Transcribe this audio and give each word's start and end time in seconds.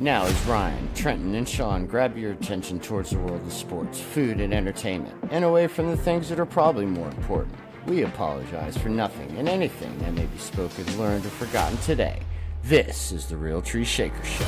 Now, 0.00 0.24
as 0.24 0.46
Ryan, 0.46 0.92
Trenton, 0.96 1.36
and 1.36 1.48
Sean 1.48 1.86
grab 1.86 2.18
your 2.18 2.32
attention 2.32 2.80
towards 2.80 3.10
the 3.10 3.18
world 3.20 3.46
of 3.46 3.52
sports, 3.52 4.00
food, 4.00 4.40
and 4.40 4.52
entertainment, 4.52 5.14
and 5.30 5.44
away 5.44 5.68
from 5.68 5.88
the 5.88 5.96
things 5.96 6.28
that 6.28 6.40
are 6.40 6.46
probably 6.46 6.84
more 6.84 7.06
important, 7.06 7.54
we 7.86 8.02
apologize 8.02 8.76
for 8.76 8.88
nothing 8.88 9.30
and 9.36 9.48
anything 9.48 9.96
that 10.00 10.12
may 10.12 10.26
be 10.26 10.38
spoken, 10.38 10.84
learned, 10.98 11.24
or 11.24 11.28
forgotten 11.28 11.78
today. 11.78 12.18
This 12.64 13.12
is 13.12 13.26
the 13.26 13.36
Real 13.36 13.62
Tree 13.62 13.84
Shaker 13.84 14.24
Show. 14.24 14.46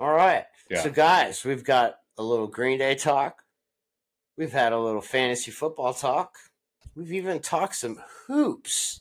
All 0.00 0.12
right. 0.12 0.46
Yeah. 0.68 0.82
So, 0.82 0.90
guys, 0.90 1.44
we've 1.44 1.62
got 1.62 1.98
a 2.18 2.24
little 2.24 2.48
Green 2.48 2.80
Day 2.80 2.96
talk. 2.96 3.44
We've 4.36 4.50
had 4.50 4.72
a 4.72 4.78
little 4.78 5.02
fantasy 5.02 5.52
football 5.52 5.94
talk. 5.94 6.34
We've 6.96 7.12
even 7.12 7.38
talked 7.38 7.76
some 7.76 8.00
hoops. 8.26 8.98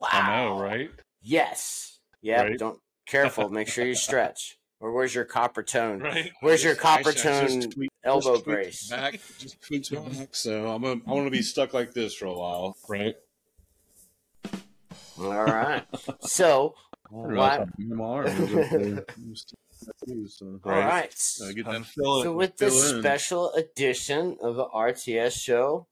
Wow. 0.00 0.08
I 0.10 0.46
know, 0.46 0.58
right? 0.58 0.90
Yes. 1.20 1.98
Yeah. 2.22 2.44
Right. 2.44 2.58
Don't 2.58 2.80
careful. 3.06 3.48
Make 3.48 3.68
sure 3.68 3.86
you 3.86 3.94
stretch. 4.08 4.58
Or 4.80 4.92
where's 4.92 5.14
your 5.14 5.24
copper 5.24 5.62
tone? 5.62 6.00
Right. 6.00 6.30
Where's 6.40 6.62
your 6.62 6.74
copper 6.74 7.10
I 7.10 7.12
tone 7.12 7.70
tweaked- 7.70 7.94
elbow 8.04 8.34
just 8.34 8.44
brace? 8.44 8.90
Back, 8.90 9.20
just 9.38 9.62
tweaked 9.62 9.92
my 9.92 10.00
back. 10.00 10.34
So 10.34 10.68
I'm 10.70 10.82
gonna, 10.82 11.00
I 11.06 11.10
want 11.12 11.26
to 11.26 11.30
be 11.30 11.40
stuck 11.42 11.72
like 11.72 11.94
this 11.94 12.14
for 12.14 12.26
a 12.26 12.34
while. 12.34 12.76
Right. 12.88 13.14
All 15.18 15.44
right. 15.44 15.84
So, 16.22 16.74
what? 17.08 17.68
All 17.98 18.24
All 20.64 20.72
right. 20.72 21.14
Get 21.54 21.66
I'm 21.66 21.82
that 21.82 21.86
feeling 21.86 22.24
So 22.24 22.32
with 22.32 22.54
fill 22.58 22.70
this 22.70 22.90
in. 22.92 23.00
special 23.00 23.52
edition 23.52 24.36
of 24.42 24.56
the 24.56 24.66
RTS 24.66 25.40
show, 25.40 25.86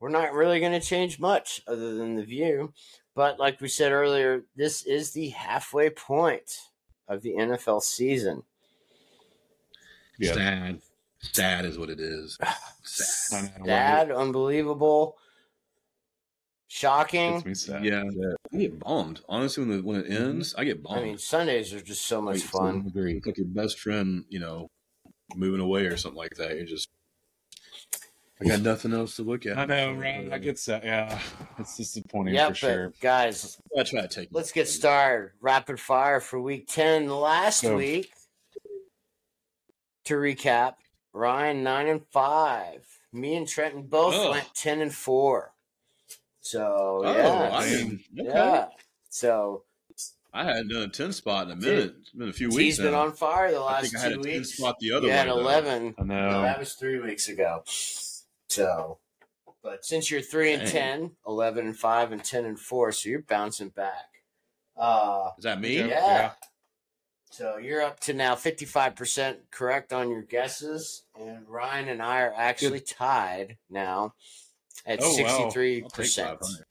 we're 0.00 0.10
not 0.10 0.32
really 0.34 0.60
going 0.60 0.78
to 0.78 0.80
change 0.80 1.18
much 1.18 1.62
other 1.66 1.94
than 1.94 2.16
the 2.16 2.24
view. 2.24 2.72
But 3.16 3.40
like 3.40 3.62
we 3.62 3.68
said 3.68 3.92
earlier, 3.92 4.44
this 4.56 4.82
is 4.82 5.12
the 5.12 5.30
halfway 5.30 5.88
point 5.88 6.58
of 7.08 7.22
the 7.22 7.30
NFL 7.30 7.82
season. 7.82 8.42
Yeah. 10.18 10.34
sad. 10.34 10.80
Sad 11.32 11.64
is 11.64 11.78
what 11.78 11.88
it 11.88 11.98
is. 11.98 12.38
Sad. 12.82 13.36
I 13.36 13.40
know, 13.40 13.48
right? 13.58 13.66
Sad, 13.66 14.10
unbelievable, 14.12 15.16
shocking. 16.68 17.40
Gets 17.40 17.66
sad. 17.66 17.84
Yeah, 17.84 18.04
I 18.52 18.56
get 18.56 18.78
bummed. 18.78 19.22
Honestly, 19.28 19.64
when 19.64 19.76
the, 19.76 19.82
when 19.82 20.00
it 20.00 20.08
mm-hmm. 20.08 20.24
ends, 20.24 20.54
I 20.56 20.64
get 20.64 20.82
bummed. 20.82 21.00
I 21.00 21.02
mean, 21.02 21.18
Sundays 21.18 21.72
are 21.72 21.80
just 21.80 22.06
so 22.06 22.20
much 22.22 22.36
Like, 22.36 22.42
to 22.42 22.48
fun. 22.48 22.76
a 22.76 22.82
degree. 22.82 23.20
Like 23.24 23.38
your 23.38 23.46
best 23.46 23.80
friend, 23.80 24.24
you 24.28 24.38
know, 24.38 24.70
moving 25.34 25.60
away 25.60 25.86
or 25.86 25.96
something 25.96 26.18
like 26.18 26.36
that. 26.36 26.54
You're 26.54 26.66
just, 26.66 26.88
I 28.40 28.44
got 28.48 28.60
nothing 28.60 28.92
else 28.92 29.16
to 29.16 29.22
look 29.22 29.46
at. 29.46 29.56
I 29.56 29.64
know, 29.64 29.94
right? 29.94 30.30
I 30.30 30.38
get 30.38 30.58
sad. 30.58 30.84
Yeah, 30.84 31.18
it's 31.58 31.76
disappointing 31.76 32.34
Yeah, 32.34 32.46
for 32.48 32.50
but 32.52 32.56
sure. 32.58 32.92
guys, 33.00 33.58
I 33.78 33.82
try 33.82 34.02
to 34.02 34.08
take. 34.08 34.28
let's 34.30 34.52
get 34.52 34.68
started. 34.68 35.30
Rapid 35.40 35.80
fire 35.80 36.20
for 36.20 36.38
week 36.40 36.66
10. 36.68 37.08
Last 37.08 37.62
Go. 37.62 37.76
week, 37.76 38.12
to 40.04 40.14
recap, 40.14 40.74
Ryan 41.12 41.62
9 41.62 41.86
and 41.88 42.02
5. 42.12 42.86
Me 43.12 43.36
and 43.36 43.48
Trenton 43.48 43.82
both 43.84 44.14
Ugh. 44.14 44.30
went 44.32 44.54
10 44.54 44.80
and 44.82 44.94
4. 44.94 45.52
So, 46.40 47.02
Oh, 47.04 47.12
yeah. 47.12 47.50
I 47.52 47.64
mean, 47.70 48.00
okay. 48.20 48.28
yeah. 48.28 48.66
So, 49.08 49.62
I 50.32 50.44
hadn't 50.44 50.68
done 50.68 50.82
a 50.82 50.88
ten 50.88 51.12
spot 51.14 51.46
in 51.46 51.52
a 51.52 51.56
minute. 51.56 51.94
It's 52.02 52.10
been 52.10 52.28
a 52.28 52.32
few 52.32 52.48
weeks 52.48 52.76
T's 52.76 52.78
been 52.80 52.92
on 52.92 53.14
fire 53.14 53.50
the 53.50 53.56
I 53.56 53.60
last 53.80 53.90
think 53.90 53.96
I 53.96 54.00
had 54.00 54.12
two 54.12 54.20
a 54.20 54.22
ten 54.24 54.32
weeks. 54.40 54.52
spot 54.58 54.76
the 54.78 54.92
other 54.92 55.06
you 55.06 55.12
way. 55.12 55.16
had 55.16 55.28
though. 55.28 55.38
11. 55.40 55.94
I 55.98 56.02
No, 56.02 56.14
know. 56.30 56.42
that 56.42 56.58
was 56.58 56.74
three 56.74 57.00
weeks 57.00 57.28
ago. 57.28 57.62
So, 58.48 58.98
but 59.62 59.84
since 59.84 60.10
you're 60.10 60.20
3 60.20 60.54
and 60.54 60.62
Dang. 60.62 60.72
10, 60.72 61.10
11 61.26 61.66
and 61.66 61.76
5, 61.76 62.12
and 62.12 62.24
10 62.24 62.44
and 62.44 62.58
4, 62.58 62.92
so 62.92 63.08
you're 63.08 63.22
bouncing 63.22 63.70
back. 63.70 64.06
Uh, 64.76 65.30
Is 65.38 65.44
that 65.44 65.60
me? 65.60 65.78
Yeah. 65.78 65.86
Yeah. 65.88 66.30
So 67.30 67.58
you're 67.58 67.82
up 67.82 68.00
to 68.00 68.14
now 68.14 68.34
55% 68.34 69.36
correct 69.50 69.92
on 69.92 70.10
your 70.10 70.22
guesses. 70.22 71.02
And 71.18 71.46
Ryan 71.48 71.88
and 71.88 72.00
I 72.02 72.20
are 72.22 72.32
actually 72.34 72.80
tied 72.80 73.58
now 73.68 74.14
at 74.86 75.00
Oh, 75.02 75.22
wow. 75.22 75.26
I'll 75.28 75.50
take 75.50 75.84
63%. 75.84 76.16
500. 76.16 76.64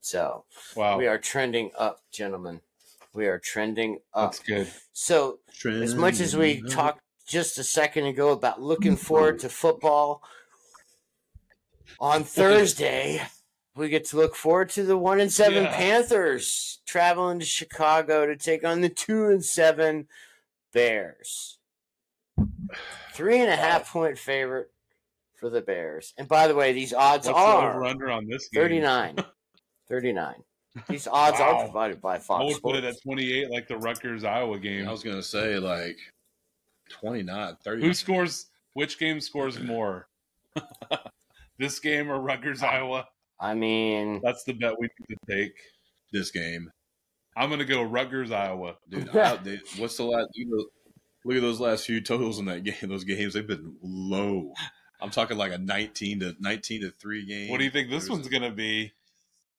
So 0.00 0.44
Wow. 0.74 0.96
we 0.98 1.06
are 1.06 1.18
trending 1.18 1.70
up, 1.78 2.00
gentlemen. 2.10 2.62
We 3.12 3.26
are 3.26 3.38
trending 3.38 3.98
up. 4.14 4.32
That's 4.32 4.38
good. 4.40 4.72
So, 4.92 5.40
as 5.64 5.94
much 5.94 6.20
as 6.20 6.36
we 6.36 6.54
Trending 6.54 6.70
talked 6.72 7.00
just 7.26 7.58
a 7.58 7.64
second 7.64 8.06
ago 8.06 8.30
about 8.30 8.60
looking 8.62 8.96
forward 8.96 9.38
to 9.40 9.48
football 9.48 10.22
on 12.00 12.24
Thursday, 12.24 13.22
we 13.76 13.88
get 13.88 14.04
to 14.06 14.16
look 14.16 14.34
forward 14.34 14.70
to 14.70 14.82
the 14.82 14.96
one 14.96 15.20
and 15.20 15.32
seven 15.32 15.64
Yeah. 15.64 15.76
Panthers 15.76 16.80
traveling 16.86 17.38
to 17.38 17.44
Chicago 17.46 18.26
to 18.26 18.36
take 18.36 18.64
on 18.64 18.80
the 18.80 18.88
two 18.88 19.26
and 19.26 19.44
seven 19.44 20.08
Bears. 20.72 21.58
Three 23.12 23.38
and 23.40 23.50
a 23.50 23.56
half 23.56 23.90
point 23.92 24.18
favorite 24.18 24.70
for 25.36 25.50
the 25.50 25.60
Bears. 25.60 26.14
And 26.18 26.28
by 26.28 26.46
the 26.48 26.54
way, 26.54 26.72
these 26.72 26.92
odds 26.92 27.26
What's 27.26 27.38
are 27.38 27.70
over 27.74 27.84
under 27.84 28.10
on 28.10 28.26
this 28.26 28.48
game? 28.48 28.62
39. 28.62 29.16
39. 29.88 30.34
These 30.88 31.08
odds 31.08 31.40
are 31.40 31.64
provided 31.64 32.00
by 32.00 32.18
Fox. 32.18 32.28
I 32.44 32.52
Fox 32.52 32.54
would 32.54 32.62
put 32.74 32.76
it 32.76 32.84
at 32.84 33.02
28 33.02 33.50
like 33.50 33.66
the 33.66 33.78
Rutgers 33.78 34.22
Iowa 34.22 34.58
game. 34.58 34.86
I 34.86 34.92
was 34.92 35.02
gonna 35.02 35.22
say 35.22 35.58
like 35.58 35.96
29, 36.90 37.56
30. 37.64 37.82
Who 37.82 37.94
scores? 37.94 38.46
Which 38.74 38.98
game 38.98 39.20
scores 39.20 39.58
more? 39.60 40.08
this 41.58 41.78
game 41.80 42.10
or 42.10 42.20
Rutgers 42.20 42.62
Iowa? 42.62 43.06
I 43.40 43.54
mean, 43.54 44.20
That's 44.22 44.44
the 44.44 44.52
bet 44.52 44.74
we 44.78 44.88
need 45.08 45.16
to 45.16 45.34
take. 45.34 45.52
this 46.12 46.30
game, 46.30 46.70
I'm 47.36 47.50
gonna 47.50 47.64
go 47.64 47.82
Rutgers 47.82 48.30
Iowa. 48.32 48.76
dude? 48.88 49.08
I, 49.16 49.36
they, 49.36 49.60
what's 49.78 49.96
the 49.96 50.04
last? 50.04 50.28
You 50.34 50.46
know, 50.46 50.64
look 51.24 51.36
at 51.36 51.42
those 51.42 51.60
last 51.60 51.86
few 51.86 52.00
totals 52.00 52.38
in 52.38 52.46
that 52.46 52.64
game. 52.64 52.74
Those 52.88 53.04
games 53.04 53.34
they've 53.34 53.46
been 53.46 53.76
low. 53.82 54.52
I'm 55.00 55.10
talking 55.10 55.36
like 55.38 55.52
a 55.52 55.58
19 55.58 56.20
to 56.20 56.34
19 56.40 56.80
to 56.80 56.90
three 56.90 57.24
game. 57.26 57.50
What 57.50 57.58
do 57.58 57.64
you 57.64 57.70
think 57.70 57.90
this 57.90 58.04
There's 58.04 58.10
one's 58.10 58.26
a- 58.26 58.30
gonna 58.30 58.50
be? 58.50 58.92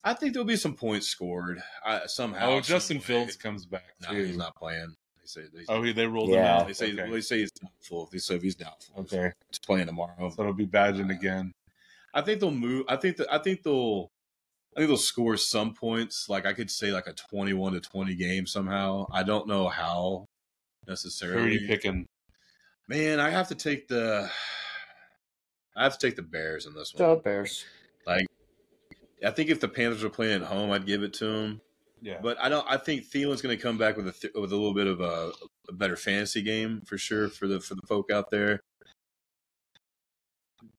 I 0.04 0.14
think 0.14 0.34
there'll 0.34 0.46
be 0.48 0.56
some 0.56 0.76
points 0.76 1.08
scored 1.08 1.62
I, 1.86 2.02
somehow. 2.08 2.52
Oh, 2.52 2.62
Justin 2.62 2.98
some. 2.98 3.04
Fields 3.04 3.36
comes 3.36 3.66
back 3.66 3.84
No, 4.02 4.10
too. 4.12 4.24
he's 4.26 4.38
not 4.38 4.56
playing. 4.56 4.96
They 5.22 5.26
say 5.26 5.42
they, 5.54 5.66
Oh, 5.70 5.82
he, 5.84 5.92
they 5.94 6.08
rolled 6.08 6.30
Yeah. 6.30 6.38
him 6.56 6.62
out. 6.62 6.68
they 6.68 6.74
say 6.74 6.94
okay. 6.94 7.10
they 7.12 7.22
say 7.22 7.40
he's 7.40 7.52
doubtful. 7.52 8.10
They 8.12 8.18
say 8.18 8.40
he's 8.40 8.56
doubtful, 8.56 9.02
okay, 9.02 9.32
he's 9.50 9.60
playing 9.60 9.88
tomorrow. 9.88 10.30
so 10.30 10.42
it'll 10.42 10.54
be 10.54 10.66
Bagent 10.68 11.12
again. 11.12 11.54
I 12.14 12.22
think 12.22 12.40
they'll 12.40 12.52
move. 12.52 12.86
I 12.88 12.96
think 12.96 13.18
that 13.18 13.32
I 13.32 13.38
think 13.40 13.64
they'll. 13.64 14.10
I 14.76 14.82
think 14.82 14.90
they'll 14.90 14.98
score 14.98 15.36
some 15.36 15.74
points. 15.74 16.28
Like 16.30 16.46
I 16.46 16.54
could 16.54 16.70
say, 16.70 16.92
like 16.92 17.08
a 17.08 17.14
twenty-one 17.14 17.74
to 17.74 17.80
twenty 17.82 18.16
game 18.16 18.46
somehow. 18.46 19.08
I 19.12 19.24
don't 19.24 19.48
know 19.48 19.68
how 19.68 20.26
necessarily. 20.88 21.42
Who 21.42 21.48
are 21.48 21.52
you 21.52 21.68
picking? 21.68 22.06
Man, 22.88 23.20
I 23.20 23.30
have 23.30 23.48
to 23.50 23.56
take 23.56 23.88
the. 23.88 24.30
I 25.76 25.84
have 25.84 25.98
to 25.98 26.08
take 26.08 26.16
the 26.18 26.24
Bears 26.24 26.66
in 26.66 26.74
this 26.74 26.94
one. 26.94 27.08
the 27.08 27.14
one. 27.14 27.24
Bears. 27.24 27.66
I 29.26 29.32
think 29.32 29.50
if 29.50 29.60
the 29.60 29.68
Panthers 29.68 30.04
were 30.04 30.10
playing 30.10 30.42
at 30.42 30.48
home, 30.48 30.72
I'd 30.72 30.86
give 30.86 31.04
it 31.04 31.14
to 31.16 31.26
them. 31.26 31.62
Yeah, 32.02 32.20
But 32.22 32.38
I 32.42 32.48
don't. 32.48 32.66
I 32.70 32.78
think 32.78 33.04
Thielen's 33.04 33.42
going 33.42 33.56
to 33.58 33.62
come 33.62 33.78
back 33.78 33.98
with 33.98 34.08
a 34.08 34.14
th- 34.14 34.34
with 34.34 34.54
a 34.54 34.56
little 34.56 34.74
bit 34.74 34.88
of 34.88 35.02
a, 35.02 35.34
a 35.68 35.74
better 35.74 35.98
fantasy 35.98 36.42
game 36.42 36.82
for 36.86 36.98
sure 36.98 37.28
for 37.28 37.46
the 37.46 37.60
for 37.60 37.76
the 37.76 37.82
folk 37.88 38.10
out 38.10 38.32
there. 38.32 38.62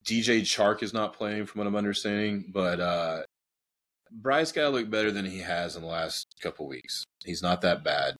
DJ 0.05 0.41
Chark 0.41 0.83
is 0.83 0.93
not 0.93 1.13
playing, 1.13 1.45
from 1.45 1.59
what 1.59 1.67
I'm 1.67 1.75
understanding, 1.75 2.51
but 2.53 2.79
uh, 2.79 3.21
Bryce 4.11 4.51
got 4.51 4.63
to 4.63 4.69
look 4.69 4.89
better 4.89 5.11
than 5.11 5.25
he 5.25 5.39
has 5.39 5.75
in 5.75 5.81
the 5.81 5.87
last 5.87 6.35
couple 6.41 6.67
weeks. 6.67 7.03
He's 7.23 7.41
not 7.41 7.61
that 7.61 7.83
bad, 7.83 8.15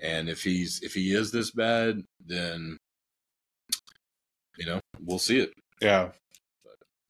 and 0.00 0.28
if 0.28 0.42
he's 0.42 0.80
if 0.82 0.94
he 0.94 1.12
is 1.12 1.30
this 1.30 1.50
bad, 1.50 2.02
then 2.24 2.76
you 4.56 4.66
know 4.66 4.80
we'll 5.04 5.18
see 5.18 5.40
it. 5.40 5.52
yeah. 5.80 6.10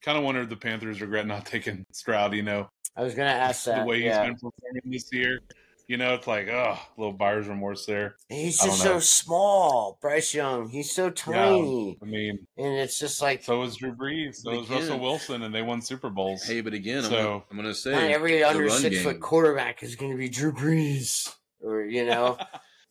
Kind 0.00 0.16
of 0.16 0.22
wonder 0.22 0.42
if 0.42 0.48
the 0.48 0.56
Panthers 0.56 1.00
regret 1.00 1.26
not 1.26 1.44
taking 1.44 1.84
Stroud. 1.92 2.32
You 2.32 2.44
know, 2.44 2.68
I 2.96 3.02
was 3.02 3.14
going 3.14 3.28
to 3.28 3.34
ask 3.34 3.64
that. 3.64 3.80
the 3.80 3.84
way 3.84 4.02
he's 4.02 4.16
been 4.16 4.34
performing 4.34 4.82
this 4.84 5.12
year. 5.12 5.40
You 5.88 5.96
know, 5.96 6.12
it's 6.14 6.26
like, 6.26 6.48
oh, 6.48 6.78
little 6.98 7.14
buyer's 7.14 7.48
remorse 7.48 7.86
there. 7.86 8.16
He's 8.28 8.58
just 8.60 8.82
so 8.82 9.00
small, 9.00 9.98
Bryce 10.02 10.34
Young. 10.34 10.68
He's 10.68 10.94
so 10.94 11.08
tiny. 11.08 11.98
I 12.02 12.04
mean, 12.04 12.46
And 12.58 12.74
it's 12.78 12.98
just 13.00 13.22
like 13.22 13.42
so 13.42 13.62
is 13.62 13.76
Drew 13.76 13.94
Brees, 13.94 14.36
so 14.36 14.50
But 14.50 14.60
is 14.64 14.68
Russell 14.70 14.86
again- 14.88 15.00
Wilson, 15.00 15.42
and 15.42 15.54
they 15.54 15.62
won 15.62 15.80
Super 15.80 16.10
Bowls. 16.10 16.44
Hey, 16.44 16.60
but 16.60 16.74
again, 16.74 16.98
I'm 16.98 17.04
So- 17.04 17.10
gonna, 17.10 17.42
I'm 17.50 17.56
going 17.56 17.68
to 17.68 17.74
say 17.74 17.92
not 17.92 18.02
every 18.10 18.44
under 18.44 18.68
six 18.68 18.96
game- 18.96 19.04
foot 19.04 19.20
quarterback 19.20 19.82
is 19.82 19.96
going 19.96 20.12
to 20.12 20.18
be 20.18 20.28
Drew 20.28 20.52
Brees. 20.52 21.34
Or, 21.62 21.82
you 21.84 22.04
know, 22.04 22.36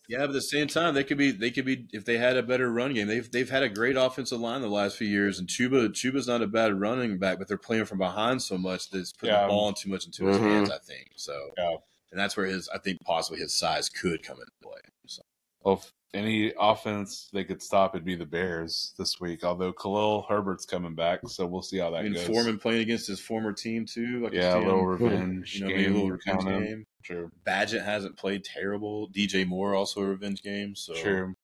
Yeah, 0.10 0.20
but 0.20 0.30
at 0.30 0.34
the 0.34 0.42
same 0.42 0.68
time, 0.68 0.94
they 0.96 1.04
could 1.04 1.18
be 1.18 1.32
they 1.32 1.52
could 1.52 1.66
be 1.66 1.86
if 1.92 2.06
they 2.06 2.18
had 2.18 2.38
a 2.38 2.42
better 2.42 2.72
run 2.72 2.94
game. 2.94 3.08
They've 3.08 3.30
they've 3.30 3.50
had 3.50 3.62
a 3.62 3.68
great 3.70 3.98
offensive 3.98 4.40
line 4.40 4.62
the 4.62 4.70
last 4.70 4.96
few 4.96 5.08
years, 5.08 5.38
and 5.38 5.50
Chuba 5.50 5.90
Chuba's 5.90 6.28
not 6.30 6.42
a 6.42 6.48
bad 6.48 6.80
running 6.80 7.18
back, 7.20 7.38
but 7.40 7.50
they're 7.50 7.58
playing 7.58 7.84
from 7.86 7.98
behind 7.98 8.42
so 8.42 8.58
much 8.58 8.90
that 8.90 9.00
it's 9.00 9.12
putting 9.12 9.36
Yeah. 9.36 9.42
the 9.44 9.48
ball 9.50 9.74
too 9.74 9.90
much 9.90 10.06
into 10.06 10.26
his 10.28 10.38
Mhm. 10.38 10.42
hands. 10.42 10.72
I 10.72 10.78
think 10.80 11.12
so, 11.18 11.38
Yeah. 11.58 11.76
And 12.12 12.19
that's 12.19 12.38
where 12.38 12.45
his 12.45 12.69
I 12.69 12.77
think 12.77 13.00
possibly 13.01 13.39
his 13.39 13.54
size 13.54 13.89
could 13.89 14.24
come 14.24 14.38
into 14.39 14.51
play. 14.62 14.80
So 15.06 15.21
Well, 15.63 15.75
if 15.75 15.92
any 16.13 16.54
offense 16.59 17.30
they 17.33 17.44
could 17.44 17.62
stop, 17.62 17.94
it'd 17.94 18.06
be 18.06 18.15
the 18.15 18.25
Bears 18.25 18.94
this 18.98 19.19
week. 19.19 19.44
Although 19.44 19.74
Khalil 19.74 20.25
Herbert's 20.30 20.65
coming 20.65 20.95
back, 20.95 21.19
so 21.27 21.45
we'll 21.45 21.62
see 21.62 21.77
how 21.77 21.92
that 21.92 21.98
I 21.98 22.04
mean, 22.04 22.13
goes. 22.13 22.27
Foreman 22.27 22.57
playing 22.57 22.81
against 22.81 23.07
his 23.07 23.19
former 23.19 23.54
team 23.54 23.86
too, 23.86 24.24
like 24.24 24.33
yeah, 24.33 24.54
a 24.54 24.57
his 24.57 24.65
little 24.65 24.86
revenge 24.86 25.56
you 25.56 25.62
know, 25.62 25.68
game. 25.68 25.77
maybe 25.77 25.89
a 25.89 25.94
little 25.94 26.12
revenge 26.12 26.44
counting. 26.44 26.63
game. 26.63 26.86
True. 27.04 27.31
Bagent 27.45 27.86
hasn't 27.86 28.18
played 28.18 28.44
terrible. 28.44 29.09
DJ 29.09 29.45
Moore 29.48 29.75
also 29.75 30.01
a 30.01 30.06
revenge 30.06 30.42
game. 30.44 30.75
So 30.75 30.94
True. 30.94 31.36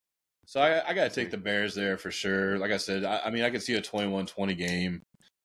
So 0.46 0.60
I, 0.60 0.90
I 0.90 0.94
got 0.94 1.06
to 1.06 1.10
take 1.10 1.32
the 1.32 1.38
Bears 1.38 1.74
there 1.74 1.98
for 1.98 2.12
sure. 2.12 2.58
Like 2.58 2.72
I 2.72 2.78
said, 2.78 3.06
I, 3.06 3.22
I 3.26 3.30
mean, 3.30 3.44
I 3.44 3.50
could 3.50 3.64
see 3.64 3.76
a 3.76 3.82
21-20 3.82 4.58
game, 4.58 5.02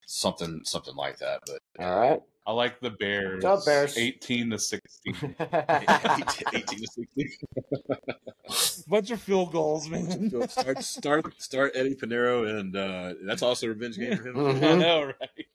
something 0.07 0.61
something 0.65 0.97
like 0.97 1.19
that. 1.19 1.41
But 1.47 1.85
All 1.85 2.01
right. 2.01 2.21
I 2.49 2.53
like 2.53 2.81
the 2.81 2.89
Bears. 2.91 3.43
Go 3.43 3.61
Bears. 3.67 3.99
18 3.99 4.49
to 4.51 4.59
16. 4.59 5.15
18 5.39 6.65
to 6.65 6.87
16. 6.87 8.85
Bunch 8.89 9.11
of 9.11 9.21
field 9.21 9.53
goals, 9.53 9.87
man. 9.91 10.31
start 10.49 10.83
start 10.83 11.43
start 11.43 11.73
Eddy 11.75 11.95
Pineiro, 11.95 12.59
and 12.59 12.75
uh, 12.75 13.13
that's 13.27 13.43
also 13.43 13.67
a 13.67 13.69
revenge 13.69 13.99
game 13.99 14.17
for 14.17 14.29
him. 14.29 14.35
Mhm. 14.37 14.63
I 14.63 14.75
know, 14.77 15.05
right? 15.05 15.47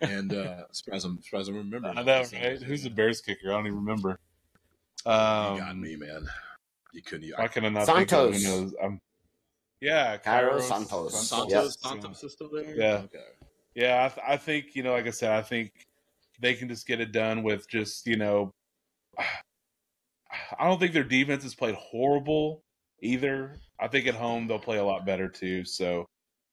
And 0.00 0.34
uh, 0.34 0.64
surprise, 0.72 1.04
I'm 1.04 1.22
surprised 1.22 1.48
I 1.48 1.52
remember. 1.52 1.86
I 1.96 2.02
know, 2.02 2.24
right? 2.32 2.60
Who's 2.60 2.82
the 2.82 2.90
Bears 2.90 3.20
kicker? 3.20 3.50
I 3.50 3.52
don't 3.52 3.66
even 3.68 3.78
remember. 3.78 4.18
Um, 5.06 5.54
You 5.54 5.60
got 5.60 5.78
me, 5.78 5.94
man. 5.94 6.26
You 6.92 7.02
couldn't. 7.02 7.24
You, 7.28 7.34
Why 7.36 7.46
can 7.46 7.64
I 7.66 7.68
not 7.68 7.86
think 7.86 8.12
of 8.12 8.34
who 8.34 8.42
knows? 8.42 8.74
Um, 8.82 9.00
yeah, 9.80 10.16
Cairo 10.16 10.58
Kairos 10.58 10.62
Santos. 10.62 11.28
Santos, 11.28 11.52
Yep. 11.52 11.64
Santos 11.92 12.24
is 12.24 12.32
still 12.32 12.50
there. 12.52 12.74
Yeah. 12.76 13.02
Okay. 13.04 13.18
Yeah, 13.76 14.04
I, 14.04 14.08
th- 14.08 14.26
I 14.28 14.36
think 14.36 14.74
you 14.74 14.82
know, 14.82 14.92
like 14.92 15.06
I 15.06 15.10
said, 15.10 15.30
I 15.30 15.42
think 15.42 15.70
they 16.42 16.54
can 16.54 16.68
just 16.68 16.86
get 16.86 17.00
it 17.00 17.12
done 17.12 17.42
with 17.42 17.68
just 17.68 18.06
you 18.06 18.16
know. 18.16 18.52
I 20.58 20.66
don't 20.66 20.80
think 20.80 20.94
their 20.94 21.04
defense 21.04 21.42
has 21.42 21.54
played 21.54 21.74
horrible 21.74 22.62
either. 23.02 23.60
I 23.78 23.88
think 23.88 24.06
at 24.06 24.14
home 24.14 24.46
they'll 24.46 24.58
play 24.58 24.78
a 24.78 24.84
lot 24.84 25.04
better 25.04 25.28
too. 25.28 25.64
So, 25.64 26.06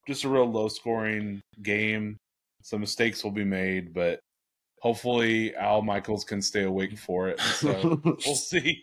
just 0.06 0.26
a 0.26 0.30
real 0.30 0.52
low 0.52 0.68
scoring 0.68 1.42
game. 1.62 2.18
Some 2.62 2.82
mistakes 2.82 3.24
will 3.24 3.32
be 3.32 3.46
made, 3.46 3.94
but 3.94 4.20
hopefully 4.82 5.56
Al 5.56 5.82
Michaels 5.82 6.26
can 6.26 6.42
stay 6.42 6.64
awake 6.64 6.98
for 6.98 7.30
it. 7.30 7.40
So 7.40 8.02
we'll 8.26 8.36
see. 8.36 8.82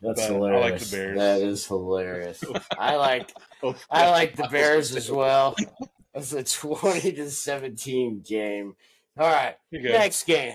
That's 0.00 0.26
But 0.28 0.52
I 0.52 0.58
like 0.58 0.78
the 0.78 0.96
Bears. 0.96 1.18
That 1.18 1.40
is 1.40 1.66
hilarious. 1.66 2.44
I 2.78 2.96
like 2.96 3.32
I 3.90 4.10
like 4.10 4.36
the 4.36 4.48
Bears 4.48 4.94
as 4.94 5.10
well. 5.10 5.56
It's 6.14 6.32
a 6.32 6.44
twenty 6.44 7.12
to 7.12 7.30
seventeen 7.30 8.22
game. 8.26 8.74
All 9.18 9.30
right, 9.30 9.56
Here 9.70 9.80
next 9.82 10.24
game. 10.26 10.54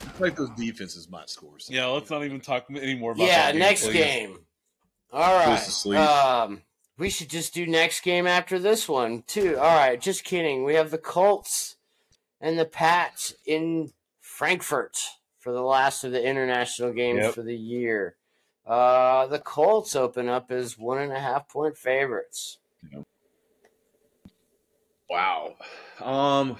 I 0.00 0.06
like 0.20 0.36
those 0.36 0.50
defenses 0.56 1.08
might 1.10 1.28
score. 1.30 1.58
Some. 1.58 1.74
Yeah, 1.74 1.86
let's 1.86 2.10
not 2.10 2.24
even 2.24 2.40
talk 2.40 2.66
anymore 2.70 3.12
about 3.12 3.26
Yeah, 3.26 3.46
that 3.46 3.52
game, 3.52 3.58
next 3.60 3.84
please. 3.84 3.92
game. 3.94 4.38
All 5.12 5.46
Goes 5.46 5.64
to 5.64 5.70
sleep. 5.70 5.98
right. 5.98 6.42
Um, 6.44 6.62
we 6.98 7.10
should 7.10 7.30
just 7.30 7.54
do 7.54 7.66
next 7.66 8.00
game 8.02 8.26
after 8.26 8.58
this 8.58 8.88
one 8.88 9.22
too. 9.26 9.56
All 9.58 9.74
right, 9.76 10.00
just 10.00 10.24
kidding. 10.24 10.64
We 10.64 10.74
have 10.74 10.90
the 10.90 10.98
Colts 10.98 11.76
and 12.40 12.58
the 12.58 12.64
Pats 12.66 13.34
in 13.46 13.92
Frankfurt 14.20 14.98
for 15.38 15.52
the 15.52 15.62
last 15.62 16.04
of 16.04 16.12
the 16.12 16.22
international 16.24 16.92
games 16.92 17.20
Yep. 17.22 17.34
for 17.34 17.42
the 17.42 17.56
year. 17.56 18.16
Uh, 18.66 19.26
the 19.26 19.38
Colts 19.38 19.96
open 19.96 20.28
up 20.28 20.50
as 20.50 20.76
one 20.78 20.98
and 20.98 21.12
a 21.12 21.20
half 21.20 21.48
point 21.48 21.78
favorites. 21.78 22.58
Wow. 25.08 25.54
Um, 26.00 26.56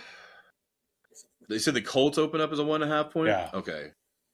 they 1.48 1.58
said 1.58 1.75
the 1.75 1.82
Colts 1.82 2.19
open 2.19 2.40
up 2.40 2.52
as 2.52 2.58
a 2.58 2.64
one 2.64 2.82
and 2.82 2.90
a 2.90 2.94
half 2.94 3.12
point. 3.12 3.28
Yeah. 3.28 3.50
Okay. 3.54 3.88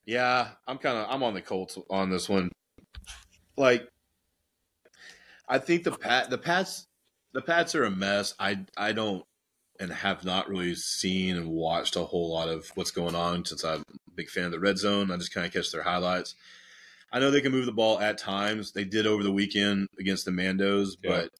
Yeah, 0.04 0.48
I'm 0.66 0.78
kind 0.78 0.98
of 0.98 1.06
I'm 1.08 1.22
on 1.22 1.34
the 1.34 1.42
Colts 1.42 1.78
on 1.88 2.10
this 2.10 2.28
one. 2.28 2.50
Like, 3.56 3.86
I 5.48 5.58
think 5.58 5.84
the 5.84 5.92
Pat 5.92 6.30
the 6.30 6.38
Pats 6.38 6.86
the 7.32 7.42
Pats 7.42 7.74
are 7.74 7.84
a 7.84 7.90
mess. 7.90 8.34
I 8.38 8.64
I 8.76 8.92
don't 8.92 9.24
and 9.80 9.92
have 9.92 10.24
not 10.24 10.48
really 10.48 10.74
seen 10.74 11.36
and 11.36 11.48
watched 11.48 11.96
a 11.96 12.04
whole 12.04 12.30
lot 12.32 12.48
of 12.48 12.70
what's 12.74 12.90
going 12.90 13.14
on 13.14 13.44
since 13.44 13.64
I'm 13.64 13.80
a 13.80 14.10
big 14.14 14.28
fan 14.28 14.44
of 14.44 14.52
the 14.52 14.60
red 14.60 14.78
zone. 14.78 15.10
I 15.10 15.16
just 15.16 15.32
kind 15.34 15.46
of 15.46 15.52
catch 15.52 15.72
their 15.72 15.82
highlights. 15.82 16.34
I 17.12 17.18
know 17.18 17.30
they 17.30 17.40
can 17.40 17.52
move 17.52 17.66
the 17.66 17.72
ball 17.72 17.98
at 18.00 18.16
times. 18.18 18.72
They 18.72 18.84
did 18.84 19.06
over 19.06 19.22
the 19.22 19.32
weekend 19.32 19.88
against 19.98 20.24
the 20.24 20.30
Mandos, 20.30 20.90
Yeah. 21.02 21.10
but 21.10 21.30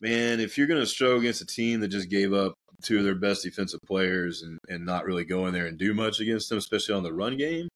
man, 0.00 0.40
if 0.40 0.56
you're 0.56 0.66
going 0.66 0.80
to 0.80 0.86
struggle 0.86 1.18
against 1.18 1.42
a 1.42 1.46
team 1.46 1.80
that 1.80 1.88
just 1.88 2.08
gave 2.08 2.32
up 2.32 2.54
two 2.82 2.98
of 2.98 3.04
their 3.04 3.14
best 3.14 3.42
defensive 3.42 3.80
players 3.86 4.42
and, 4.42 4.58
and 4.68 4.84
not 4.84 5.04
really 5.04 5.24
go 5.24 5.46
in 5.46 5.54
there 5.54 5.66
and 5.66 5.78
do 5.78 5.94
much 5.94 6.20
against 6.20 6.48
them, 6.48 6.58
especially 6.58 6.94
on 6.94 7.02
the 7.02 7.12
run 7.12 7.36
game, 7.36 7.68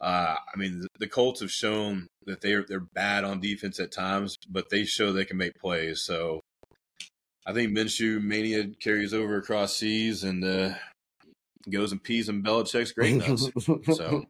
uh, 0.00 0.36
I 0.52 0.58
mean, 0.58 0.80
the, 0.80 0.88
the 0.98 1.06
Colts 1.06 1.40
have 1.40 1.50
shown 1.50 2.08
that 2.26 2.40
they're 2.40 2.64
they're 2.68 2.80
bad 2.80 3.24
on 3.24 3.40
defense 3.40 3.78
at 3.80 3.92
times, 3.92 4.36
but 4.48 4.70
they 4.70 4.84
show 4.84 5.12
they 5.12 5.24
can 5.24 5.36
make 5.36 5.58
plays. 5.58 6.02
So 6.02 6.40
I 7.46 7.52
think 7.52 7.76
Minshew 7.76 8.22
mania 8.22 8.68
carries 8.80 9.14
over 9.14 9.36
across 9.36 9.76
seas 9.76 10.24
and 10.24 10.44
uh, 10.44 10.74
goes 11.70 11.92
and 11.92 12.02
pees 12.02 12.28
in 12.28 12.42
Belichick's 12.42 12.92
Grape-Nuts. 12.92 13.50
so 13.96 14.24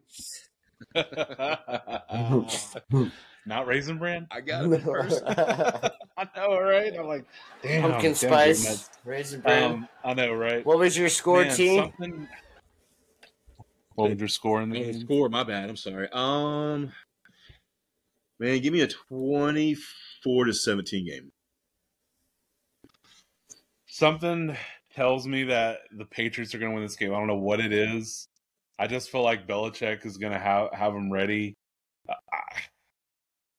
Not 3.46 3.66
raisin 3.66 3.98
bran. 3.98 4.26
I 4.30 4.40
got 4.40 4.64
it 4.72 4.80
first. 4.82 5.22
I 5.26 6.28
know, 6.36 6.58
right? 6.60 6.92
I'm 6.98 7.06
like, 7.06 7.24
damn, 7.62 7.82
Pumpkin 7.82 8.12
damn, 8.12 8.14
spice, 8.14 8.62
goodness. 8.62 8.90
raisin 9.04 9.40
bran. 9.40 9.62
Um, 9.72 9.88
I 10.04 10.14
know, 10.14 10.32
right? 10.34 10.64
what 10.64 10.78
was 10.78 10.96
your 10.96 11.08
score, 11.08 11.44
Man, 11.44 11.54
team? 11.56 11.80
something- 11.82 12.28
What 13.96 14.10
was 14.10 14.18
your 14.18 14.28
score 14.28 14.62
in 14.62 14.70
the 14.70 14.88
Oh, 14.88 14.92
score, 14.92 15.28
my 15.28 15.44
bad. 15.44 15.68
I'm 15.68 15.76
sorry. 15.76 16.08
Um, 16.12 16.92
man, 18.38 18.60
give 18.60 18.72
me 18.72 18.80
a 18.80 18.88
24 18.88 20.44
to 20.46 20.52
17 20.54 21.06
game. 21.06 21.30
Something 23.86 24.56
tells 24.94 25.26
me 25.26 25.44
that 25.44 25.78
the 25.96 26.04
Patriots 26.06 26.54
are 26.54 26.58
going 26.58 26.70
to 26.70 26.74
win 26.74 26.84
this 26.84 26.96
game. 26.96 27.12
I 27.12 27.18
don't 27.18 27.26
know 27.28 27.36
what 27.36 27.60
it 27.60 27.72
is. 27.72 28.28
I 28.78 28.86
just 28.86 29.10
feel 29.10 29.22
like 29.22 29.46
Belichick 29.46 30.04
is 30.04 30.16
going 30.16 30.32
to 30.32 30.38
have 30.38 30.72
have 30.72 30.92
them 30.94 31.12
ready. 31.12 31.54
I, 32.08 32.14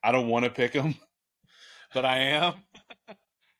I 0.05 0.11
don't 0.11 0.27
want 0.27 0.45
to 0.45 0.51
pick 0.51 0.73
them, 0.73 0.93
but 1.93 2.05
I 2.05 2.17
am. 2.19 2.53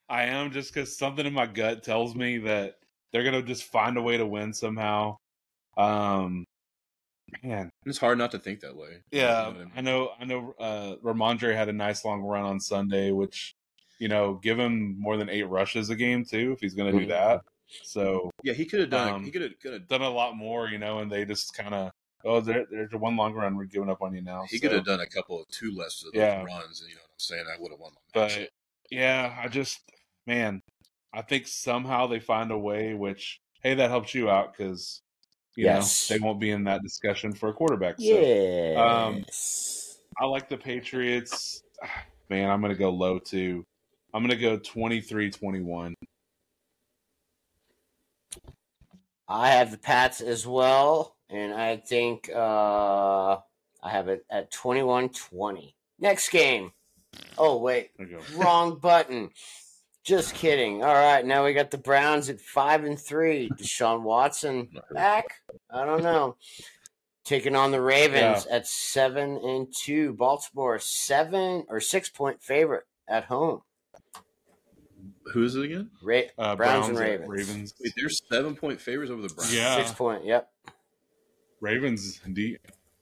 I 0.07 0.25
am 0.25 0.51
just 0.51 0.71
because 0.71 0.95
something 0.95 1.25
in 1.25 1.33
my 1.33 1.47
gut 1.47 1.81
tells 1.81 2.13
me 2.15 2.38
that 2.39 2.75
they're 3.12 3.24
going 3.24 3.33
to 3.33 3.42
just 3.42 3.63
find 3.63 3.97
a 3.97 4.01
way 4.01 4.18
to 4.18 4.25
win 4.25 4.53
somehow. 4.53 5.18
Um, 5.77 6.45
man, 7.42 7.71
It's 7.86 7.97
hard 7.97 8.19
not 8.19 8.30
to 8.31 8.39
think 8.39 8.59
that 8.59 8.75
way. 8.75 9.01
yeah, 9.12 9.47
You 9.47 9.53
know 9.53 9.59
what 9.59 9.68
I 9.75 9.81
know. 9.81 10.09
I 10.19 10.25
know. 10.25 10.53
Uh, 10.59 10.95
Rhamondre 11.03 11.56
had 11.56 11.69
a 11.69 11.74
nice 11.74 12.06
long 12.06 12.21
run 12.21 12.44
on 12.45 12.59
Sunday, 12.59 13.12
which 13.12 13.56
you 13.98 14.09
know, 14.09 14.36
give 14.36 14.59
him 14.59 15.00
more 15.00 15.15
than 15.18 15.30
eight 15.30 15.48
rushes 15.48 15.89
a 15.89 15.95
game 15.95 16.24
too 16.25 16.51
if 16.51 16.59
he's 16.59 16.75
going 16.75 16.91
to 16.94 17.00
do 17.00 17.06
Mhm. 17.06 17.09
that. 17.09 17.41
So 17.81 18.30
Yeah, 18.44 18.53
he 18.53 18.65
could 18.65 18.81
have 18.81 18.89
done. 18.89 19.13
Um, 19.15 19.24
he. 19.24 19.31
Could 19.31 19.56
have. 19.63 19.88
done 19.88 20.01
a 20.01 20.09
lot 20.09 20.36
more, 20.36 20.68
you 20.68 20.77
know, 20.77 21.00
and 21.00 21.09
they 21.12 21.25
just 21.25 21.56
kind 21.56 21.74
of 21.74 21.91
oh, 22.25 22.42
there, 22.42 22.66
there's 22.69 22.94
a 22.94 22.98
one 22.98 23.16
long 23.16 23.33
run. 23.33 23.56
We're 23.56 23.66
giving 23.66 23.89
up 23.89 24.01
on 24.01 24.13
you 24.13 24.22
now. 24.22 24.44
He 24.50 24.57
So- 24.57 24.68
could 24.68 24.75
have 24.75 24.86
done 24.86 25.00
a 25.00 25.07
couple 25.07 25.42
of 25.42 25.48
two 25.50 25.72
less 25.72 26.04
of 26.04 26.12
those 26.12 26.19
Yeah. 26.19 26.44
runs, 26.44 26.81
and 26.81 26.89
you 26.89 26.95
know 26.95 27.01
what 27.01 27.12
I'm 27.13 27.19
saying. 27.19 27.45
I 27.48 27.60
would 27.62 27.72
have 27.72 27.80
won 27.80 27.92
the 28.13 28.20
match. 28.20 28.38
But 28.38 28.50
yeah, 28.91 29.38
I 29.41 29.48
just 29.48 29.79
man, 30.27 30.62
I 31.13 31.22
think 31.22 31.48
somehow 31.48 32.08
they 32.08 32.20
find 32.20 32.51
a 32.51 32.58
way. 32.58 32.94
Which 32.94 33.39
hey, 33.62 33.74
that 33.75 33.89
helps 33.89 34.13
you 34.13 34.29
out 34.29 34.55
because 34.58 35.01
you 35.55 35.65
Yes. 35.65 36.10
know 36.10 36.15
they 36.17 36.20
won't 36.24 36.39
be 36.39 36.51
in 36.51 36.65
that 36.65 36.82
discussion 36.84 37.34
for 37.34 37.50
a 37.50 37.53
quarterback. 37.53 37.96
So 38.00 38.77
um, 38.77 39.17
Yes. 39.27 40.00
I 40.20 40.25
like 40.25 40.50
the 40.50 40.58
Patriots. 40.58 41.62
Man, 42.29 42.50
I'm 42.50 42.60
going 42.62 42.74
to 42.74 42.79
go 42.79 42.89
low 42.89 43.20
too. 43.20 43.63
I'm 44.13 44.24
going 44.25 44.32
to 44.32 44.41
go 44.41 44.58
23-21. 44.58 45.94
I 49.27 49.50
have 49.50 49.72
the 49.72 49.77
Pats 49.77 50.22
as 50.22 50.46
well, 50.48 51.14
and 51.29 51.53
I 51.53 51.77
think 51.77 52.29
uh, 52.34 53.34
I 53.84 53.89
have 53.89 54.08
it 54.10 54.25
at 54.29 54.51
21-20. 54.51 55.74
Next 56.00 56.29
game. 56.29 56.72
Oh 57.38 57.58
wait, 57.58 57.91
There 57.98 58.08
you 58.08 58.17
go. 58.17 58.38
wrong 58.44 58.77
button. 58.79 59.29
Just 60.03 60.36
kidding. 60.36 60.84
All 60.84 60.94
right, 60.94 61.25
now 61.25 61.46
we 61.46 61.53
got 61.53 61.72
the 61.72 61.77
Browns 61.77 62.29
at 62.29 62.39
five 62.41 62.84
and 62.84 63.00
three. 63.00 63.50
Deshaun 63.58 64.01
Watson 64.03 64.70
back? 64.91 65.25
I 65.72 65.84
don't 65.86 66.03
know. 66.03 66.36
Taking 67.24 67.55
on 67.55 67.72
the 67.72 67.82
Ravens 67.82 68.46
at 68.46 68.67
seven 68.67 69.38
and 69.44 69.74
two. 69.75 70.13
Baltimore 70.13 70.77
seven 70.77 71.65
or 71.70 71.79
six 71.79 72.08
point 72.10 72.44
favorite 72.44 72.84
at 73.08 73.24
home. 73.24 73.62
Who 75.34 75.44
is 75.44 75.55
it 75.55 75.63
again? 75.65 75.89
Ra- 76.03 76.22
Uh, 76.38 76.55
Browns, 76.55 76.89
and 76.89 76.98
at 76.98 77.01
Ravens. 77.01 77.29
Ravens. 77.29 77.74
Wait, 77.82 77.94
they're 77.98 78.10
seven 78.10 78.55
point 78.55 78.79
favorites 78.79 79.10
over 79.12 79.24
the 79.24 79.34
Browns. 79.34 79.55
Yeah. 79.55 79.77
Six 79.77 79.91
point. 79.94 80.24
Yep. 80.25 80.48
Ravens 81.62 82.19
de- 82.31 82.57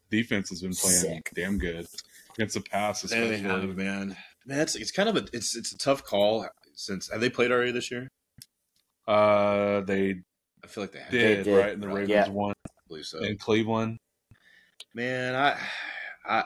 defense 0.09 0.49
has 0.49 0.61
been 0.61 0.73
playing 0.73 0.97
Sick. 0.99 1.31
damn 1.33 1.57
good 1.57 1.87
against 2.35 2.55
the 2.55 2.61
pass, 2.61 3.01
There 3.01 3.27
they 3.27 3.35
especially. 3.35 3.67
have 3.67 3.75
man. 3.77 4.15
Man, 4.45 4.59
it's 4.61 4.75
it's 4.75 4.91
kind 4.91 5.09
of 5.09 5.15
a 5.17 5.25
it's 5.33 5.55
it's 5.55 5.71
a 5.73 5.77
tough 5.77 6.03
call. 6.03 6.47
Since 6.75 7.11
have 7.11 7.21
they 7.21 7.29
played 7.29 7.51
already 7.51 7.71
this 7.71 7.91
year? 7.91 8.09
Uh, 9.07 9.81
they 9.81 10.15
I 10.63 10.67
feel 10.67 10.83
like 10.83 10.91
they 10.93 10.99
have. 10.99 11.11
did, 11.11 11.43
did. 11.43 11.57
right, 11.57 11.73
and 11.73 11.83
the 11.83 11.87
Ravens 11.87 12.09
Yeah. 12.09 12.29
won 12.29 12.53
I 12.65 12.69
believe 12.87 13.05
so. 13.05 13.19
in 13.19 13.37
Cleveland. 13.37 13.97
Man, 14.95 15.35
I, 15.35 15.57
I, 16.25 16.43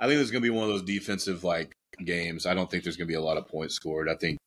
I 0.00 0.06
think 0.06 0.16
there's 0.18 0.30
going 0.30 0.42
to 0.42 0.48
be 0.48 0.54
one 0.54 0.64
of 0.64 0.70
those 0.70 0.82
defensive 0.82 1.44
like 1.44 1.72
games. 2.04 2.46
I 2.46 2.54
don't 2.54 2.70
think 2.70 2.82
there's 2.82 2.96
going 2.96 3.06
to 3.06 3.12
be 3.12 3.16
a 3.16 3.20
lot 3.22 3.36
of 3.36 3.46
points 3.46 3.74
scored. 3.74 4.08
I 4.08 4.14
think, 4.16 4.38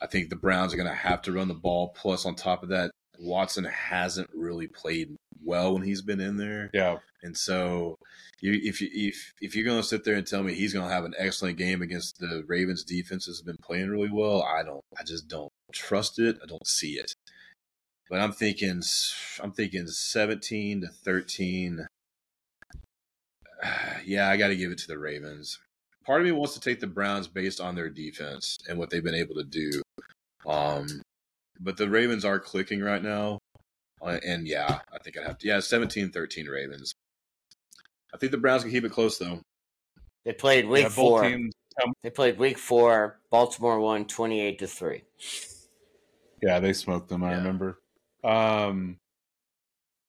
I 0.00 0.06
think 0.06 0.30
the 0.30 0.36
Browns 0.36 0.72
are 0.72 0.76
going 0.76 0.88
to 0.88 0.94
have 0.94 1.20
to 1.22 1.32
run 1.32 1.48
the 1.48 1.54
ball. 1.54 1.92
Plus, 1.96 2.24
on 2.24 2.34
top 2.34 2.62
of 2.62 2.68
that, 2.70 2.90
Watson 3.18 3.64
hasn't 3.64 4.30
really 4.34 4.66
played 4.66 5.16
well 5.44 5.74
when 5.74 5.82
he's 5.82 6.02
been 6.02 6.20
in 6.20 6.36
there. 6.36 6.70
Yeah. 6.72 6.98
And 7.22 7.36
so, 7.36 7.96
you, 8.40 8.52
if 8.62 8.80
you 8.80 8.88
if 8.92 9.32
if 9.40 9.56
you're 9.56 9.64
going 9.64 9.80
to 9.80 9.86
sit 9.86 10.04
there 10.04 10.14
and 10.14 10.26
tell 10.26 10.42
me 10.42 10.54
he's 10.54 10.72
going 10.72 10.88
to 10.88 10.94
have 10.94 11.04
an 11.04 11.14
excellent 11.18 11.58
game 11.58 11.82
against 11.82 12.18
the 12.18 12.44
Ravens 12.46 12.84
defense 12.84 13.26
has 13.26 13.42
been 13.42 13.56
playing 13.62 13.90
really 13.90 14.10
well, 14.10 14.42
I 14.42 14.62
don't. 14.62 14.82
I 14.98 15.02
just 15.02 15.28
don't 15.28 15.50
trust 15.72 16.18
it. 16.18 16.38
I 16.42 16.46
don't 16.46 16.66
see 16.66 16.92
it. 16.92 17.12
But 18.08 18.20
I'm 18.20 18.32
thinking, 18.32 18.82
I'm 19.40 19.52
thinking 19.52 19.86
17 19.86 20.82
to 20.82 20.88
13. 20.88 21.86
Yeah, 24.04 24.28
I 24.30 24.36
got 24.36 24.48
to 24.48 24.56
give 24.56 24.70
it 24.70 24.78
to 24.78 24.86
the 24.86 24.98
Ravens. 24.98 25.58
Part 26.06 26.20
of 26.20 26.24
me 26.24 26.32
wants 26.32 26.54
to 26.54 26.60
take 26.60 26.80
the 26.80 26.86
Browns 26.86 27.26
based 27.26 27.60
on 27.60 27.74
their 27.74 27.90
defense 27.90 28.56
and 28.68 28.78
what 28.78 28.88
they've 28.88 29.04
been 29.04 29.14
able 29.14 29.34
to 29.34 29.44
do. 29.44 29.82
Um, 30.46 30.86
but 31.60 31.76
the 31.76 31.88
Ravens 31.88 32.24
are 32.24 32.38
clicking 32.38 32.80
right 32.80 33.02
now. 33.02 33.38
Uh, 34.00 34.18
and 34.24 34.46
yeah, 34.46 34.80
I 34.92 34.98
think 34.98 35.18
I'd 35.18 35.26
have 35.26 35.38
to. 35.38 35.46
Yeah, 35.48 35.60
17 35.60 36.10
13 36.10 36.46
Ravens. 36.46 36.92
I 38.14 38.18
think 38.18 38.32
the 38.32 38.38
Browns 38.38 38.62
can 38.62 38.70
keep 38.72 38.84
it 38.84 38.92
close, 38.92 39.18
though. 39.18 39.40
They 40.24 40.32
played 40.32 40.66
week 40.66 40.82
Yeah, 40.84 40.88
four. 40.88 41.22
teams. 41.22 41.52
um, 41.82 41.92
They 42.02 42.10
played 42.10 42.38
week 42.38 42.58
four. 42.58 43.20
Baltimore 43.30 43.80
won 43.80 44.06
28 44.06 44.58
to 44.60 44.66
3. 44.66 45.02
Yeah, 46.42 46.60
they 46.60 46.72
smoked 46.72 47.08
them. 47.08 47.24
I 47.24 47.30
Yeah. 47.32 47.36
remember. 47.38 47.78
Um, 48.24 48.98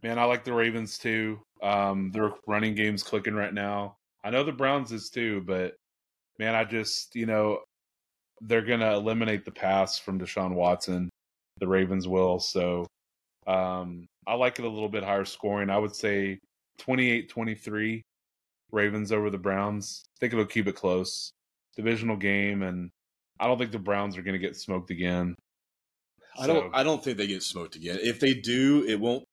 man, 0.04 0.20
I 0.20 0.26
like 0.26 0.44
the 0.44 0.54
Ravens 0.54 0.98
too. 0.98 1.42
Um, 1.62 2.12
their 2.12 2.32
running 2.48 2.76
game's 2.76 3.04
clicking 3.04 3.34
right 3.34 3.54
now. 3.54 3.98
I 4.24 4.30
know 4.30 4.44
the 4.44 4.52
Browns 4.52 4.92
is 4.92 5.10
too, 5.10 5.42
but 5.42 5.76
man, 6.38 6.56
I 6.56 6.64
just 6.64 7.16
you 7.16 7.26
know 7.26 7.60
they're 8.42 8.62
gonna 8.66 8.94
eliminate 8.96 9.46
the 9.46 9.52
pass 9.52 10.00
from 10.00 10.20
Deshaun 10.20 10.54
Watson. 10.54 11.10
The 11.60 11.68
Ravens 11.68 12.08
will. 12.08 12.40
So 12.40 12.86
um, 13.48 14.08
I 14.28 14.36
like 14.36 14.60
it 14.60 14.66
a 14.66 14.70
little 14.70 14.90
bit 14.90 15.04
higher 15.04 15.26
scoring. 15.26 15.70
I 15.70 15.78
would 15.78 15.96
say 15.96 16.40
28-23 16.82 18.02
Ravens 18.72 19.12
over 19.12 19.30
the 19.30 19.38
Browns. 19.38 20.04
I 20.06 20.16
think 20.20 20.34
it'll 20.34 20.46
keep 20.46 20.68
it 20.68 20.76
close. 20.76 21.32
Divisional 21.76 22.18
game, 22.18 22.62
and 22.62 22.90
I 23.40 23.48
don't 23.48 23.58
think 23.58 23.72
the 23.72 23.80
Browns 23.80 24.18
are 24.18 24.22
gonna 24.22 24.38
get 24.38 24.56
smoked 24.56 24.92
again. 24.92 25.36
I 26.38 26.48
don't. 26.48 26.76
I 26.76 26.84
don't 26.84 27.04
think 27.04 27.18
they 27.18 27.28
get 27.28 27.44
smoked 27.44 27.76
again. 27.76 28.00
If 28.02 28.20
they 28.20 28.34
do, 28.34 28.84
it 28.88 29.00
won't 29.00 29.24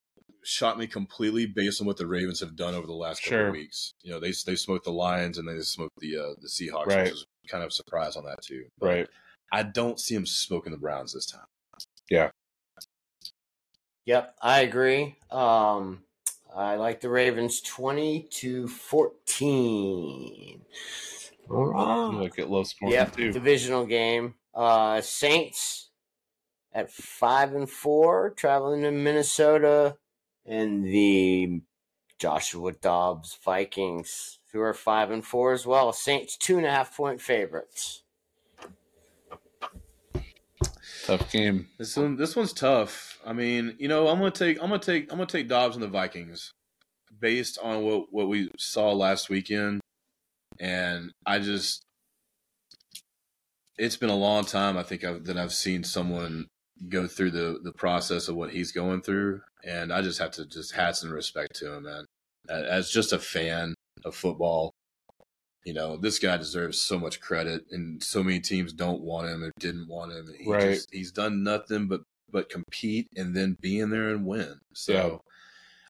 shock 0.45 0.78
me 0.78 0.87
completely 0.87 1.47
based 1.47 1.80
on 1.80 1.87
what 1.87 1.97
the 1.97 2.06
Ravens 2.06 2.40
have 2.40 2.54
done 2.56 2.75
over 2.75 2.87
the 2.87 2.92
last 2.92 3.23
couple 3.23 3.38
Sure. 3.38 3.47
of 3.49 3.52
weeks. 3.52 3.92
You 4.02 4.12
know, 4.12 4.21
they 4.21 4.33
they 4.47 4.54
smoked 4.54 4.85
the 4.85 4.92
Lions 4.92 5.38
and 5.38 5.49
they 5.49 5.59
smoked 5.61 5.95
the 5.99 6.16
uh, 6.16 6.35
the 6.40 6.49
Seahawks. 6.49 6.87
Right. 6.87 7.02
Which 7.04 7.12
was 7.12 7.26
kind 7.49 7.64
of 7.64 7.73
surprised 7.73 8.16
on 8.16 8.25
that 8.25 8.42
too. 8.42 8.64
But 8.78 8.87
Right. 8.87 9.09
I 9.52 9.62
don't 9.62 9.99
see 10.00 10.14
them 10.14 10.26
smoking 10.26 10.73
the 10.73 10.78
Browns 10.78 11.12
this 11.14 11.26
time. 11.26 11.47
Yep, 14.05 14.35
I 14.41 14.61
agree. 14.61 15.17
Um, 15.31 16.03
I 16.55 16.77
like 16.77 17.01
the 17.01 17.09
Ravens 17.11 17.61
20 17.61 18.29
to 18.31 18.69
14. 18.69 20.63
All 21.51 21.67
right. 21.67 22.23
like 22.23 22.39
it 22.39 22.49
low 22.49 22.63
scoring 22.65 22.95
Yep, 22.95 23.17
too. 23.17 23.33
divisional 23.33 23.85
game. 23.87 24.35
Uh, 24.55 25.01
Saints 25.01 25.91
at 26.73 26.91
five 26.91 27.55
and 27.55 27.69
four, 27.69 28.31
traveling 28.31 28.83
to 28.83 28.91
Minnesota, 28.91 29.97
and 30.45 30.85
the 30.85 31.61
Joshua 32.19 32.73
Dobbs 32.73 33.39
Vikings, 33.45 34.39
who 34.53 34.61
are 34.61 34.73
five 34.75 35.11
and 35.11 35.25
four 35.25 35.53
as 35.53 35.67
well. 35.67 35.93
Saints 35.93 36.37
two 36.37 36.57
and 36.57 36.67
a 36.67 36.71
half 36.71 36.97
point 36.97 37.21
favorites. 37.21 38.03
Tough 41.07 41.31
game. 41.31 41.69
This 41.79 41.97
one, 41.97 42.17
this 42.17 42.35
one's 42.35 42.53
tough. 42.53 43.21
I 43.25 43.33
mean, 43.33 43.77
you 43.79 43.87
know, 43.87 44.09
I'm 44.09 44.19
gonna 44.19 44.33
take, 44.33 44.61
I'm 44.61 44.71
gonna 44.71 44.81
take, 44.81 45.13
I'm 45.13 45.19
gonna 45.19 45.27
take 45.27 45.49
Dobbs 45.49 45.77
and 45.77 45.83
the 45.83 45.89
Vikings, 45.89 46.51
based 47.21 47.59
on 47.63 47.85
what 47.85 48.07
what 48.11 48.27
we 48.29 48.51
saw 48.59 48.91
last 48.93 49.31
weekend, 49.31 49.81
and 50.59 51.13
I 51.25 51.39
just, 51.39 51.85
it's 53.79 53.97
been 53.97 54.11
a 54.11 54.17
long 54.17 54.45
time. 54.45 54.77
I 54.77 54.83
think 54.83 55.05
I've, 55.05 55.25
that 55.27 55.37
I've 55.37 55.53
seen 55.53 55.85
someone 55.85 56.47
go 56.89 57.07
through 57.07 57.31
the 57.31 57.61
the 57.63 57.73
process 57.73 58.27
of 58.27 58.35
what 58.35 58.51
he's 58.51 58.73
going 58.73 59.03
through, 59.03 59.43
and 59.65 59.93
I 59.93 60.03
just 60.03 60.19
have 60.19 60.33
to 60.33 60.45
just 60.45 60.75
hats 60.75 61.05
and 61.05 61.13
respect 61.13 61.55
to 61.57 61.73
him, 61.73 61.85
man. 61.85 62.05
As 62.49 62.91
just 62.91 63.13
a 63.13 63.21
fan 63.21 63.77
of 64.05 64.17
football, 64.17 64.73
you 65.66 65.75
know, 65.75 65.96
this 65.96 66.20
guy 66.20 66.37
deserves 66.37 66.80
so 66.80 66.96
much 66.99 67.20
credit, 67.20 67.66
and 67.73 68.00
so 68.02 68.23
many 68.23 68.38
teams 68.38 68.73
don't 68.73 69.02
want 69.02 69.26
him 69.28 69.42
or 69.42 69.50
didn't 69.58 69.88
want 69.88 70.12
him. 70.12 70.32
He 70.38 70.49
Right. 70.49 70.75
just, 70.75 70.88
he's 70.92 71.11
done 71.12 71.42
nothing 71.42 71.88
but 71.88 72.02
but 72.30 72.49
compete 72.49 73.06
and 73.16 73.37
then 73.37 73.56
be 73.61 73.78
in 73.78 73.90
there 73.90 74.11
and 74.11 74.26
win. 74.26 74.58
So 74.75 74.92
Yeah. 74.92 75.18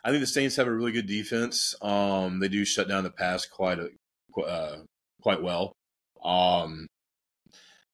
I 0.04 0.10
think 0.10 0.20
the 0.20 0.26
Saints 0.26 0.56
have 0.56 0.66
a 0.66 0.72
really 0.72 0.92
good 0.92 1.06
defense. 1.06 1.74
Um, 1.80 2.40
they 2.40 2.48
do 2.48 2.64
shut 2.64 2.88
down 2.88 3.04
the 3.04 3.10
pass 3.10 3.46
quite 3.46 3.78
a, 3.78 3.88
uh, 4.40 4.82
quite 5.22 5.42
well. 5.42 5.72
Um, 6.22 6.86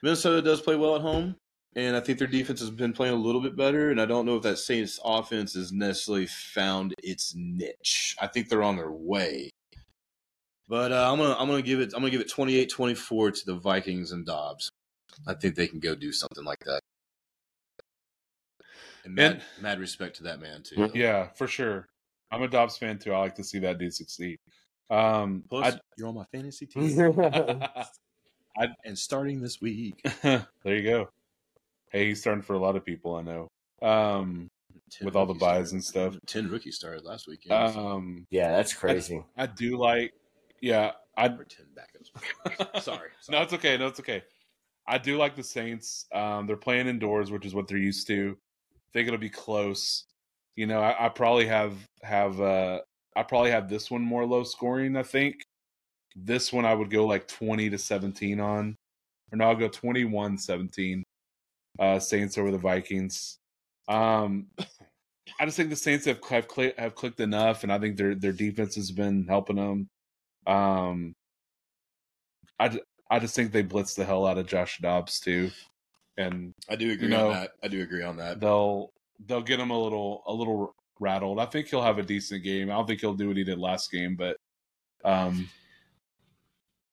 Minnesota 0.02 0.42
does 0.42 0.60
play 0.60 0.74
well 0.74 0.96
at 0.96 1.02
home, 1.02 1.36
and 1.76 1.96
I 1.96 2.00
think 2.00 2.18
their 2.18 2.26
defense 2.28 2.58
has 2.60 2.70
been 2.70 2.92
playing 2.92 3.14
a 3.14 3.16
little 3.16 3.40
bit 3.40 3.56
better. 3.56 3.90
And 3.90 4.00
I 4.00 4.06
don't 4.06 4.26
know 4.26 4.36
if 4.36 4.42
that 4.42 4.58
Saints 4.58 4.98
offense 5.04 5.54
has 5.54 5.72
necessarily 5.72 6.26
found 6.26 6.94
its 7.02 7.32
niche. 7.36 8.16
I 8.20 8.26
think 8.26 8.48
they're 8.48 8.62
on 8.64 8.76
their 8.76 8.90
way. 8.90 9.50
But 10.72 10.90
uh, 10.90 11.12
I'm 11.12 11.18
gonna 11.18 11.36
I'm 11.38 11.48
gonna 11.48 11.60
give 11.60 11.80
it 11.80 11.92
I'm 11.94 12.00
gonna 12.00 12.08
give 12.10 12.22
it 12.22 12.30
28-24 12.34 13.40
to 13.40 13.44
the 13.44 13.56
Vikings 13.56 14.10
and 14.10 14.24
Dobbs. 14.24 14.70
I 15.26 15.34
think 15.34 15.54
they 15.54 15.66
can 15.68 15.80
go 15.80 15.94
do 15.94 16.12
something 16.12 16.44
like 16.44 16.60
that. 16.64 16.80
And 19.04 19.14
mad, 19.14 19.32
And- 19.32 19.42
mad 19.62 19.80
respect 19.80 20.16
to 20.16 20.22
that 20.22 20.40
man 20.40 20.62
too. 20.62 20.90
Yeah, 20.94 21.28
for 21.34 21.46
sure. 21.46 21.88
I'm 22.30 22.40
a 22.42 22.48
Dobbs 22.48 22.78
fan 22.78 22.98
too. 22.98 23.12
I 23.12 23.18
like 23.18 23.34
to 23.34 23.44
see 23.44 23.58
that 23.58 23.76
dude 23.76 23.92
succeed. 23.92 24.38
Um, 24.88 25.44
Plus, 25.50 25.74
I, 25.74 25.78
you're 25.98 26.08
on 26.08 26.14
my 26.14 26.24
fantasy 26.32 26.64
team, 26.74 26.98
and 28.56 28.98
starting 28.98 29.42
this 29.42 29.60
week, 29.60 30.00
there 30.22 30.46
you 30.64 30.82
go. 30.84 31.10
Hey, 31.90 32.06
he's 32.08 32.20
starting 32.22 32.40
for 32.42 32.54
a 32.54 32.58
lot 32.58 32.76
of 32.76 32.84
people 32.86 33.14
I 33.16 33.20
know. 33.20 33.48
Um, 33.86 34.48
With 35.02 35.16
all 35.16 35.26
the 35.26 35.34
buys 35.34 35.68
started. 35.68 35.72
and 35.74 35.84
stuff. 35.84 36.16
Ten 36.26 36.48
rookies 36.48 36.76
started 36.76 37.04
last 37.04 37.28
weekend. 37.28 37.52
um, 37.76 38.24
Yeah, 38.30 38.52
that's 38.52 38.72
crazy. 38.72 39.22
I 39.36 39.44
do 39.44 39.76
like. 39.76 40.14
Yeah, 40.62 40.92
I 41.16 41.26
or 41.26 41.44
ten 41.44 41.66
backups. 41.76 42.82
Sorry, 42.82 43.10
no, 43.28 43.42
it's 43.42 43.52
okay. 43.52 43.76
No, 43.76 43.88
it's 43.88 44.00
okay. 44.00 44.22
I 44.86 44.96
do 44.96 45.18
like 45.18 45.36
the 45.36 45.42
Saints. 45.42 46.06
Um, 46.14 46.46
they're 46.46 46.56
playing 46.56 46.86
indoors, 46.86 47.30
which 47.30 47.44
is 47.44 47.54
what 47.54 47.68
they're 47.68 47.76
used 47.76 48.06
to. 48.06 48.36
I 48.72 48.78
think 48.92 49.08
it'll 49.08 49.18
be 49.20 49.28
close. 49.28 50.04
You 50.56 50.66
know, 50.66 50.80
I, 50.80 51.06
I 51.06 51.08
probably 51.08 51.46
have 51.46 51.74
have 52.02 52.40
uh, 52.40 52.80
I 53.16 53.24
probably 53.24 53.50
have 53.50 53.68
this 53.68 53.90
one 53.90 54.02
more 54.02 54.24
low 54.24 54.44
scoring. 54.44 54.96
I 54.96 55.02
think 55.02 55.42
this 56.14 56.52
one 56.52 56.64
I 56.64 56.74
would 56.74 56.90
go 56.90 57.06
like 57.06 57.26
twenty 57.26 57.68
to 57.68 57.78
seventeen 57.78 58.38
on, 58.38 58.76
or 59.32 59.38
no, 59.38 59.46
I'll 59.46 59.56
go 59.56 59.68
21-17. 59.68 61.02
Uh, 61.78 61.98
Saints 61.98 62.38
over 62.38 62.50
the 62.50 62.58
Vikings. 62.58 63.38
Um, 63.88 64.46
I 65.40 65.44
just 65.46 65.56
think 65.56 65.70
the 65.70 65.76
Saints 65.76 66.04
have 66.04 66.22
have, 66.28 66.46
have 66.78 66.94
clicked 66.94 67.18
enough, 67.20 67.64
and 67.64 67.72
I 67.72 67.78
think 67.80 67.96
their 67.96 68.14
their 68.14 68.32
defense 68.32 68.76
has 68.76 68.92
been 68.92 69.26
helping 69.26 69.56
them. 69.56 69.88
Um, 70.46 71.14
I, 72.58 72.78
I 73.10 73.18
just 73.18 73.34
think 73.34 73.52
they 73.52 73.62
blitz 73.62 73.94
the 73.94 74.04
hell 74.04 74.26
out 74.26 74.38
of 74.38 74.46
Josh 74.46 74.78
Dobbs 74.78 75.20
too, 75.20 75.50
and 76.16 76.52
I 76.68 76.76
do 76.76 76.90
agree 76.90 77.08
You 77.08 77.14
know, 77.14 77.28
on 77.28 77.34
that. 77.34 77.50
I 77.62 77.68
do 77.68 77.80
agree 77.82 78.02
on 78.02 78.16
that. 78.16 78.40
they'll 78.40 78.90
they'll 79.26 79.42
get 79.42 79.60
him 79.60 79.70
a 79.70 79.78
little 79.78 80.22
a 80.26 80.32
little 80.32 80.74
rattled. 81.00 81.38
I 81.40 81.46
think 81.46 81.68
he'll 81.68 81.82
have 81.82 81.98
a 81.98 82.02
decent 82.02 82.42
game. 82.44 82.70
I 82.70 82.74
don't 82.74 82.86
think 82.86 83.00
he'll 83.00 83.14
do 83.14 83.28
what 83.28 83.36
he 83.36 83.44
did 83.44 83.58
last 83.58 83.90
game, 83.90 84.16
but 84.16 84.36
um, 85.04 85.48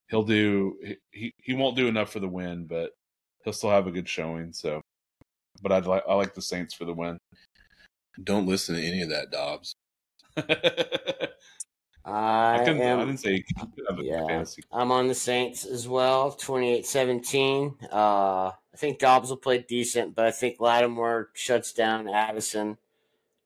he'll 0.09 0.23
do 0.23 0.77
he 1.11 1.31
he 1.37 1.53
won't 1.53 1.77
do 1.77 1.87
enough 1.87 2.11
for 2.11 2.19
the 2.19 2.27
win, 2.27 2.65
but 2.65 2.91
he'll 3.43 3.53
still 3.53 3.69
have 3.69 3.87
a 3.87 3.91
good 3.91 4.09
showing. 4.09 4.51
So, 4.53 4.81
but 5.61 5.71
I'd 5.71 5.85
like 5.85 6.03
I 6.07 6.13
like 6.15 6.33
the 6.33 6.41
Saints 6.41 6.73
for 6.73 6.85
the 6.85 6.93
win. 6.93 7.17
Don't 8.23 8.47
listen 8.47 8.75
to 8.75 8.81
any 8.81 9.01
of 9.01 9.09
that, 9.09 9.31
Dobbs. 9.31 9.73
I, 12.09 12.55
I, 12.61 12.65
couldn't, 12.65 12.81
I 12.81 12.85
am. 12.85 12.99
didn't 12.99 13.17
say 13.19 13.35
he 13.35 13.45
have 13.87 13.99
a 13.99 14.03
Yeah. 14.03 14.25
fantasy. 14.27 14.63
I'm 14.71 14.91
on 14.91 15.07
the 15.07 15.15
Saints 15.15 15.65
as 15.65 15.87
well, 15.87 16.31
28-17. 16.33 17.75
Uh, 17.91 18.51
I 18.51 18.77
think 18.77 18.99
Dobbs 18.99 19.29
will 19.29 19.37
play 19.37 19.59
decent, 19.59 20.15
but 20.15 20.25
I 20.25 20.31
think 20.31 20.59
Lattimore 20.59 21.29
shuts 21.33 21.73
down 21.73 22.07
Addison. 22.09 22.77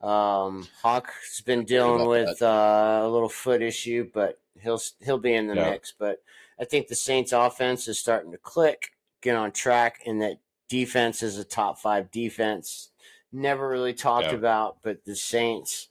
Um, 0.02 0.68
Hawk's 0.82 1.42
been 1.42 1.64
dealing 1.64 2.08
with 2.08 2.42
uh, 2.42 3.02
a 3.04 3.08
little 3.10 3.30
foot 3.30 3.62
issue, 3.62 4.10
but 4.14 4.40
he'll 4.62 4.82
he'll 5.04 5.18
be 5.18 5.34
in 5.34 5.48
the 5.48 5.56
Yeah. 5.56 5.70
mix. 5.72 5.94
But 5.98 6.22
I 6.60 6.66
think 6.66 6.88
the 6.88 6.96
Saints 6.96 7.32
offense 7.32 7.88
is 7.88 8.00
starting 8.00 8.32
to 8.32 8.38
click, 8.38 8.92
get 9.22 9.36
on 9.36 9.52
track, 9.54 10.02
and 10.06 10.22
that 10.22 10.40
defense 10.68 11.24
is 11.24 11.38
a 11.38 11.44
top 11.46 11.80
five 11.80 12.12
defense. 12.12 12.90
Never 13.32 13.68
really 13.70 13.94
talked 13.94 14.28
Yeah. 14.28 14.34
about, 14.36 14.78
but 14.84 15.06
the 15.06 15.16
Saints 15.16 15.88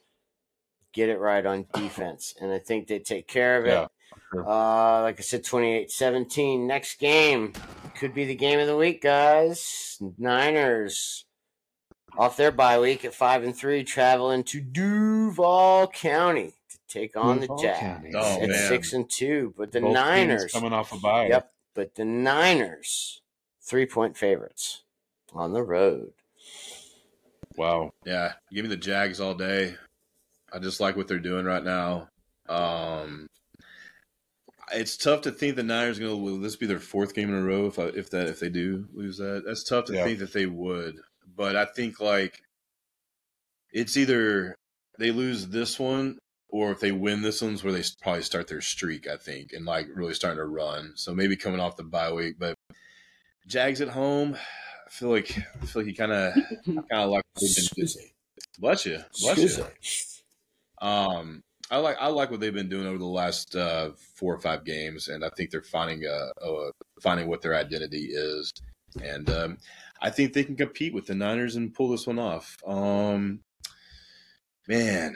get 0.93 1.09
it 1.09 1.19
right 1.19 1.45
on 1.45 1.67
defense, 1.75 2.35
and 2.41 2.53
I 2.53 2.59
think 2.59 2.87
they 2.89 2.99
take 2.99 3.27
care 3.29 3.59
of 3.59 3.65
it. 3.67 3.69
Yeah, 3.71 3.87
sure. 4.33 4.49
Uh, 4.49 5.03
like 5.03 5.19
I 5.19 5.23
said, 5.23 5.45
28 5.45 5.91
17. 5.91 6.67
Next 6.67 6.99
game 6.99 7.53
could 7.99 8.15
be 8.15 8.25
the 8.25 8.35
game 8.35 8.59
of 8.61 8.67
the 8.67 8.77
week, 8.77 9.03
guys. 9.03 9.99
Niners 10.19 11.25
off 12.19 12.37
their 12.37 12.53
bye 12.53 12.79
week 12.79 13.05
at 13.05 13.15
five 13.15 13.43
and 13.43 13.57
three, 13.57 13.85
traveling 13.85 14.45
to 14.45 14.61
Duval 14.61 15.89
County 15.89 16.53
to 16.71 16.79
take 16.89 17.17
on 17.17 17.41
Duval 17.41 17.57
the 17.57 17.63
Jags 17.63 18.15
Oh, 18.15 18.43
at 18.43 18.49
man. 18.49 18.69
six 18.69 18.93
and 18.93 19.09
two. 19.09 19.55
But 19.57 19.73
the 19.73 19.81
Both 19.81 19.95
Niners, 19.95 20.53
coming 20.53 20.73
off 20.73 20.93
a 20.93 20.99
bye. 20.99 21.29
yep, 21.29 21.51
but 21.75 21.95
the 21.95 22.05
Niners, 22.05 23.23
three 23.63 23.87
point 23.87 24.17
favorites 24.17 24.83
on 25.33 25.53
the 25.55 25.63
road. 25.63 26.13
Wow. 27.57 27.93
Yeah, 28.05 28.33
give 28.53 28.65
me 28.65 28.69
the 28.69 28.77
Jags 28.77 29.21
all 29.21 29.35
day. 29.35 29.75
I 30.53 30.59
just 30.59 30.81
like 30.81 30.97
what 30.97 31.09
they're 31.09 31.19
doing 31.19 31.45
right 31.45 31.65
now. 31.65 32.09
Um, 32.49 33.27
it's 34.73 34.97
tough 34.97 35.23
to 35.23 35.31
think 35.33 35.57
the 35.57 35.63
Niners 35.63 35.99
going 35.99 36.11
to 36.11 36.17
will 36.17 36.39
this 36.39 36.57
be 36.57 36.67
their 36.67 36.79
fourth 36.79 37.15
game 37.15 37.29
in 37.31 37.35
a 37.37 37.43
row 37.43 37.67
if 37.67 37.79
I, 37.79 37.85
if 37.85 38.11
that 38.11 38.29
if 38.29 38.41
they 38.41 38.49
do 38.49 38.87
lose 38.93 39.19
that. 39.19 39.45
That's 39.47 39.65
tough 39.65 39.87
to 39.87 39.95
Yeah. 39.95 40.05
think 40.05 40.19
that 40.21 40.33
they 40.33 40.47
would. 40.47 40.97
But 41.37 41.57
I 41.57 41.65
think 41.65 42.01
like 42.01 42.43
it's 43.73 43.97
either 43.97 44.55
they 44.99 45.11
lose 45.11 45.49
this 45.49 45.79
one 45.79 46.19
or 46.49 46.71
if 46.73 46.81
they 46.81 46.93
win 46.93 47.23
this 47.23 47.41
one's 47.41 47.65
where 47.65 47.73
they 47.73 47.83
probably 48.03 48.23
start 48.23 48.49
their 48.49 48.61
streak. 48.61 49.09
I 49.09 49.17
think 49.17 49.53
and 49.53 49.65
like 49.65 49.89
really 49.95 50.15
starting 50.15 50.39
to 50.39 50.45
run. 50.45 50.93
So 50.97 51.15
maybe 51.15 51.37
coming 51.37 51.61
off 51.61 51.77
the 51.77 51.85
bye 51.85 52.13
week, 52.13 52.37
but 52.39 52.55
Jags 53.47 53.81
at 53.81 53.89
home. 53.89 54.37
I 54.87 54.91
feel 54.91 55.09
like 55.11 55.37
I 55.61 55.67
feel 55.67 55.83
like 55.83 55.87
he 55.87 55.95
kind 55.95 56.13
of 56.13 56.35
kind 56.35 56.79
of 56.93 57.11
like 57.11 57.25
what 57.35 57.41
they've 57.41 57.71
been 57.77 57.87
doing. 57.87 58.11
Bless 58.59 58.85
you. 58.87 58.99
Bless 59.21 59.39
you. 59.59 59.65
Um, 60.83 61.45
I 61.71 61.79
like 61.79 61.97
I 62.01 62.09
like 62.09 62.31
what 62.31 62.41
they've 62.41 62.53
been 62.53 62.69
doing 62.69 62.87
over 62.87 62.99
the 62.99 63.07
last 63.07 63.57
uh, 63.57 63.93
four 64.17 64.35
or 64.35 64.41
five 64.41 64.65
games, 64.65 65.09
and 65.09 65.25
I 65.25 65.31
think 65.31 65.51
they're 65.51 65.63
finding 65.63 66.05
uh, 66.05 66.45
uh 66.45 66.71
finding 67.01 67.29
what 67.29 67.41
their 67.41 67.55
identity 67.55 68.11
is, 68.13 68.53
and 69.03 69.31
um, 69.31 69.59
I 70.03 70.11
think 70.11 70.33
they 70.33 70.45
can 70.45 70.57
compete 70.57 70.93
with 70.93 71.07
the 71.07 71.15
Niners 71.15 71.57
and 71.57 71.73
pull 71.73 71.89
this 71.89 72.07
one 72.07 72.19
off. 72.19 72.57
Um, 72.67 73.41
man, 74.69 75.15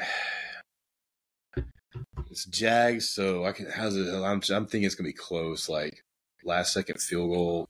it's 2.30 2.46
Jags, 2.46 3.10
so 3.10 3.44
I 3.44 3.52
can. 3.52 3.66
How's 3.68 3.96
it? 3.96 4.08
I'm 4.08 4.40
I'm 4.50 4.66
thinking 4.66 4.84
it's 4.84 4.94
gonna 4.94 5.08
be 5.08 5.12
close, 5.12 5.68
like 5.68 6.04
last 6.44 6.72
second 6.72 7.00
field 7.00 7.34
goal. 7.34 7.68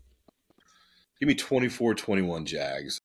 Give 1.19 1.29
me 1.29 1.35
24-21 1.35 2.45
Jags. 2.45 3.01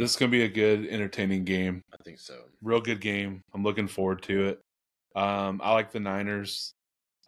This 0.00 0.12
is 0.12 0.16
gonna 0.16 0.30
be 0.30 0.44
a 0.44 0.48
good, 0.48 0.86
entertaining 0.86 1.44
game. 1.44 1.84
I 1.92 2.02
think 2.02 2.18
so. 2.18 2.44
Real 2.62 2.80
good 2.80 3.02
game. 3.02 3.42
I'm 3.52 3.62
looking 3.62 3.86
forward 3.86 4.22
to 4.22 4.46
it. 4.46 4.60
Um, 5.14 5.60
I 5.62 5.74
like 5.74 5.92
the 5.92 6.00
Niners. 6.00 6.72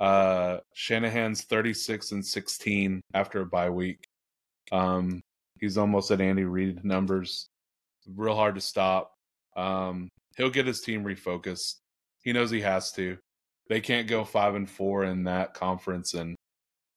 Uh, 0.00 0.56
Shanahan's 0.72 1.42
36 1.42 2.12
and 2.12 2.24
16 2.24 3.02
after 3.12 3.42
a 3.42 3.46
bye 3.46 3.68
week. 3.68 4.08
Um, 4.72 5.20
he's 5.60 5.76
almost 5.76 6.10
at 6.12 6.22
Andy 6.22 6.44
Reid 6.44 6.82
numbers. 6.82 7.46
Real 8.06 8.34
hard 8.34 8.54
to 8.54 8.62
stop. 8.62 9.12
Um, 9.54 10.08
he'll 10.38 10.48
get 10.48 10.66
his 10.66 10.80
team 10.80 11.04
refocused. 11.04 11.74
He 12.22 12.32
knows 12.32 12.50
he 12.50 12.62
has 12.62 12.90
to. 12.92 13.18
They 13.68 13.82
can't 13.82 14.08
go 14.08 14.24
five 14.24 14.54
and 14.54 14.68
four 14.68 15.04
in 15.04 15.24
that 15.24 15.52
conference, 15.52 16.14
and 16.14 16.36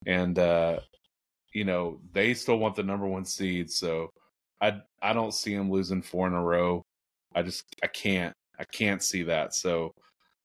and 0.06 0.38
uh, 0.38 0.80
you 1.52 1.64
know 1.66 2.00
they 2.14 2.32
still 2.32 2.58
want 2.58 2.76
the 2.76 2.82
number 2.82 3.06
one 3.06 3.26
seed. 3.26 3.70
So 3.70 4.08
I 4.60 4.80
I 5.02 5.12
don't 5.12 5.34
see 5.34 5.54
him 5.54 5.70
losing 5.70 6.02
four 6.02 6.26
in 6.26 6.34
a 6.34 6.42
row. 6.42 6.82
I 7.34 7.42
just 7.42 7.64
I 7.82 7.86
can't 7.86 8.32
I 8.58 8.64
can't 8.64 9.02
see 9.02 9.22
that. 9.24 9.54
So, 9.54 9.92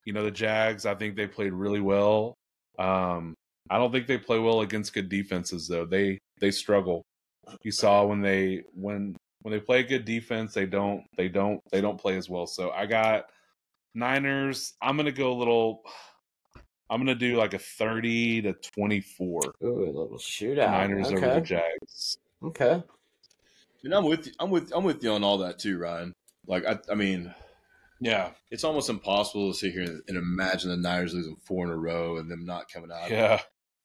you 0.04 0.12
know, 0.12 0.24
the 0.24 0.30
Jags, 0.30 0.86
I 0.86 0.94
think 0.94 1.16
they 1.16 1.26
played 1.26 1.52
really 1.52 1.80
well. 1.80 2.34
Um, 2.78 3.34
I 3.70 3.78
don't 3.78 3.92
think 3.92 4.06
they 4.06 4.18
play 4.18 4.38
well 4.38 4.60
against 4.60 4.92
good 4.92 5.08
defenses 5.08 5.68
though. 5.68 5.86
They 5.86 6.18
they 6.40 6.50
struggle. 6.50 7.02
You 7.62 7.72
saw 7.72 8.04
when 8.04 8.20
they 8.20 8.64
when 8.74 9.16
when 9.42 9.52
they 9.52 9.60
play 9.60 9.80
a 9.80 9.84
good 9.84 10.04
defense, 10.04 10.54
they 10.54 10.66
don't 10.66 11.04
they 11.16 11.28
don't 11.28 11.60
they 11.70 11.80
don't 11.80 12.00
play 12.00 12.16
as 12.16 12.28
well. 12.28 12.46
So 12.46 12.70
I 12.70 12.86
got 12.86 13.26
Niners. 13.94 14.74
I'm 14.82 14.96
gonna 14.96 15.12
go 15.12 15.32
a 15.32 15.38
little. 15.38 15.82
I'm 16.90 17.00
gonna 17.00 17.14
do 17.14 17.36
like 17.36 17.54
a 17.54 17.58
30 17.58 18.42
to 18.42 18.52
24. 18.52 19.54
Ooh, 19.64 19.84
a 19.84 19.86
little 19.86 20.18
shootout. 20.18 20.70
Niners 20.70 21.10
over 21.12 21.34
the. 21.34 21.40
Jags. 21.40 22.18
Okay. 22.42 22.82
And 23.84 23.94
I'm 23.94 24.04
with 24.04 24.26
you. 24.26 24.32
I'm 24.38 24.50
with 24.50 24.72
I'm 24.74 24.84
with 24.84 25.02
you 25.02 25.12
on 25.12 25.24
all 25.24 25.38
that 25.38 25.58
too, 25.58 25.78
Ryan. 25.78 26.12
Like 26.46 26.64
I 26.66 26.78
I 26.90 26.94
mean, 26.94 27.34
Yeah, 28.00 28.30
it's 28.50 28.64
almost 28.64 28.88
impossible 28.90 29.52
to 29.52 29.58
sit 29.58 29.72
here 29.72 29.82
and, 29.82 30.02
imagine 30.16 30.70
the 30.70 30.76
Niners 30.76 31.14
losing 31.14 31.36
four 31.44 31.64
in 31.64 31.70
a 31.70 31.76
row 31.76 32.16
and 32.18 32.30
them 32.30 32.44
not 32.44 32.70
coming 32.70 32.90
out. 32.92 33.10
yeah. 33.10 33.40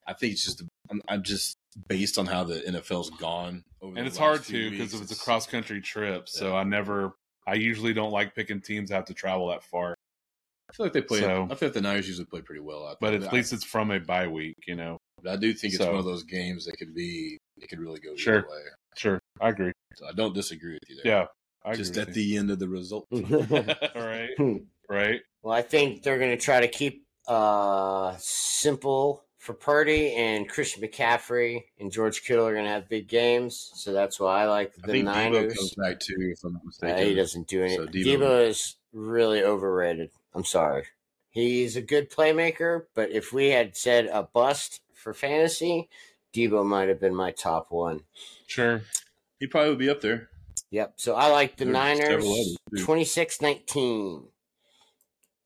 I 0.08 0.14
think 0.14 0.34
it's 0.34 0.44
just 0.46 0.64
I'm, 0.90 1.02
I'm 1.08 1.22
just 1.24 1.58
based 1.88 2.18
on 2.18 2.26
how 2.26 2.44
the 2.44 2.56
NFL's 2.62 3.10
gone. 3.12 3.64
Over 3.82 3.98
and 3.98 4.08
it's 4.08 4.18
hard 4.18 4.44
few 4.44 4.66
to 4.66 4.72
because 4.72 4.94
weeks. 4.94 5.12
it's 5.12 5.22
a 5.22 5.24
cross 5.24 5.46
country 5.46 5.82
trip. 5.82 6.30
So 6.30 6.56
I 6.56 6.64
never, 6.64 7.14
I 7.46 7.56
usually 7.56 7.94
don't 7.94 8.12
like 8.12 8.34
picking 8.34 8.62
teams 8.62 8.90
that 8.90 8.96
have 8.96 9.06
to 9.06 9.14
travel 9.14 9.50
that 9.50 9.64
far. 9.64 9.94
I 10.70 10.74
feel 10.74 10.86
like 10.86 10.94
they 10.94 11.02
play. 11.02 11.20
so- 11.20 11.48
I 11.52 11.56
feel 11.56 11.68
like 11.70 11.74
the 11.74 11.82
Niners 11.82 12.08
usually 12.08 12.26
play 12.26 12.42
pretty 12.42 12.62
well 12.62 12.86
out 12.88 12.98
there. 13.02 13.12
But 13.12 13.24
at 13.24 13.34
least 13.34 13.52
it's 13.54 13.64
from 13.66 13.92
a 13.92 14.00
bye 14.00 14.28
week, 14.28 14.56
you 14.68 14.76
know. 14.76 14.98
I, 15.26 15.34
I 15.34 15.36
do 15.36 15.54
think 15.54 15.74
it's 15.74 15.84
one 15.86 15.96
of 15.96 16.06
those 16.06 16.24
games 16.24 16.66
that 16.66 16.78
could 16.78 16.94
be. 16.96 17.38
It 17.58 17.68
could 17.70 17.80
really 17.80 18.00
go 18.00 18.14
either 18.14 18.48
way. 18.50 18.62
Sure, 19.38 19.46
I 19.46 19.50
agree. 19.50 19.72
So 19.96 20.08
I 20.08 20.12
don't 20.14 20.34
disagree 20.34 20.74
with 20.74 20.90
you 20.90 20.98
there. 21.04 21.12
Yeah, 21.14 21.26
I 21.66 21.76
just 21.76 21.96
with 21.96 22.08
at 22.10 22.14
the 22.14 22.38
end 22.38 22.52
of 22.52 22.60
the 22.60 22.68
result. 22.68 23.08
you. 23.12 23.26
right, 23.96 24.30
right. 24.90 25.22
Well, 25.44 25.54
I 25.56 25.62
think 25.62 26.04
they're 26.04 26.20
going 26.20 26.32
to 26.38 26.44
try 26.44 26.60
to 26.62 26.68
keep 26.68 27.06
uh 27.28 28.16
simple 28.20 29.24
for 29.38 29.54
Purdy 29.54 30.14
and 30.14 30.48
Christian 30.50 30.82
McCaffrey 30.84 31.64
and 31.80 31.92
George 31.92 32.24
Kittle 32.24 32.46
are 32.48 32.54
going 32.54 32.66
to 32.66 32.72
have 32.72 32.90
big 32.90 33.08
games, 33.08 33.72
so 33.76 33.94
that's 33.94 34.20
why 34.20 34.44
I 34.44 34.46
like 34.48 34.74
the 34.76 34.82
I 34.84 34.88
the 34.88 34.92
think 34.94 35.08
Debo 35.08 35.14
Niners. 35.14 35.54
comes 35.54 35.74
back 35.76 36.00
too, 36.00 36.16
if 36.20 36.44
I'm 36.44 36.54
not 36.54 36.62
Uh, 36.62 36.66
mistaken. 36.66 37.06
he 37.08 37.16
doesn't 37.16 37.48
do 37.48 37.64
anything. 37.64 37.86
So 37.86 37.92
Debo- 37.92 38.06
Debo 38.20 38.48
is 38.48 38.76
really 38.94 39.44
overrated. 39.44 40.10
I'm 40.34 40.44
sorry. 40.44 40.84
He's 41.30 41.76
a 41.76 41.82
good 41.82 42.10
playmaker, 42.12 42.86
but 42.96 43.12
if 43.12 43.32
we 43.32 43.50
had 43.50 43.76
said 43.78 44.08
a 44.08 44.24
bust 44.24 44.82
for 44.94 45.14
fantasy, 45.14 45.88
Debo 46.34 46.66
might 46.66 46.90
have 46.90 47.00
been 47.00 47.16
my 47.16 47.32
top 47.32 47.72
one. 47.72 48.02
Sure. 48.48 48.82
He 49.40 49.48
probably 49.48 49.70
would 49.70 49.80
be 49.80 49.90
up 49.90 50.02
there. 50.02 50.30
Yep. 50.72 50.94
So 50.98 51.16
I 51.16 51.28
like 51.32 51.56
the 51.58 51.66
There's 51.66 51.74
Niners 51.74 52.08
several 52.08 52.34
others, 52.34 52.58
too. 52.76 52.84
26 52.84 53.42
19. 53.42 54.28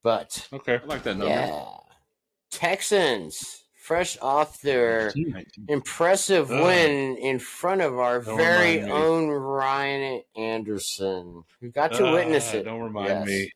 But 0.02 0.48
Okay. 0.52 0.80
I 0.82 0.86
like 0.86 1.02
that 1.04 1.16
number. 1.16 1.26
yeah, 1.26 1.64
Texans, 2.50 3.62
fresh 3.74 4.18
off 4.20 4.60
their 4.62 5.12
19. 5.14 5.44
impressive 5.68 6.50
Ugh. 6.50 6.62
win 6.64 7.16
in 7.18 7.38
front 7.38 7.80
of 7.82 7.98
our 7.98 8.20
very 8.20 8.82
own 8.82 9.28
Ryan 9.28 10.22
Anderson, 10.36 11.44
who 11.60 11.70
got 11.70 11.92
to 11.94 12.06
Ah, 12.06 12.12
witness 12.12 12.52
it. 12.54 12.64
Don't 12.64 12.80
remind 12.80 13.08
Yes. 13.08 13.26
me. 13.26 13.50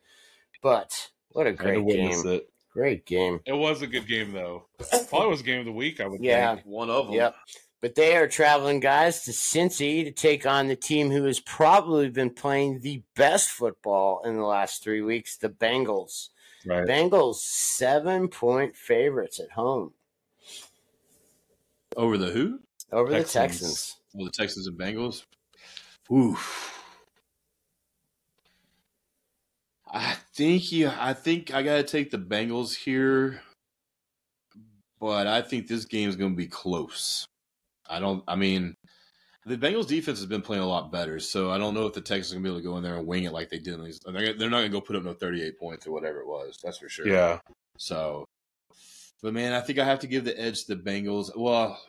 But 0.63 1.11
what 1.31 1.47
a 1.47 1.53
great 1.53 1.87
game. 1.87 2.27
it. 2.29 2.49
Great 2.73 3.07
game. 3.07 3.41
It 3.47 3.53
was 3.55 3.83
a 3.83 3.87
good 3.87 4.07
game 4.07 4.33
though. 4.33 4.67
Probably 5.09 5.29
was 5.29 5.43
game 5.43 5.61
of 5.61 5.67
the 5.67 5.73
week. 5.73 6.01
I 6.01 6.07
would 6.07 6.23
Yeah. 6.23 6.55
think. 6.57 6.67
One 6.67 6.91
of 6.91 7.07
them. 7.07 7.15
Yep. 7.15 7.35
But 7.83 7.95
they 7.95 8.17
are 8.17 8.27
traveling 8.27 8.81
guys 8.81 9.23
to 9.25 9.33
Cincy 9.33 10.03
to 10.05 10.11
take 10.11 10.47
on 10.47 10.67
the 10.69 10.77
team 10.77 11.11
who 11.11 11.25
has 11.25 11.41
probably 11.41 12.09
been 12.09 12.31
playing 12.31 12.81
the 12.81 13.03
best 13.15 13.51
football 13.51 14.23
in 14.25 14.37
the 14.37 14.45
last 14.45 14.83
three 14.83 15.03
weeks, 15.03 15.37
the 15.37 15.51
Bengals. 15.51 16.31
Right. 16.67 16.87
Bengals 16.87 17.37
seven 17.37 18.27
point 18.29 18.75
favorites 18.75 19.39
at 19.39 19.53
home 19.53 19.93
Over 21.97 22.19
the 22.19 22.31
who? 22.31 22.61
over 22.93 23.11
Texans. 23.13 23.33
the 23.33 23.39
Texans. 23.39 23.97
Well, 24.15 24.25
the 24.27 24.33
Texans 24.33 24.67
and 24.67 24.79
Bengals. 24.79 25.25
Oof. 26.13 26.73
I 29.89 30.17
think 30.35 30.73
you. 30.73 30.91
I 30.99 31.13
think 31.13 31.55
I 31.55 31.63
gotta 31.63 31.83
take 31.85 32.11
the 32.11 32.19
Bengals 32.19 32.75
here, 32.75 33.43
but 35.01 35.27
I 35.29 35.43
think 35.43 35.69
this 35.69 35.85
game 35.85 36.09
is 36.09 36.17
gonna 36.17 36.35
be 36.35 36.47
close. 36.49 37.27
I 37.89 38.01
don't. 38.01 38.23
I 38.27 38.37
mean, 38.37 38.77
the 39.45 39.57
Bengals 39.57 39.87
defense 39.87 40.19
has 40.19 40.27
been 40.27 40.43
playing 40.43 40.63
a 40.63 40.67
lot 40.67 40.91
better, 40.91 41.21
so 41.21 41.51
I 41.51 41.59
don't 41.59 41.75
know 41.75 41.87
if 41.87 41.93
the 41.93 42.01
Texans 42.01 42.33
are 42.33 42.37
gonna 42.37 42.45
be 42.45 42.49
able 42.51 42.59
to 42.61 42.65
go 42.65 42.77
in 42.77 42.83
there 42.83 42.97
and 42.97 43.07
wing 43.07 43.25
it 43.25 43.33
like 43.33 43.49
they 43.49 43.59
did. 43.59 43.83
These, 43.85 44.01
they're 44.01 44.35
not 44.35 44.51
gonna 44.51 44.69
go 44.69 44.81
put 44.81 44.97
up 44.97 45.05
no 45.05 45.15
thirty-eight 45.15 45.59
points 45.59 45.87
or 45.87 45.93
whatever 45.93 46.21
it 46.21 46.27
was. 46.27 46.59
That's 46.63 46.79
for 46.79 46.89
sure. 46.89 47.07
Yeah. 47.07 47.39
So, 47.79 48.25
but 49.23 49.35
man, 49.35 49.53
I 49.53 49.61
think 49.61 49.79
I 49.79 49.85
have 49.85 50.01
to 50.01 50.07
give 50.07 50.25
the 50.25 50.39
edge 50.41 50.65
to 50.65 50.75
the 50.75 50.83
Bengals. 50.83 51.31
Well, 51.37 51.81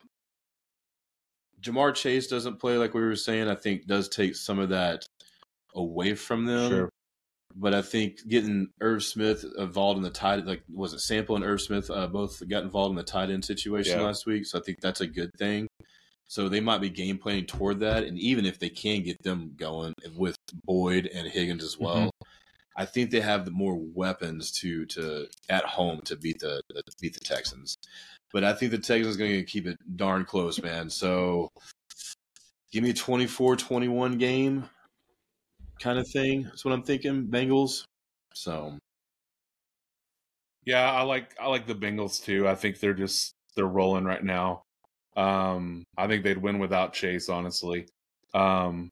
Ja'Marr 1.62 1.96
Chase 1.96 2.28
doesn't 2.28 2.60
play 2.60 2.78
like 2.78 2.94
we 2.94 3.02
were 3.02 3.16
saying. 3.16 3.48
I 3.48 3.56
think 3.56 3.88
does 3.88 4.10
take 4.10 4.36
some 4.36 4.60
of 4.60 4.70
that 4.70 5.06
away 5.74 6.14
from 6.14 6.46
them. 6.46 6.70
Sure. 6.70 6.90
But 7.56 7.74
I 7.74 7.82
think 7.82 8.28
getting 8.28 8.68
Irv 8.82 9.04
Smith 9.04 9.44
involved 9.58 9.98
in 9.98 10.04
the 10.04 10.10
tight, 10.10 10.46
like 10.46 10.62
was 10.72 10.94
it 10.94 11.00
Sample 11.00 11.36
and 11.36 11.44
Irv 11.46 11.62
Smith, 11.62 11.90
uh, 11.90 12.08
both 12.08 12.48
got 12.48 12.64
involved 12.64 12.92
in 12.92 12.98
the 12.98 13.04
tight 13.04 13.30
end 13.30 13.44
situation 13.46 14.00
Yeah. 14.00 14.06
last 14.06 14.26
week. 14.26 14.46
So 14.46 14.60
I 14.60 14.62
think 14.62 14.80
that's 14.82 15.02
a 15.02 15.08
good 15.08 15.32
thing. 15.40 15.68
So 16.28 16.50
they 16.50 16.60
might 16.60 16.82
be 16.82 16.90
game 16.90 17.18
planning 17.18 17.46
toward 17.46 17.80
that, 17.80 18.04
and 18.04 18.20
even 18.20 18.46
if 18.46 18.60
they 18.60 18.70
can 18.70 19.02
get 19.02 19.24
them 19.24 19.54
going 19.56 19.94
with 20.16 20.36
Boyd 20.66 21.10
and 21.14 21.26
Higgins 21.28 21.64
as 21.64 21.80
well, 21.80 21.98
Mm-hmm. 21.98 22.10
I 22.80 22.86
think 22.86 23.10
they 23.10 23.22
have 23.22 23.44
the 23.44 23.50
more 23.50 23.76
weapons 23.76 24.52
to 24.60 24.86
to 24.88 25.26
at 25.50 25.64
home 25.66 26.02
to 26.02 26.16
beat 26.16 26.38
the, 26.40 26.62
the 26.70 26.84
beat 27.02 27.16
the 27.16 27.22
Texans. 27.22 27.76
But 28.32 28.44
I 28.44 28.54
think 28.54 28.70
the 28.70 28.78
Texans 28.78 29.16
are 29.16 29.20
going 29.20 29.32
to 29.32 29.44
keep 29.44 29.66
it 29.66 29.78
darn 29.96 30.26
close, 30.26 30.62
man. 30.62 30.92
So 30.92 31.50
give 32.72 32.84
me 32.84 32.92
a 32.92 32.94
24-21 32.94 34.20
game 34.20 34.66
kind 35.80 36.00
of 36.00 36.08
thing. 36.10 36.44
That's 36.44 36.66
what 36.66 36.74
I'm 36.74 36.84
thinking. 36.84 37.28
Bengals. 37.28 37.84
So 38.34 38.78
Yeah, 40.66 40.92
I 40.92 41.02
like 41.04 41.36
I 41.40 41.48
like 41.48 41.68
the 41.68 41.76
Bengals 41.76 42.24
too. 42.24 42.48
I 42.48 42.56
think 42.56 42.80
they're 42.80 42.94
just 42.94 43.34
they're 43.56 43.66
rolling 43.66 44.06
right 44.06 44.24
now. 44.24 44.64
Um, 45.16 45.84
I 45.98 46.08
think 46.08 46.24
they'd 46.24 46.38
win 46.38 46.60
without 46.60 46.94
Chase, 46.94 47.30
honestly. 47.30 47.88
Um, 48.34 48.90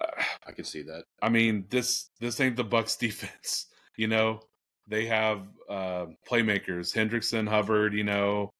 I 0.46 0.52
can 0.52 0.64
see 0.64 0.82
that. 0.82 1.04
I 1.22 1.28
mean 1.28 1.66
this 1.70 2.08
this 2.20 2.40
ain't 2.40 2.56
the 2.56 2.64
Bucks 2.64 2.96
defense. 3.06 3.66
You 3.96 4.08
know, 4.08 4.40
they 4.86 5.06
have 5.06 5.42
uh, 5.68 6.06
playmakers, 6.28 6.94
Hendrickson, 6.94 7.48
Hubbard. 7.48 7.94
You 7.94 8.04
know, 8.04 8.50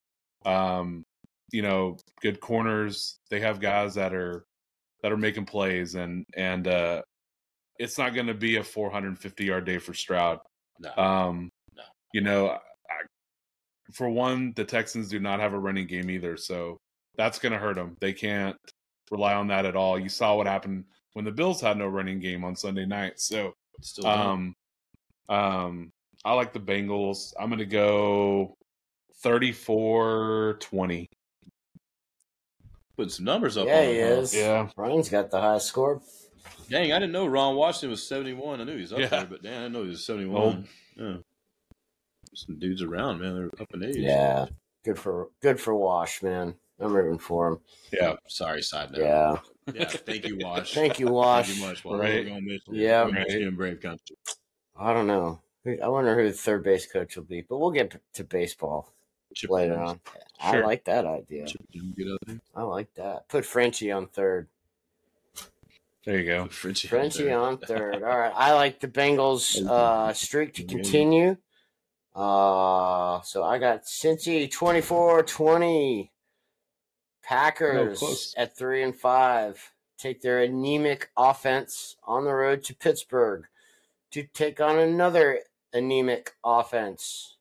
um, 0.44 1.04
you 1.52 1.62
know, 1.62 1.96
good 2.20 2.40
corners. 2.40 3.18
They 3.30 3.40
have 3.40 3.60
guys 3.60 3.94
that 3.94 4.14
are 4.14 4.44
that 5.02 5.12
are 5.12 5.16
making 5.16 5.46
plays, 5.46 5.94
and 5.94 6.24
and 6.36 6.66
uh, 6.66 7.02
it's 7.78 7.98
not 7.98 8.14
going 8.14 8.26
to 8.26 8.34
be 8.34 8.56
a 8.56 8.64
450 8.64 9.44
yard 9.44 9.64
day 9.64 9.78
for 9.78 9.94
Stroud. 9.94 10.40
No. 10.80 10.94
Um, 10.96 11.50
No. 11.76 11.82
You 12.12 12.20
know, 12.22 12.48
I, 12.48 12.60
for 13.92 14.08
one, 14.10 14.52
the 14.56 14.64
Texans 14.64 15.08
do 15.08 15.18
not 15.20 15.40
have 15.40 15.52
a 15.54 15.58
running 15.58 15.86
game 15.86 16.10
either, 16.10 16.36
so 16.36 16.78
that's 17.16 17.38
going 17.38 17.52
to 17.52 17.58
hurt 17.58 17.76
them. 17.76 17.96
They 18.00 18.12
can't 18.12 18.56
rely 19.10 19.34
on 19.34 19.46
that 19.48 19.64
at 19.66 19.76
all. 19.76 19.98
You 19.98 20.08
saw 20.08 20.36
what 20.36 20.46
happened 20.46 20.84
when 21.14 21.24
the 21.24 21.32
Bills 21.32 21.60
had 21.60 21.76
no 21.78 21.86
running 21.86 22.20
game 22.20 22.44
on 22.44 22.54
Sunday 22.56 22.84
night. 22.86 23.18
So, 23.20 23.54
Still 23.80 24.06
um, 24.06 24.54
um, 25.28 25.90
I 26.24 26.34
like 26.34 26.52
the 26.52 26.60
Bengals. 26.60 27.32
I'm 27.38 27.48
going 27.48 27.58
to 27.60 27.64
go 27.66 28.54
34-20. 29.24 31.06
putting 32.96 33.10
some 33.10 33.24
numbers 33.24 33.56
up 33.56 33.66
Yeah, 33.66 33.78
on 33.78 33.84
he 33.84 33.98
him, 34.00 34.08
huh? 34.08 34.20
is. 34.22 34.34
Yeah. 34.34 34.68
Ryan's 34.76 35.08
got 35.08 35.30
the 35.30 35.40
highest 35.40 35.66
score. 35.68 36.00
Dang, 36.68 36.92
I 36.92 36.98
didn't 36.98 37.12
know 37.12 37.26
Ron 37.26 37.56
Washington 37.56 37.90
was 37.90 38.06
71. 38.06 38.60
I 38.60 38.64
knew 38.64 38.74
he 38.74 38.80
was 38.82 38.92
up 38.92 38.98
Yeah. 38.98 39.06
there, 39.08 39.26
but 39.26 39.42
damn, 39.42 39.52
I 39.52 39.62
didn't 39.64 39.72
know 39.72 39.82
he 39.84 39.88
was 39.90 40.04
71. 40.04 40.40
Old. 40.42 40.64
Yeah. 40.96 41.16
Some 42.34 42.58
dudes 42.58 42.82
around, 42.82 43.20
man. 43.20 43.34
They're 43.34 43.50
up 43.60 43.72
in 43.74 43.82
age. 43.84 43.96
Yeah, 43.96 44.46
good 44.84 44.98
for 44.98 45.28
good 45.40 45.58
for 45.60 45.74
Wash, 45.74 46.22
man. 46.22 46.54
I'm 46.78 46.92
rooting 46.94 47.18
for 47.18 47.48
him. 47.48 47.58
Yeah. 47.92 48.16
Sorry, 48.28 48.62
side 48.62 48.92
note. 48.92 49.00
Yeah, 49.00 49.38
Yeah. 49.74 49.84
Thank 49.88 50.26
you, 50.26 50.38
Wash. 50.40 50.74
thank 50.74 50.98
you, 51.00 51.06
Thank 51.06 51.16
Wash. 51.16 51.56
you 51.56 51.66
much. 51.66 51.84
Well, 51.84 51.98
Right. 51.98 52.22
we're 52.24 52.28
gonna 52.30 52.40
miss. 52.42 52.60
Yeah. 52.68 53.04
We're 53.04 53.12
gonna 53.12 53.24
miss 53.24 53.34
you 53.34 53.48
in 53.48 53.56
Brave 53.56 53.80
Country. 53.80 54.16
I 54.76 54.92
don't 54.92 55.06
know. 55.06 55.40
I 55.82 55.88
wonder 55.88 56.14
who 56.14 56.28
the 56.28 56.32
third 56.36 56.62
base 56.64 56.86
coach 56.90 57.16
will 57.16 57.24
be, 57.24 57.42
but 57.42 57.58
we'll 57.58 57.72
get 57.72 58.00
to 58.14 58.24
baseball 58.24 58.94
Chip 59.34 59.50
later 59.50 59.74
Jones. 59.74 59.90
on. 59.90 60.00
I 60.40 60.60
like 60.60 60.84
that 60.84 61.04
idea. 61.04 61.46
Chip 61.46 61.60
Jones, 61.70 61.94
get 61.96 62.06
out 62.08 62.18
there. 62.26 62.40
I 62.54 62.62
like 62.62 62.94
that. 62.94 63.28
Put 63.28 63.44
Frenchie 63.44 63.90
on 63.90 64.06
third. 64.06 64.48
There 66.04 66.18
you 66.18 66.24
go. 66.26 66.44
Put 66.44 66.52
Frenchie, 66.52 66.88
out 66.88 66.90
Frenchie 66.90 67.24
there. 67.24 67.38
on 67.38 67.58
third. 67.58 68.02
All 68.02 68.18
right. 68.18 68.32
I 68.34 68.54
like 68.54 68.80
the 68.80 68.88
Bengals 68.88 69.64
uh, 69.68 70.12
streak 70.12 70.54
to 70.54 70.64
continue. 70.64 71.36
Uh, 72.14 73.20
so 73.22 73.44
I 73.44 73.58
got 73.58 73.84
Cincy 73.84 74.50
24 74.50 75.22
20. 75.24 76.12
Packers 77.22 77.98
close. 77.98 78.34
at 78.38 78.56
three 78.56 78.82
and 78.82 78.96
five 78.96 79.72
take 79.98 80.22
their 80.22 80.42
anemic 80.42 81.10
offense 81.16 81.96
on 82.04 82.24
the 82.24 82.32
road 82.32 82.62
to 82.64 82.74
Pittsburgh 82.74 83.44
to 84.12 84.22
take 84.22 84.60
on 84.60 84.78
another 84.78 85.40
anemic 85.72 86.36
offense. 86.42 87.36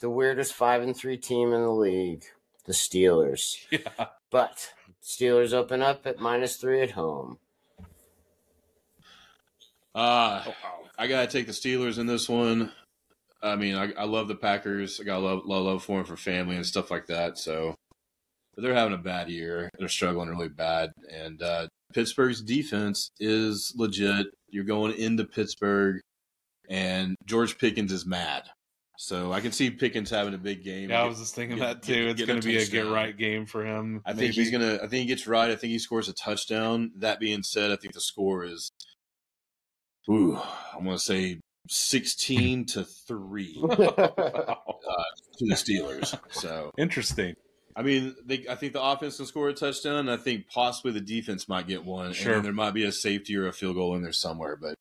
The 0.00 0.10
weirdest 0.10 0.52
five 0.52 0.82
and 0.82 0.96
three 0.96 1.16
team 1.16 1.52
in 1.52 1.62
the 1.62 1.70
league, 1.70 2.24
the 2.66 2.72
Steelers. 2.72 3.56
Yeah. 3.70 4.06
But 4.30 4.72
Steelers 5.02 5.52
open 5.52 5.82
up 5.82 6.06
at 6.06 6.20
minus 6.20 6.56
three 6.56 6.82
at 6.82 6.92
home. 6.92 7.38
Uh, 9.94 10.44
I 10.98 11.06
gotta 11.06 11.26
take 11.26 11.46
the 11.46 11.52
Steelers 11.52 11.98
in 11.98 12.06
this 12.06 12.28
one. 12.28 12.72
I 13.42 13.56
mean, 13.56 13.74
I, 13.74 13.92
I 13.92 14.04
love 14.04 14.28
the 14.28 14.34
Packers. 14.34 15.00
I 15.00 15.04
got 15.04 15.22
love, 15.22 15.42
love, 15.46 15.64
love 15.64 15.82
for 15.82 15.96
them 15.98 16.06
for 16.06 16.16
family 16.16 16.56
and 16.56 16.66
stuff 16.66 16.90
like 16.90 17.06
that. 17.06 17.38
So, 17.38 17.74
but 18.54 18.62
they're 18.62 18.74
having 18.74 18.94
a 18.94 18.98
bad 18.98 19.30
year. 19.30 19.70
They're 19.78 19.88
struggling 19.88 20.28
really 20.28 20.48
bad, 20.48 20.90
and 21.10 21.42
uh, 21.42 21.66
Pittsburgh's 21.94 22.42
defense 22.42 23.10
is 23.18 23.72
legit. 23.76 24.26
You're 24.50 24.64
going 24.64 24.92
into 24.94 25.24
Pittsburgh, 25.24 26.00
and 26.68 27.16
George 27.24 27.58
Pickens 27.58 27.92
is 27.92 28.04
mad. 28.06 28.42
So 28.98 29.32
I 29.32 29.40
can 29.40 29.50
see 29.52 29.70
Pickens 29.70 30.10
having 30.10 30.34
a 30.34 30.38
big 30.38 30.62
game. 30.62 30.90
Yeah, 30.90 31.02
I 31.02 31.06
was 31.06 31.18
just 31.18 31.34
thinking 31.34 31.56
get- 31.56 31.80
that 31.80 31.82
too. 31.82 31.94
get- 31.94 32.10
it's 32.10 32.24
going 32.26 32.40
to 32.40 32.46
be 32.46 32.58
a 32.58 32.66
get 32.66 32.86
right 32.86 33.16
game 33.16 33.46
for 33.46 33.64
him. 33.64 34.02
I 34.04 34.12
think 34.12 34.34
he's 34.34 34.50
gonna. 34.50 34.74
I 34.74 34.86
think 34.86 34.92
he 34.92 35.06
gets 35.06 35.26
right. 35.26 35.50
I 35.50 35.56
think 35.56 35.70
he 35.70 35.78
scores 35.78 36.10
a 36.10 36.12
touchdown. 36.12 36.90
That 36.98 37.18
being 37.18 37.42
said, 37.42 37.70
I 37.70 37.76
think 37.76 37.94
the 37.94 38.00
score 38.02 38.44
is. 38.44 38.70
Ooh, 40.08 40.38
I'm 40.76 40.84
gonna 40.84 40.98
say 40.98 41.40
sixteen 41.68 42.64
to 42.66 42.84
three 42.84 43.60
uh, 43.62 43.76
to 43.76 45.46
the 45.46 45.54
Steelers. 45.54 46.18
So 46.32 46.70
Interesting. 46.78 47.34
I 47.76 47.82
mean, 47.82 48.16
they, 48.24 48.46
I 48.48 48.56
think 48.56 48.72
the 48.72 48.82
offense 48.82 49.16
can 49.16 49.26
score 49.26 49.48
a 49.48 49.54
touchdown. 49.54 49.96
And 49.96 50.10
I 50.10 50.16
think 50.16 50.48
possibly 50.48 50.92
the 50.92 51.00
defense 51.00 51.48
might 51.48 51.68
get 51.68 51.84
one. 51.84 52.12
Sure. 52.12 52.34
And 52.34 52.44
there 52.44 52.52
might 52.52 52.74
be 52.74 52.84
a 52.84 52.92
safety 52.92 53.36
or 53.36 53.46
a 53.46 53.52
field 53.52 53.76
goal 53.76 53.94
in 53.94 54.02
there 54.02 54.12
somewhere. 54.12 54.56
But 54.56 54.74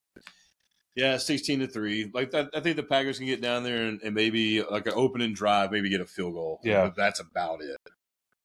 yeah, 0.95 1.17
sixteen 1.17 1.59
to 1.59 1.67
three. 1.67 2.09
Like 2.13 2.31
that, 2.31 2.49
I 2.53 2.59
think 2.59 2.75
the 2.75 2.83
Packers 2.83 3.17
can 3.17 3.27
get 3.27 3.41
down 3.41 3.63
there 3.63 3.85
and, 3.85 4.01
and 4.01 4.15
maybe 4.15 4.63
like 4.63 4.87
an 4.87 4.93
opening 4.95 5.33
drive, 5.33 5.71
maybe 5.71 5.89
get 5.89 6.01
a 6.01 6.05
field 6.05 6.33
goal. 6.33 6.59
Yeah. 6.63 6.85
but 6.85 6.95
that's 6.95 7.19
about 7.19 7.61
it. 7.61 7.77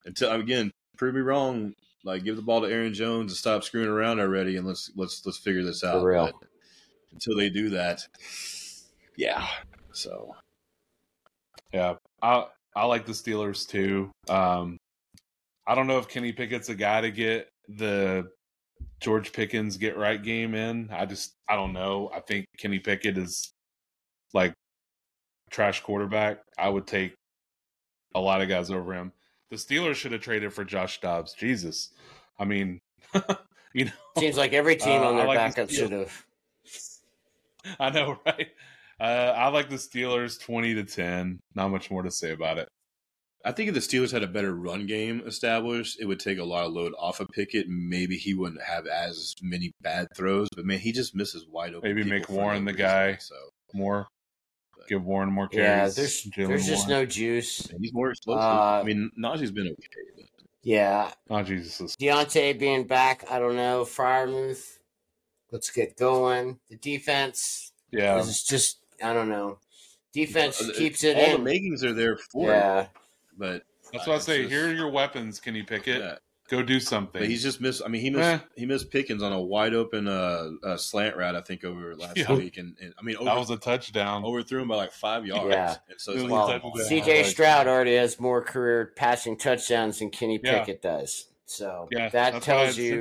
Until 0.04 0.30
again, 0.32 0.70
prove 0.96 1.14
me 1.14 1.20
wrong. 1.20 1.74
Like 2.04 2.22
give 2.22 2.36
the 2.36 2.42
ball 2.42 2.60
to 2.60 2.68
Aaron 2.68 2.92
Jones 2.92 3.32
and 3.32 3.36
stop 3.36 3.64
screwing 3.64 3.88
around 3.88 4.20
already, 4.20 4.56
and 4.56 4.66
let's 4.66 4.90
let's 4.94 5.24
let's 5.24 5.38
figure 5.38 5.64
this 5.64 5.82
out. 5.82 6.04
real. 6.04 6.26
But 6.26 6.48
until 7.14 7.36
they 7.36 7.48
do 7.50 7.70
that, 7.70 8.06
yeah. 9.16 9.46
So 9.92 10.34
Yeah, 11.72 11.94
I 12.22 12.46
I 12.76 12.84
like 12.86 13.06
the 13.06 13.12
Steelers 13.12 13.66
too. 13.66 14.10
Um, 14.28 14.76
I 15.66 15.74
don't 15.74 15.86
know 15.86 15.98
if 15.98 16.08
Kenny 16.08 16.32
Pickett's 16.32 16.68
a 16.68 16.74
guy 16.74 17.00
to 17.00 17.10
get 17.10 17.48
the 17.68 18.30
George 19.00 19.32
Pickens 19.32 19.76
get 19.76 19.96
right 19.96 20.22
game 20.22 20.54
in. 20.54 20.90
I 20.92 21.06
just 21.06 21.32
I 21.48 21.56
don't 21.56 21.72
know. 21.72 22.10
I 22.14 22.20
think 22.20 22.46
Kenny 22.58 22.78
Pickett 22.78 23.16
is 23.16 23.50
like 24.32 24.52
trash 25.50 25.80
quarterback. 25.80 26.40
I 26.58 26.68
would 26.68 26.86
take 26.86 27.14
a 28.14 28.20
lot 28.20 28.42
of 28.42 28.48
guys 28.48 28.70
over 28.70 28.92
him. 28.94 29.12
The 29.50 29.56
Steelers 29.56 29.94
should 29.94 30.12
have 30.12 30.20
traded 30.20 30.52
for 30.52 30.64
Josh 30.64 31.00
Dobbs. 31.00 31.34
Jesus, 31.34 31.90
I 32.38 32.44
mean, 32.44 32.80
you 33.72 33.84
know, 33.86 33.90
Seems 34.18 34.36
like 34.36 34.52
every 34.52 34.76
team 34.76 35.02
Uh, 35.02 35.06
on 35.06 35.16
their 35.16 35.26
like 35.26 35.36
backup 35.38 35.70
should 35.70 35.92
have. 35.92 36.24
I 37.80 37.90
know, 37.90 38.18
right? 38.26 38.48
Uh, 39.00 39.32
I 39.36 39.48
like 39.48 39.68
the 39.70 39.76
Steelers 39.76 40.40
twenty 40.40 40.74
to 40.74 40.84
ten. 40.84 41.40
Not 41.54 41.68
much 41.68 41.90
more 41.90 42.02
to 42.02 42.10
say 42.10 42.30
about 42.32 42.58
it. 42.58 42.68
I 43.46 43.52
think 43.52 43.68
if 43.68 43.74
the 43.74 43.80
Steelers 43.80 44.10
had 44.12 44.22
a 44.22 44.26
better 44.26 44.54
run 44.54 44.86
game 44.86 45.22
established, 45.26 46.00
it 46.00 46.06
would 46.06 46.18
take 46.20 46.38
a 46.38 46.44
lot 46.44 46.64
of 46.64 46.72
load 46.72 46.94
off 46.98 47.20
of 47.20 47.28
Pickett. 47.28 47.66
Maybe 47.68 48.16
he 48.16 48.32
wouldn't 48.32 48.62
have 48.62 48.86
as 48.86 49.34
many 49.42 49.72
bad 49.82 50.06
throws, 50.16 50.48
but 50.56 50.64
man, 50.64 50.78
he 50.78 50.92
just 50.92 51.14
misses 51.14 51.46
wide 51.46 51.74
open. 51.74 51.94
Maybe 51.94 52.08
make 52.08 52.28
Warren 52.30 52.64
the 52.64 52.72
reason. 52.72 52.86
guy. 52.86 53.16
So 53.20 53.34
More, 53.74 54.06
give 54.88 55.04
Warren 55.04 55.30
more 55.30 55.48
Yeah, 55.52 55.80
carries. 55.80 55.96
there's 55.96 56.22
Jalen 56.24 56.48
there's 56.48 56.66
just 56.66 56.88
Warren. 56.88 57.02
no 57.02 57.06
juice. 57.06 57.66
and 57.68 57.80
he's 57.82 57.92
more 57.92 58.10
explosive. 58.10 58.42
Uh, 58.44 58.80
I 58.80 58.82
mean, 58.84 59.10
Najee's 59.18 59.50
been 59.52 59.66
okay. 59.66 60.26
Yeah, 60.62 61.10
Oh 61.28 61.42
Jesus! 61.42 61.94
Diontae 61.96 62.58
being 62.58 62.84
back, 62.86 63.30
I 63.30 63.38
don't 63.38 63.56
know. 63.56 63.84
Freiermuth, 63.84 64.73
let's 65.54 65.70
get 65.70 65.96
going. 65.96 66.58
The 66.68 66.76
defense 66.76 67.72
Yeah, 67.92 68.18
is 68.18 68.42
just, 68.42 68.80
I 69.02 69.14
don't 69.14 69.28
know. 69.28 69.58
Defense 70.12 70.60
Uh, 70.60 70.72
keeps 70.76 71.04
it 71.04 71.16
All 71.16 71.38
the 71.38 71.42
makings 71.44 71.84
are 71.84 71.92
there 71.92 72.16
for 72.16 72.50
it, 72.50 72.54
Yeah, 72.56 72.86
but 73.38 73.62
that's 73.92 74.06
what 74.06 74.16
I 74.16 74.18
say. 74.18 74.38
just- 74.42 74.50
Here 74.52 74.68
are 74.68 74.72
your 74.74 74.90
weapons, 74.90 75.38
can 75.40 75.54
Kenny 75.54 75.62
Pickett. 75.64 76.00
yeah. 76.00 76.16
Go 76.48 76.62
do 76.62 76.78
something. 76.78 77.22
But 77.22 77.28
he's 77.30 77.42
just 77.42 77.58
missed. 77.62 77.80
I 77.84 77.88
mean, 77.88 78.02
he 78.02 78.10
missed. 78.10 78.22
Eh. 78.22 78.38
He 78.54 78.66
missed 78.66 78.90
Pickens 78.90 79.22
on 79.22 79.32
a 79.32 79.40
wide 79.40 79.72
open 79.72 80.06
uh, 80.06 80.50
uh, 80.62 80.76
slant 80.76 81.16
route. 81.16 81.34
I 81.34 81.40
think 81.40 81.64
over 81.64 81.96
last 81.96 82.18
Yeah. 82.18 82.34
week, 82.34 82.58
and, 82.58 82.76
and 82.82 82.92
I 82.98 83.02
mean, 83.02 83.16
over, 83.16 83.24
that 83.24 83.38
was 83.38 83.48
a 83.48 83.56
touchdown. 83.56 84.24
overthrew 84.24 84.60
him 84.60 84.68
by 84.68 84.76
like 84.76 84.92
five 84.92 85.24
yards. 85.24 85.48
Yeah. 85.54 85.76
And 85.88 85.98
so 85.98 86.12
it's 86.12 86.22
like, 86.24 86.62
well. 86.62 86.72
CJ 86.86 87.24
Stroud 87.24 87.66
already 87.66 87.94
has 87.96 88.20
more 88.20 88.42
career 88.42 88.92
passing 88.94 89.38
touchdowns 89.38 90.00
than 90.00 90.10
Kenny 90.10 90.38
Yeah. 90.44 90.58
Pickett 90.58 90.82
does. 90.82 91.28
So 91.46 91.88
yeah, 91.92 92.08
that 92.08 92.32
that's 92.32 92.46
why 92.48 92.54
I 92.54 92.56
tells 92.64 92.78
you 92.78 93.00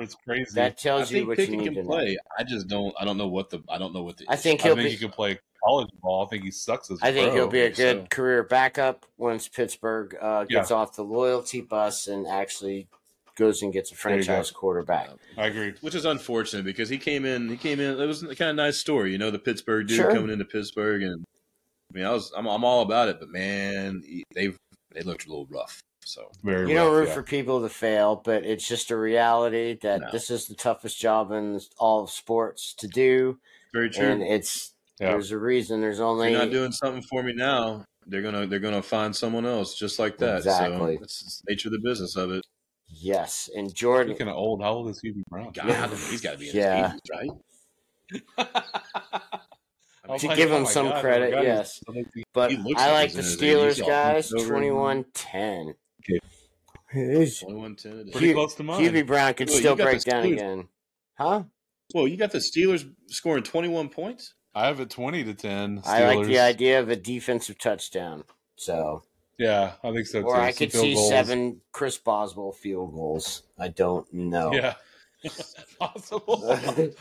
it's 0.00 0.14
crazy. 0.26 0.50
that 0.54 0.66
I 0.66 0.70
tells 0.70 1.12
you 1.12 1.26
what 1.26 1.36
Pickett 1.36 1.52
you 1.54 1.58
need 1.58 1.64
can 1.66 1.74
to 1.74 1.82
know. 1.82 1.88
play. 1.88 2.16
I 2.38 2.42
just 2.42 2.66
don't. 2.66 2.94
I 2.98 3.04
don't 3.04 3.16
know 3.16 3.28
what 3.28 3.50
the. 3.50 3.62
I 3.68 3.78
don't 3.78 3.94
know 3.94 4.02
what 4.02 4.16
the. 4.16 4.24
I 4.28 4.36
think 4.36 4.62
he'll 4.62 4.72
I 4.72 4.76
think 4.76 4.86
be. 4.88 4.90
he 4.92 4.96
can 4.98 5.10
play 5.10 5.38
college 5.64 5.88
ball. 6.02 6.26
I 6.26 6.28
think 6.28 6.42
he 6.44 6.50
sucks 6.50 6.90
as. 6.90 6.98
I 7.02 7.12
think 7.12 7.28
pro. 7.28 7.36
he'll 7.36 7.48
be 7.48 7.60
a 7.60 7.70
good 7.70 8.00
so. 8.02 8.06
career 8.10 8.42
backup 8.42 9.06
once 9.16 9.46
Pittsburgh 9.48 10.16
uh, 10.20 10.44
gets 10.44 10.70
off 10.72 10.96
the 10.96 11.04
loyalty 11.04 11.60
bus 11.60 12.08
and 12.08 12.26
actually 12.26 12.88
goes 13.36 13.62
and 13.62 13.72
gets 13.72 13.92
a 13.92 13.94
There 13.96 14.12
you 14.16 14.18
go. 14.22 14.24
franchise 14.24 14.50
quarterback. 14.50 15.10
I 15.38 15.46
agree. 15.46 15.74
which 15.80 15.94
is 15.94 16.04
unfortunate 16.04 16.64
because 16.64 16.88
he 16.88 16.98
came 16.98 17.24
in. 17.24 17.48
He 17.48 17.56
came 17.56 17.78
in. 17.80 18.00
It 18.00 18.06
was 18.06 18.22
a 18.24 18.34
kind 18.34 18.50
of 18.50 18.56
nice 18.56 18.76
story, 18.78 19.12
you 19.12 19.18
know, 19.18 19.30
the 19.30 19.38
Pittsburgh 19.38 19.86
dude 19.86 19.98
Sure. 19.98 20.12
coming 20.12 20.30
into 20.30 20.44
Pittsburgh, 20.44 21.02
and 21.02 21.24
I 21.92 21.96
mean, 21.96 22.04
I 22.06 22.10
was. 22.10 22.32
I'm, 22.36 22.46
I'm 22.48 22.64
all 22.64 22.82
about 22.82 23.08
it, 23.08 23.20
but 23.20 23.28
man, 23.28 24.02
he- 24.04 24.24
they 24.34 24.52
they 24.92 25.02
looked 25.02 25.26
a 25.26 25.28
little 25.28 25.46
rough. 25.46 25.80
So 26.04 26.30
Very 26.42 26.68
You 26.68 26.74
don't 26.74 26.88
rough, 26.88 26.96
root 27.00 27.08
yeah. 27.08 27.14
for 27.14 27.22
people 27.22 27.62
to 27.62 27.68
fail, 27.68 28.16
but 28.24 28.44
it's 28.44 28.66
just 28.66 28.90
a 28.90 28.96
reality 28.96 29.78
that 29.82 30.00
No. 30.00 30.08
this 30.12 30.30
is 30.30 30.46
the 30.46 30.54
toughest 30.54 30.98
job 30.98 31.32
in 31.32 31.60
all 31.78 32.04
of 32.04 32.10
sports 32.10 32.74
to 32.78 32.86
do, 32.88 33.38
very 33.72 33.90
true. 33.90 34.04
and 34.06 34.22
it's 34.22 34.72
Yeah. 35.00 35.10
there's 35.12 35.30
a 35.30 35.38
reason. 35.38 35.80
There's 35.80 35.98
if 35.98 36.04
only 36.04 36.30
you're 36.30 36.40
not 36.40 36.50
doing 36.50 36.72
something 36.72 37.02
for 37.02 37.22
me 37.22 37.32
now, 37.34 37.84
they're 38.06 38.22
gonna 38.22 38.46
they're 38.46 38.58
gonna 38.60 38.82
find 38.82 39.16
someone 39.16 39.46
else 39.46 39.74
just 39.74 39.98
like 39.98 40.18
that. 40.18 40.38
Exactly. 40.38 40.96
So 40.98 41.02
it's, 41.02 41.22
it's 41.22 41.40
the 41.40 41.52
nature 41.52 41.68
of 41.68 41.72
the 41.72 41.78
business 41.80 42.16
of 42.16 42.30
it. 42.32 42.44
yes, 42.88 43.48
and 43.56 43.74
Jordan. 43.74 44.14
Speaking 44.14 44.28
of 44.28 44.36
old, 44.36 44.62
how 44.62 44.72
old 44.74 44.90
is 44.90 45.00
Hubie 45.02 45.24
Brown? 45.30 45.50
God, 45.52 45.88
he's 45.90 46.20
got 46.20 46.32
to 46.32 46.38
be 46.38 46.50
in 46.50 46.56
Yeah. 46.56 46.92
his 46.92 47.00
80s, 47.00 47.10
right? 47.18 47.30
I 50.06 50.12
was 50.12 50.20
To 50.20 50.26
like, 50.28 50.36
give 50.36 50.52
oh 50.52 50.56
him 50.58 50.62
my 50.64 50.70
some 50.70 50.86
God, 50.88 50.96
oh 50.98 51.00
credit, 51.00 51.30
God, 51.32 51.44
yes. 51.44 51.80
He- 51.92 52.24
But 52.32 52.50
He 52.52 52.58
I 52.76 52.92
like 52.92 52.92
like 52.92 53.12
the 53.14 53.22
Steelers 53.22 53.84
guys, 53.84 54.30
80s. 54.30 54.46
Steelers 54.46 54.50
He's 56.94 57.42
all 57.42 57.52
guys, 57.52 57.60
hunched 57.62 57.86
over. 57.86 57.96
21-10. 57.96 57.98
Okay. 57.98 57.98
Hughes- 57.98 58.00
21 58.00 58.04
10 58.06 58.10
Pretty 58.12 58.26
Hugh- 58.28 58.34
close 58.34 58.54
to 58.54 58.62
mine. 58.62 58.80
Hubie 58.84 59.06
Brown 59.06 59.34
could 59.34 59.48
Well, 59.48 59.58
still 59.58 59.76
break 59.76 60.02
down 60.02 60.24
Steelers. 60.24 60.32
again. 60.32 60.68
Huh? 61.18 61.42
Well, 61.94 62.08
you 62.08 62.16
got 62.16 62.32
the 62.32 62.38
Steelers 62.38 62.90
scoring 63.08 63.42
21 63.42 63.88
points. 63.88 64.34
I 64.54 64.66
have 64.66 64.78
a 64.78 64.86
twenty 64.86 65.24
to 65.24 65.34
ten. 65.34 65.82
I 65.84 66.14
like 66.14 66.26
the 66.28 66.38
idea 66.38 66.78
of 66.78 66.88
a 66.88 66.94
defensive 66.94 67.58
touchdown. 67.58 68.22
So, 68.56 69.02
Yeah, 69.36 69.72
I 69.82 69.90
think 69.92 70.06
so 70.06 70.20
too. 70.20 70.28
or 70.28 70.36
I 70.36 70.52
Some 70.52 70.58
could 70.58 70.72
see 70.72 70.94
goals. 70.94 71.08
seven 71.08 71.60
Chris 71.72 71.98
Boswell 71.98 72.52
field 72.52 72.92
goals. 72.94 73.42
I 73.58 73.66
don't 73.68 74.06
know. 74.14 74.52
Yeah, 74.52 74.74
possible. 75.80 76.44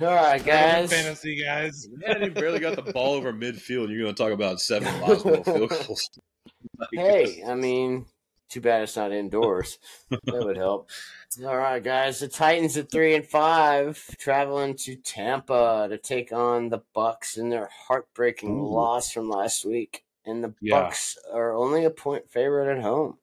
All 0.00 0.06
right, 0.06 0.44
guys. 0.44 0.92
fantasy 0.92 1.42
guys. 1.42 1.88
Man, 1.92 2.22
he 2.22 2.28
barely 2.28 2.58
got 2.60 2.76
the 2.76 2.92
ball 2.92 3.14
over 3.14 3.32
midfield. 3.32 3.88
You're 3.90 4.02
going 4.02 4.14
to 4.14 4.22
talk 4.22 4.32
about 4.32 4.60
seven 4.60 4.88
Boswell 5.00 5.42
field 5.42 5.68
goals. 5.86 6.08
Like, 6.78 6.88
Hey, 6.94 7.42
I 7.46 7.54
mean, 7.54 8.06
too 8.52 8.60
bad 8.60 8.82
it's 8.82 8.96
not 8.96 9.12
indoors. 9.12 9.78
that 10.10 10.20
would 10.44 10.56
help. 10.56 10.90
All 11.44 11.56
right, 11.56 11.82
guys. 11.82 12.20
The 12.20 12.28
Titans 12.28 12.76
at 12.76 12.90
three 12.90 13.14
and 13.14 13.26
five, 13.26 14.04
traveling 14.18 14.76
to 14.76 14.96
Tampa 14.96 15.86
to 15.88 15.96
take 15.98 16.32
on 16.32 16.68
the 16.68 16.82
Bucks 16.94 17.36
in 17.38 17.48
their 17.48 17.70
heartbreaking 17.88 18.50
Ooh. 18.60 18.68
loss 18.68 19.10
from 19.10 19.30
last 19.30 19.64
week. 19.64 20.04
And 20.26 20.44
the 20.44 20.54
Yeah. 20.60 20.82
Bucks 20.82 21.16
are 21.32 21.52
only 21.54 21.84
a 21.84 21.90
point 21.90 22.30
favorite 22.30 22.76
at 22.76 22.82
home. 22.82 23.18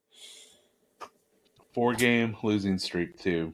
Four 1.74 1.94
game 1.94 2.36
losing 2.44 2.78
streak 2.80 3.18
too. 3.20 3.54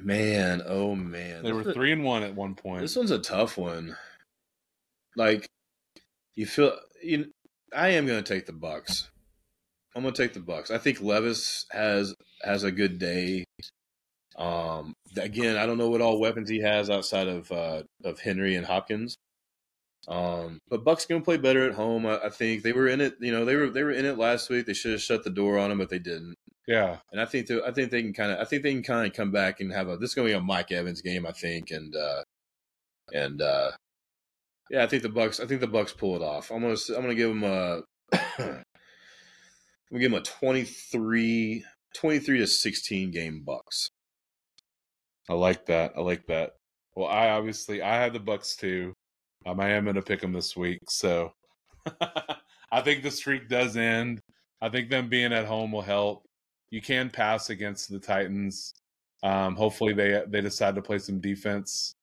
man, 0.00 0.62
oh 0.66 0.94
man, 0.94 1.42
They 1.44 1.52
were 1.52 1.62
This- 1.64 1.74
three 1.74 1.92
and 1.92 2.02
one 2.04 2.22
at 2.22 2.34
one 2.34 2.54
point. 2.54 2.80
This 2.80 2.96
one's 2.96 3.10
a 3.10 3.18
tough 3.18 3.58
one. 3.58 3.96
Like, 5.16 5.46
you 6.34 6.46
feel 6.46 6.76
you. 7.02 7.32
I 7.74 7.88
am 7.90 8.06
going 8.06 8.22
to 8.22 8.34
take 8.34 8.46
the 8.46 8.52
Bucks. 8.52 9.10
I'm 9.94 10.02
going 10.02 10.14
to 10.14 10.22
take 10.22 10.32
the 10.34 10.40
Bucks. 10.40 10.70
I 10.70 10.78
think 10.78 11.00
Levis 11.02 11.66
has 11.70 12.14
has 12.42 12.62
a 12.64 12.72
good 12.72 12.98
day. 12.98 13.44
Um, 14.36 14.94
again, 15.16 15.56
I 15.56 15.66
don't 15.66 15.78
know 15.78 15.90
what 15.90 16.00
all 16.00 16.18
weapons 16.18 16.48
he 16.48 16.60
has 16.60 16.88
outside 16.88 17.28
of 17.28 17.50
uh, 17.52 17.82
of 18.04 18.20
Henry 18.20 18.54
and 18.56 18.66
Hopkins. 18.66 19.16
Um, 20.08 20.58
but 20.68 20.82
Bucks 20.84 21.06
going 21.06 21.20
to 21.20 21.24
play 21.24 21.36
better 21.36 21.64
at 21.68 21.74
home. 21.74 22.06
I, 22.06 22.18
I 22.24 22.28
think 22.30 22.62
they 22.62 22.72
were 22.72 22.88
in 22.88 23.00
it. 23.00 23.14
You 23.20 23.30
know, 23.32 23.44
they 23.44 23.54
were 23.54 23.70
they 23.70 23.82
were 23.82 23.92
in 23.92 24.04
it 24.06 24.18
last 24.18 24.48
week. 24.50 24.66
They 24.66 24.72
should 24.74 24.92
have 24.92 25.02
shut 25.02 25.22
the 25.24 25.30
door 25.30 25.58
on 25.58 25.68
them, 25.68 25.78
but 25.78 25.90
they 25.90 25.98
didn't. 26.00 26.34
yeah, 26.66 26.98
And 27.12 27.20
I 27.20 27.26
think 27.26 27.50
I 27.50 27.70
think 27.70 27.90
they 27.90 28.02
can 28.02 28.12
kind 28.12 28.32
of 28.32 28.38
I 28.38 28.44
think 28.44 28.62
they 28.62 28.72
can 28.72 28.82
kind 28.82 29.06
of 29.06 29.12
come 29.12 29.30
back 29.30 29.60
and 29.60 29.72
have 29.72 29.88
a 29.88 29.96
this 29.96 30.10
is 30.10 30.14
going 30.14 30.28
to 30.28 30.34
be 30.34 30.38
a 30.38 30.40
Mike 30.40 30.72
Evans 30.72 31.02
game 31.02 31.26
I 31.26 31.32
think 31.32 31.70
and 31.70 31.94
uh 31.94 32.22
and 33.12 33.42
uh 33.42 33.72
yeah 34.70 34.82
I 34.82 34.86
think 34.86 35.02
the 35.02 35.08
Bucks 35.08 35.38
I 35.38 35.46
think 35.46 35.60
the 35.60 35.66
Bucks 35.66 35.92
pull 35.92 36.16
it 36.16 36.22
off. 36.22 36.50
I'm 36.50 36.62
gonna 36.62 36.76
I'm 36.96 37.02
gonna 37.02 37.14
give 37.14 37.28
them 37.28 37.44
a 37.44 37.82
Gonna 39.92 40.00
give 40.00 40.12
them 40.12 40.20
a 40.20 40.24
23 40.24 41.64
23 41.94 42.38
to 42.38 42.46
16 42.46 43.10
game 43.10 43.42
Bucks. 43.44 43.90
I 45.28 45.34
like 45.34 45.66
that. 45.66 45.92
I 45.96 46.00
like 46.00 46.26
that. 46.26 46.52
Well, 46.94 47.08
I 47.08 47.30
obviously 47.30 47.82
I 47.82 47.96
have 47.96 48.12
the 48.12 48.20
Bucks 48.20 48.56
too. 48.56 48.94
Um, 49.44 49.60
I 49.60 49.70
am 49.70 49.84
going 49.84 49.96
to 49.96 50.02
pick 50.02 50.20
them 50.20 50.32
this 50.32 50.56
week, 50.56 50.78
so 50.88 51.32
I 52.72 52.80
think 52.80 53.02
the 53.02 53.10
streak 53.10 53.48
does 53.48 53.76
end. 53.76 54.20
I 54.60 54.68
think 54.68 54.88
them 54.88 55.08
being 55.08 55.32
at 55.32 55.46
home 55.46 55.72
will 55.72 55.82
help. 55.82 56.24
You 56.70 56.80
can 56.80 57.10
pass 57.10 57.50
against 57.50 57.90
the 57.90 57.98
Titans. 57.98 58.72
Um, 59.22 59.56
hopefully 59.56 59.92
they 59.92 60.22
they 60.26 60.40
decide 60.40 60.74
to 60.76 60.82
play 60.82 60.98
some 60.98 61.20
defense 61.20 61.94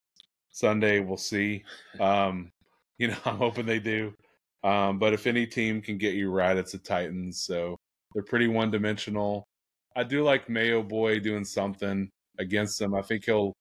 Sunday. 0.52 0.99
We'll 0.99 1.17
see. 1.17 1.63
Um, 1.99 2.52
you 2.97 3.08
know, 3.08 3.17
I'm 3.25 3.38
hoping 3.38 3.65
they 3.65 3.80
do. 3.80 4.13
Um, 4.63 5.00
but 5.00 5.13
if 5.13 5.26
any 5.28 5.45
team 5.48 5.82
can 5.82 5.98
get 5.98 6.15
you 6.15 6.30
right, 6.32 6.58
it's 6.58 6.74
the 6.74 6.78
Titans. 6.78 7.41
So 7.41 7.78
they're 8.13 8.24
pretty 8.24 8.48
one 8.48 8.72
dimensional. 8.72 9.45
I 9.95 10.04
do 10.04 10.24
like 10.24 10.50
Mayo 10.50 10.84
Boy 10.84 11.19
doing 11.19 11.45
something 11.45 12.10
against 12.38 12.80
them. 12.80 12.93
I 12.93 13.02
think 13.02 13.26
he'll 13.26 13.54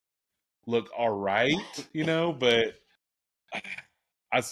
look 0.67 0.89
all 0.97 1.11
right, 1.11 1.55
you 1.93 2.05
know, 2.05 2.33
but 2.33 2.75
I, 4.33 4.43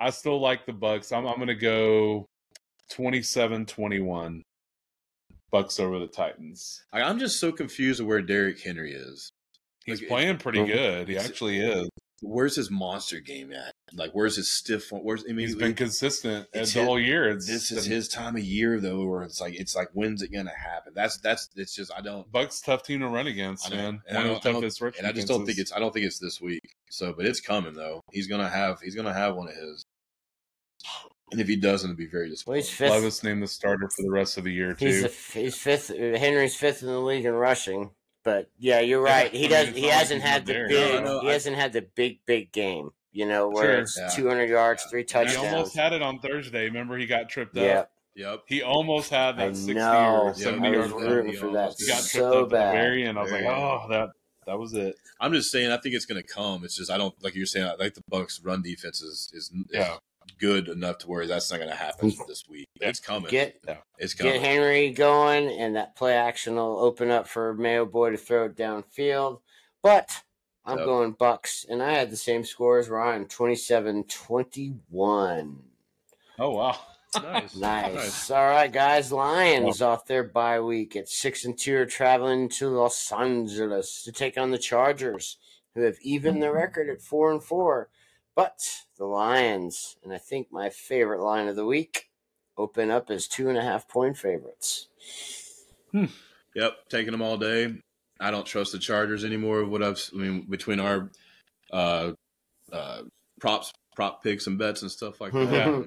I 0.00 0.10
still 0.10 0.40
like 0.40 0.66
the 0.66 0.72
Bucks. 0.72 1.12
I'm, 1.12 1.26
I'm 1.26 1.36
going 1.36 1.48
to 1.48 1.54
go 1.54 2.26
27 2.90 3.66
21. 3.66 4.42
Bucks 5.50 5.80
over 5.80 5.98
the 5.98 6.06
Titans. 6.06 6.84
I, 6.92 7.00
I'm 7.02 7.18
just 7.18 7.40
so 7.40 7.50
confused 7.52 8.00
of 8.00 8.06
where 8.06 8.20
Derrick 8.20 8.60
Henry 8.60 8.92
is. 8.92 9.30
He's 9.86 10.00
Like, 10.00 10.08
playing 10.08 10.36
pretty 10.36 10.58
Well, 10.58 10.68
good. 10.68 11.08
He 11.08 11.16
actually 11.16 11.58
is. 11.60 11.88
Where's 12.20 12.56
his 12.56 12.68
monster 12.70 13.20
game 13.20 13.52
at? 13.52 13.72
Like 13.92 14.10
where's 14.12 14.34
his 14.36 14.50
stiff? 14.50 14.90
Where's 14.90 15.22
I 15.24 15.28
mean 15.28 15.46
He's 15.46 15.54
been 15.54 15.74
consistent 15.74 16.48
it's 16.52 16.72
the 16.72 16.80
his- 16.80 16.86
whole 16.86 16.98
year. 16.98 17.28
It's 17.30 17.46
this 17.46 17.70
is 17.70 17.84
been- 17.84 17.92
his 17.92 18.08
time 18.08 18.34
of 18.36 18.42
year 18.42 18.80
though 18.80 19.04
where 19.06 19.22
it's 19.22 19.40
like 19.40 19.54
it's 19.54 19.76
like 19.76 19.88
when's 19.92 20.20
it 20.22 20.32
gonna 20.32 20.50
happen? 20.50 20.92
That's 20.94 21.16
that's 21.18 21.48
it's 21.54 21.74
just 21.74 21.92
I 21.96 22.00
don't 22.00 22.30
Bucks 22.32 22.60
tough 22.60 22.82
team 22.82 23.00
to 23.00 23.08
run 23.08 23.28
against, 23.28 23.70
I 23.72 23.76
man. 23.76 24.02
And 24.08 24.16
One 24.16 24.16
I 24.16 24.20
of 24.20 24.24
don't- 24.26 24.42
the 24.42 24.48
I 24.48 24.52
don't- 24.52 24.62
toughest 24.62 24.98
and 24.98 25.06
I 25.06 25.12
just 25.12 25.28
don't 25.28 25.46
think 25.46 25.58
it's 25.58 25.72
I 25.72 25.78
don't 25.78 25.92
think 25.94 26.06
it's 26.06 26.18
this 26.18 26.40
week. 26.40 26.60
So, 26.90 27.12
but 27.12 27.24
it's 27.24 27.40
coming 27.40 27.74
though. 27.74 28.00
He's 28.12 28.26
gonna 28.26 28.48
have 28.48 28.80
he's 28.80 28.94
gonna 28.96 29.14
have 29.14 29.36
one 29.36 29.48
of 29.48 29.54
his. 29.54 29.84
And 31.30 31.40
if 31.42 31.46
he 31.46 31.56
doesn't, 31.56 31.88
it'd 31.90 31.98
be 31.98 32.06
very 32.06 32.24
Well, 32.24 32.30
disappointing. 32.30 32.62
he's 32.62 32.70
fifth. 32.70 32.90
Levis 32.90 33.22
named 33.22 33.42
the 33.42 33.48
starter 33.48 33.88
for 33.94 34.02
the 34.02 34.10
rest 34.10 34.38
of 34.38 34.44
the 34.44 34.52
year 34.52 34.74
He's 34.78 35.02
too. 35.02 35.08
the, 35.08 35.40
he's 35.40 35.56
fifth. 35.58 35.88
Henry's 35.88 36.56
fifth 36.56 36.80
in 36.82 36.88
the 36.88 36.98
league 37.00 37.26
in 37.26 37.34
rushing. 37.34 37.90
But 38.28 38.50
yeah, 38.58 38.80
you're 38.80 39.00
right. 39.00 39.26
I 39.32 39.36
He 39.36 39.40
mean, 39.42 39.50
does. 39.50 39.68
it's 39.68 39.78
He 39.78 39.86
hasn't 39.86 40.20
had 40.20 40.44
the 40.44 40.52
there. 40.52 40.68
big. 40.68 40.94
No, 41.02 41.14
no, 41.14 41.20
he 41.20 41.30
I- 41.30 41.32
hasn't 41.32 41.56
had 41.56 41.72
the 41.72 41.80
big 41.80 42.18
big 42.26 42.52
game. 42.52 42.90
You 43.10 43.26
know, 43.26 43.48
where 43.48 43.64
Sure. 43.64 43.78
it's 43.80 43.98
Yeah. 43.98 44.08
200 44.08 44.50
yards, 44.50 44.84
three 44.90 45.02
touchdowns. 45.02 45.38
he 45.48 45.54
almost 45.54 45.74
had 45.74 45.94
it 45.94 46.02
on 46.02 46.18
Thursday. 46.20 46.64
Remember, 46.66 46.98
he 46.98 47.06
got 47.06 47.30
tripped 47.30 47.56
up. 47.56 47.64
yeah, 47.64 47.84
Yep. 48.32 48.42
He 48.46 48.62
almost 48.62 49.08
had 49.10 49.40
I 49.40 49.46
that 49.48 49.56
60 49.56 49.74
know. 49.74 50.20
or 50.24 50.34
70 50.34 50.68
I 50.68 50.72
yard 50.72 50.92
was 50.92 51.02
rooting 51.02 51.30
He 51.32 51.36
for 51.38 51.50
that 51.52 51.74
He 51.78 51.86
got 51.86 51.94
tripped 51.94 52.08
so 52.10 52.42
up 52.44 52.50
bad. 52.50 52.72
very 52.74 53.04
end. 53.04 53.18
I 53.18 53.22
was 53.22 53.30
Very 53.30 53.44
like, 53.44 53.54
end. 53.56 53.62
oh, 53.64 53.86
that 53.88 54.08
that 54.46 54.58
was 54.58 54.74
it. 54.74 54.94
I'm 55.20 55.32
just 55.32 55.50
saying. 55.50 55.70
I 55.72 55.78
think 55.78 55.94
it's 55.94 56.04
gonna 56.06 56.22
come. 56.22 56.64
It's 56.64 56.76
just 56.76 56.90
I 56.90 56.98
don't 56.98 57.14
like 57.24 57.34
you're 57.34 57.46
saying. 57.46 57.66
I 57.66 57.76
think 57.76 57.94
the 57.94 58.02
Bucks' 58.08 58.40
run 58.44 58.60
defense 58.60 59.00
is 59.00 59.30
is, 59.32 59.50
is 59.50 59.52
Yeah. 59.72 59.96
Good 60.38 60.68
enough 60.68 60.98
to 60.98 61.08
where 61.08 61.26
that's 61.26 61.50
not 61.50 61.60
gonna 61.60 61.74
happen 61.74 62.12
this 62.26 62.44
week. 62.48 62.66
It's 62.80 63.00
coming. 63.00 63.30
Get 63.30 63.62
it's 63.98 64.14
get. 64.14 64.40
Henry 64.40 64.90
going, 64.90 65.48
and 65.48 65.76
that 65.76 65.96
play 65.96 66.14
action 66.14 66.56
will 66.56 66.78
open 66.78 67.10
up 67.10 67.28
for 67.28 67.54
Mayo 67.54 67.84
Boy 67.86 68.10
to 68.10 68.16
throw 68.16 68.46
it 68.46 68.56
downfield. 68.56 69.40
But 69.82 70.22
I'm 70.64 70.78
Yep. 70.78 70.86
going 70.86 71.12
Bucks, 71.12 71.64
and 71.68 71.82
I 71.82 71.92
had 71.92 72.10
the 72.10 72.16
same 72.16 72.44
score 72.44 72.78
as 72.78 72.88
Ryan, 72.88 73.26
27-21. 73.26 75.56
Oh 76.38 76.50
wow, 76.50 76.78
nice. 77.22 77.56
Nice. 77.56 78.30
All 78.30 78.48
right, 78.48 78.70
guys. 78.72 79.10
Lions 79.10 79.82
off 79.82 80.06
their 80.06 80.24
bye 80.24 80.60
week 80.60 80.94
at 80.94 81.08
six 81.08 81.44
and 81.44 81.58
two 81.58 81.76
are 81.78 81.86
traveling 81.86 82.48
to 82.50 82.68
Los 82.68 83.10
Angeles 83.12 84.02
to 84.04 84.12
take 84.12 84.38
on 84.38 84.50
the 84.50 84.58
Chargers, 84.58 85.38
who 85.74 85.82
have 85.82 85.98
evened 86.02 86.42
the 86.42 86.52
record 86.52 86.88
at 86.88 87.02
four 87.02 87.32
and 87.32 87.42
four. 87.42 87.88
But 88.38 88.84
the 88.96 89.04
Lions, 89.04 89.96
and 90.04 90.12
I 90.12 90.18
think 90.18 90.52
my 90.52 90.70
favorite 90.70 91.20
line 91.20 91.48
of 91.48 91.56
the 91.56 91.66
week, 91.66 92.08
open 92.56 92.88
up 92.88 93.10
as 93.10 93.26
two 93.26 93.48
and 93.48 93.58
a 93.58 93.62
half 93.62 93.88
point 93.88 94.16
favorites. 94.16 94.86
Yep, 95.92 96.88
taking 96.88 97.10
them 97.10 97.20
all 97.20 97.36
day. 97.36 97.74
I 98.20 98.30
don't 98.30 98.46
trust 98.46 98.70
the 98.70 98.78
Chargers 98.78 99.24
anymore. 99.24 99.64
What 99.64 99.82
I've, 99.82 100.00
I 100.14 100.18
mean, 100.18 100.46
between 100.48 100.78
our 100.78 101.10
uh, 101.72 102.12
uh, 102.72 103.02
props, 103.40 103.72
prop 103.96 104.22
picks, 104.22 104.46
and 104.46 104.56
bets 104.56 104.82
and 104.82 104.90
stuff 104.90 105.20
like 105.20 105.32
that. 105.32 105.48
Yeah. 105.52 105.82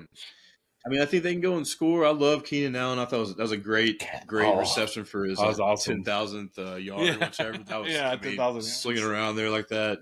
I 0.85 0.89
mean, 0.89 0.99
I 1.01 1.05
think 1.05 1.21
they 1.23 1.31
can 1.31 1.41
go 1.41 1.57
and 1.57 1.65
score. 1.67 2.05
I 2.05 2.09
love 2.09 2.43
Keenan 2.43 2.75
Allen. 2.75 2.97
I 2.99 3.05
thought 3.05 3.17
it 3.17 3.19
was, 3.19 3.35
that 3.35 3.43
was 3.43 3.51
a 3.51 3.57
great, 3.57 4.03
great 4.25 4.47
Oh, 4.47 4.57
reception 4.59 5.05
for 5.05 5.25
his 5.25 5.37
that 5.37 5.59
uh, 5.59 5.63
awesome. 5.63 5.97
ten 5.97 6.03
thousandth 6.03 6.57
uh, 6.57 6.75
yard 6.75 7.05
Yeah. 7.05 7.13
or 7.13 7.19
whichever. 7.19 7.57
That 7.59 7.81
was 7.83 7.93
Yeah, 7.93 8.07
I 8.09 8.13
mean, 8.13 8.35
10,000 8.35 8.37
yards. 8.55 8.75
slinging 8.75 9.03
around 9.03 9.35
there 9.35 9.51
like 9.51 9.67
that. 9.67 9.99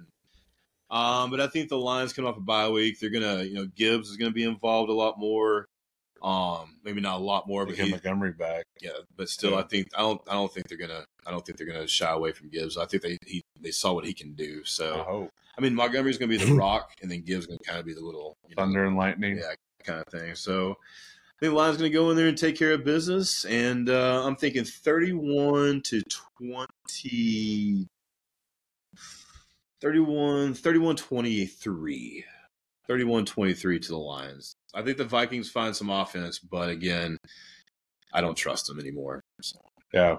Um, 0.91 1.29
but 1.29 1.39
I 1.39 1.47
think 1.47 1.69
the 1.69 1.77
Lions 1.77 2.13
come 2.13 2.25
off 2.25 2.37
a 2.37 2.41
bye 2.41 2.69
week. 2.69 2.99
They're 2.99 3.09
gonna, 3.09 3.43
you 3.43 3.53
know, 3.55 3.65
Gibbs 3.75 4.09
is 4.09 4.17
gonna 4.17 4.31
be 4.31 4.43
involved 4.43 4.89
a 4.89 4.93
lot 4.93 5.19
more. 5.19 5.65
Um, 6.21 6.75
maybe 6.83 6.99
not 6.99 7.17
a 7.19 7.23
lot 7.23 7.47
more, 7.47 7.61
to 7.63 7.71
but 7.71 7.77
get 7.77 7.85
he, 7.85 7.91
Montgomery 7.91 8.33
back. 8.33 8.65
yeah, 8.81 8.91
but 9.15 9.29
still, 9.29 9.51
Yeah. 9.51 9.59
I 9.59 9.63
think 9.63 9.87
I 9.95 10.01
don't. 10.01 10.21
I 10.27 10.33
don't 10.33 10.51
think 10.53 10.67
they're 10.67 10.77
gonna. 10.77 11.05
I 11.25 11.31
don't 11.31 11.45
think 11.45 11.57
they're 11.57 11.67
gonna 11.67 11.87
shy 11.87 12.11
away 12.11 12.31
from 12.33 12.49
Gibbs. 12.49 12.77
I 12.77 12.85
think 12.85 13.03
they 13.03 13.17
he 13.25 13.41
they 13.61 13.71
saw 13.71 13.93
what 13.93 14.05
he 14.05 14.13
can 14.13 14.33
do. 14.33 14.59
I 14.59 14.65
So 14.65 15.03
hope 15.03 15.29
I 15.57 15.61
mean, 15.61 15.75
Montgomery's 15.75 16.17
gonna 16.17 16.29
be 16.29 16.37
the 16.37 16.53
rock, 16.55 16.91
and 17.01 17.09
then 17.09 17.21
Gibbs 17.21 17.45
gonna 17.45 17.59
kind 17.65 17.79
of 17.79 17.85
be 17.85 17.93
the 17.93 18.01
little 18.01 18.35
you 18.47 18.55
know, 18.55 18.63
thunder 18.63 18.83
and 18.85 18.97
lightning. 18.97 19.37
yeah, 19.37 19.53
kind 19.83 20.01
of 20.05 20.07
thing. 20.11 20.35
So 20.35 20.71
I 20.71 21.39
think 21.39 21.51
the 21.51 21.57
Lions 21.57 21.77
going 21.77 21.89
to 21.89 21.97
go 21.97 22.09
in 22.11 22.17
there 22.17 22.27
and 22.27 22.37
take 22.37 22.57
care 22.57 22.73
of 22.73 22.83
business, 22.83 23.45
and 23.45 23.89
uh, 23.89 24.25
I'm 24.25 24.35
thinking 24.35 24.65
31 24.65 25.81
to 25.83 26.01
20. 26.37 27.87
31, 29.81 30.53
31 30.53 30.95
23. 30.95 32.25
31 32.87 33.25
23 33.25 33.79
to 33.79 33.87
the 33.89 33.97
Lions. 33.97 34.53
I 34.73 34.81
think 34.81 34.97
the 34.97 35.05
Vikings 35.05 35.49
find 35.49 35.75
some 35.75 35.89
offense, 35.89 36.39
but 36.39 36.69
again, 36.69 37.17
I 38.13 38.21
don't 38.21 38.35
trust 38.35 38.67
them 38.67 38.79
anymore. 38.79 39.21
So. 39.41 39.59
Yeah. 39.93 40.17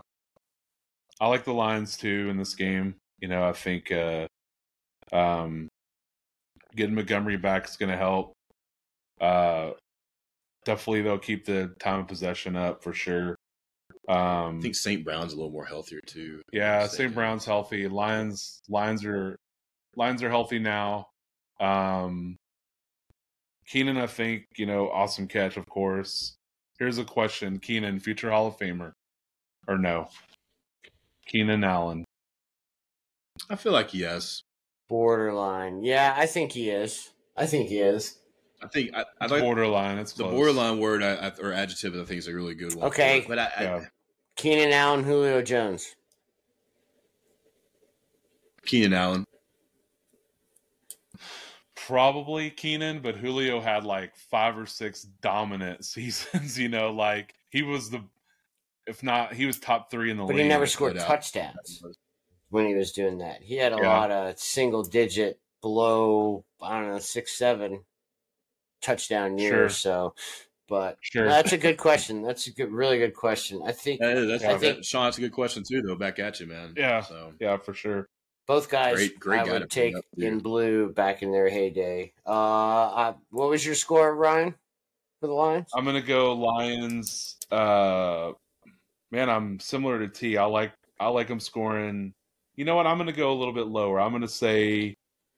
I 1.21 1.27
like 1.29 1.45
the 1.45 1.53
Lions 1.53 1.97
too 1.97 2.29
in 2.31 2.37
this 2.37 2.55
game. 2.55 2.95
You 3.19 3.29
know, 3.29 3.45
I 3.45 3.53
think 3.53 3.93
uh, 3.93 4.27
um, 5.13 5.69
getting 6.75 6.95
Montgomery 6.95 7.37
back 7.37 7.69
is 7.69 7.77
going 7.77 7.91
to 7.91 7.99
help. 7.99 8.33
Uh, 9.21 9.73
definitely, 10.65 11.03
they'll 11.03 11.19
keep 11.19 11.45
the 11.45 11.75
time 11.79 12.01
of 12.01 12.09
possession 12.09 12.57
up 12.57 12.83
for 12.83 12.95
sure. 12.95 13.37
Um, 14.09 14.59
I 14.59 14.61
think 14.63 14.75
St. 14.75 15.05
Brown's 15.05 15.33
a 15.33 15.37
little 15.37 15.53
more 15.53 15.67
healthier 15.67 16.01
too. 16.07 16.41
Yeah, 16.53 16.87
St. 16.87 17.15
Brown's 17.15 17.45
healthy. 17.45 17.87
Lions, 17.87 18.63
Lions 18.69 19.05
are, 19.05 19.37
Lions 19.97 20.23
are 20.23 20.31
healthy 20.31 20.59
now. 20.59 21.09
Um, 21.59 22.37
Keenan, 23.67 23.99
I 23.99 24.07
think 24.07 24.47
you 24.57 24.67
know, 24.67 24.91
awesome 24.91 25.29
catch, 25.29 25.57
of 25.57 25.67
course. 25.67 26.37
Here's 26.79 26.99
a 26.99 27.05
question: 27.05 27.59
Keenan, 27.59 28.01
future 28.01 28.31
Hall 28.31 28.47
of 28.47 28.59
Famer, 28.59 28.93
or 29.69 29.79
no? 29.79 30.09
Keenan 31.27 31.65
Allen. 31.65 32.05
I 33.49 33.57
feel 33.57 33.73
like 33.73 33.95
yes. 33.95 34.43
Borderline. 34.89 35.85
Yeah, 35.85 36.15
I 36.17 36.27
think 36.27 36.53
he 36.53 36.71
is. 36.71 37.11
I 37.37 37.47
think 37.47 37.69
he 37.69 37.79
is. 37.79 38.19
I 38.63 38.67
think 38.67 38.91
I, 38.95 39.05
I 39.21 39.27
like 39.27 39.43
borderline. 39.43 39.99
It's 39.99 40.13
the 40.13 40.25
borderline 40.25 40.81
word 40.81 41.03
I, 41.03 41.15
I, 41.15 41.33
or 41.41 41.53
adjective. 41.53 41.95
I 41.95 42.05
think 42.05 42.19
is 42.19 42.27
a 42.27 42.35
really 42.35 42.55
good 42.55 42.75
one. 42.75 42.89
Okay, 42.89 43.25
but 43.27 43.39
I, 43.39 43.51
yeah. 43.61 43.85
Keenan 44.37 44.73
Allen, 44.73 45.05
Julio 45.05 45.41
Jones. 45.43 45.95
Keenan 48.67 48.93
Allen. 48.93 49.25
Probably 51.91 52.51
Keenan, 52.51 53.01
but 53.01 53.17
Julio 53.17 53.61
had 53.61 53.85
like 53.85 54.15
five 54.15 54.57
or 54.57 54.65
six 54.65 55.03
dominant 55.03 55.85
seasons. 55.85 56.57
You 56.57 56.69
know, 56.69 56.93
like 56.93 57.35
he 57.49 57.63
was 57.63 57.91
the, 57.91 58.05
if 58.87 59.03
not, 59.03 59.33
he 59.33 59.45
was 59.45 59.59
top 59.59 59.91
three 59.91 60.13
in 60.13 60.17
the 60.17 60.23
but 60.23 60.29
league. 60.29 60.37
But 60.37 60.43
he 60.45 60.49
never 60.49 60.67
scored 60.67 60.97
touchdowns 60.97 61.83
when 62.51 62.67
he 62.67 62.75
was 62.77 62.93
doing 62.93 63.19
that. 63.19 63.43
He 63.43 63.57
had 63.57 63.73
a 63.73 63.77
yeah. 63.77 63.89
lot 63.89 64.13
of 64.13 64.39
single 64.39 64.85
digit 64.85 65.41
below, 65.63 66.45
I 66.63 66.81
don't 66.81 66.91
know, 66.91 66.99
six, 67.01 67.37
seven 67.37 67.83
touchdown 68.81 69.37
years. 69.37 69.77
Sure. 69.77 70.13
So, 70.13 70.15
but 70.69 70.99
sure. 71.01 71.27
that's 71.27 71.53
a 71.53 71.59
good 71.59 71.77
question. 71.77 72.23
That's 72.23 72.47
a 72.47 72.53
good, 72.53 72.71
really 72.71 72.99
good 72.99 73.15
question. 73.17 73.63
I 73.67 73.73
think 73.73 73.99
that 74.01 74.17
is, 74.17 74.29
that's 74.29 74.45
I 74.45 74.59
think, 74.59 74.85
Sean. 74.85 75.07
That's 75.07 75.19
a 75.19 75.23
good 75.23 75.33
question 75.33 75.65
too, 75.69 75.83
though. 75.83 75.97
Back 75.97 76.21
at 76.21 76.39
you, 76.39 76.47
man. 76.47 76.75
Yeah. 76.77 77.01
So 77.01 77.33
yeah, 77.41 77.57
for 77.57 77.75
sure. 77.75 78.09
Both 78.47 78.69
guys, 78.69 78.97
great, 78.97 79.21
great 79.21 79.41
I 79.41 79.53
would 79.53 79.71
take 79.71 79.95
in 80.17 80.39
blue 80.39 80.93
back 80.93 81.23
in 81.23 81.31
their 81.31 81.49
heyday. 81.49 82.13
Uh, 82.27 82.31
I, 82.31 83.15
what 83.31 83.49
was 83.49 83.65
your 83.65 83.77
score, 83.77 84.15
Ryan, 84.15 84.55
for 85.21 85.29
the 85.29 85.33
Lions? 85.33 85.71
I'm 85.75 85.85
gonna 85.85 86.03
go 86.03 86.33
Lions. 86.35 87.37
Uh, 87.51 88.33
man, 89.13 89.31
I'm 89.31 89.61
similar 89.61 90.01
to 90.01 90.09
T. 90.09 90.37
I 90.37 90.45
like 90.45 90.73
I 90.99 91.09
like 91.09 91.29
them 91.29 91.41
scoring. 91.41 92.13
You 92.57 92.65
know 92.65 92.75
what? 92.75 92.87
I'm 92.87 92.99
gonna 92.99 93.13
go 93.13 93.33
a 93.33 93.39
little 93.39 93.55
bit 93.55 93.67
lower. 93.67 94.01
I'm 94.01 94.13
gonna 94.13 94.27
say 94.27 94.97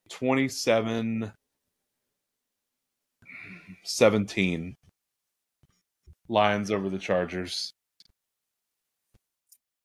27 0.08 1.32
17 3.84 4.74
Lions 6.28 6.70
over 6.70 6.88
the 6.88 6.98
Chargers. 6.98 7.72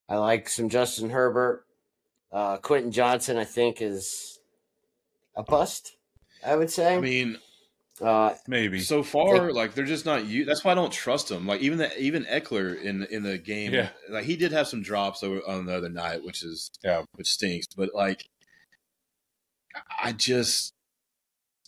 I 0.09 0.17
like 0.17 0.47
some 0.47 0.69
Justin 0.69 1.09
Herbert. 1.09 1.66
Uh, 2.31 2.57
Quentin 2.57 2.91
Johnston, 2.91 3.37
I 3.37 3.45
think, 3.45 3.81
is 3.81 4.39
a 5.35 5.43
bust. 5.43 5.95
I 6.45 6.55
would 6.55 6.69
say. 6.69 6.95
I 6.95 6.99
mean, 6.99 7.37
uh, 8.01 8.35
maybe 8.47 8.79
so 8.79 9.01
far, 9.01 9.51
like 9.51 9.73
they're 9.73 9.85
just 9.85 10.05
not 10.05 10.25
you. 10.25 10.45
That's 10.45 10.63
why 10.63 10.71
I 10.71 10.75
don't 10.75 10.91
trust 10.91 11.29
them. 11.29 11.47
Like 11.47 11.61
even 11.61 11.79
the 11.79 11.99
even 11.99 12.25
Ekeler 12.25 12.79
in 12.79 13.03
in 13.09 13.23
the 13.23 13.37
game, 13.37 13.73
yeah. 13.73 13.89
like 14.09 14.25
he 14.25 14.35
did 14.35 14.51
have 14.51 14.67
some 14.67 14.81
drops 14.81 15.23
on 15.23 15.65
the 15.65 15.75
other 15.75 15.89
night, 15.89 16.23
which 16.23 16.43
is 16.43 16.69
yeah, 16.83 17.03
which 17.15 17.31
stinks. 17.31 17.67
But 17.75 17.95
like, 17.95 18.29
I 20.03 20.11
just, 20.11 20.73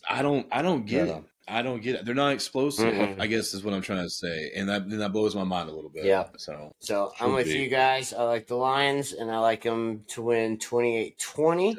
I 0.08 0.22
don't, 0.22 0.46
I 0.52 0.62
don't 0.62 0.86
get 0.86 1.08
yeah. 1.08 1.16
it. 1.16 1.24
I 1.50 1.62
don't 1.62 1.82
get 1.82 1.96
it. 1.96 2.04
They're 2.04 2.14
not 2.14 2.32
explosive. 2.32 2.92
Mm-hmm. 2.92 3.20
I 3.20 3.26
guess 3.26 3.52
is 3.54 3.64
what 3.64 3.74
I'm 3.74 3.82
trying 3.82 4.04
to 4.04 4.10
say, 4.10 4.52
and 4.54 4.68
that 4.68 4.88
that 4.90 5.12
blows 5.12 5.34
my 5.34 5.44
mind 5.44 5.68
a 5.68 5.72
little 5.72 5.90
bit. 5.90 6.04
Yeah. 6.04 6.28
So 6.36 6.72
so 6.78 7.12
I'm 7.20 7.32
with 7.32 7.46
be. 7.46 7.58
you 7.58 7.68
guys. 7.68 8.12
I 8.12 8.22
like 8.22 8.46
the 8.46 8.56
Lions, 8.56 9.12
and 9.12 9.30
I 9.30 9.38
like 9.38 9.62
them 9.62 10.04
to 10.08 10.22
win 10.22 10.58
28-20, 10.58 11.76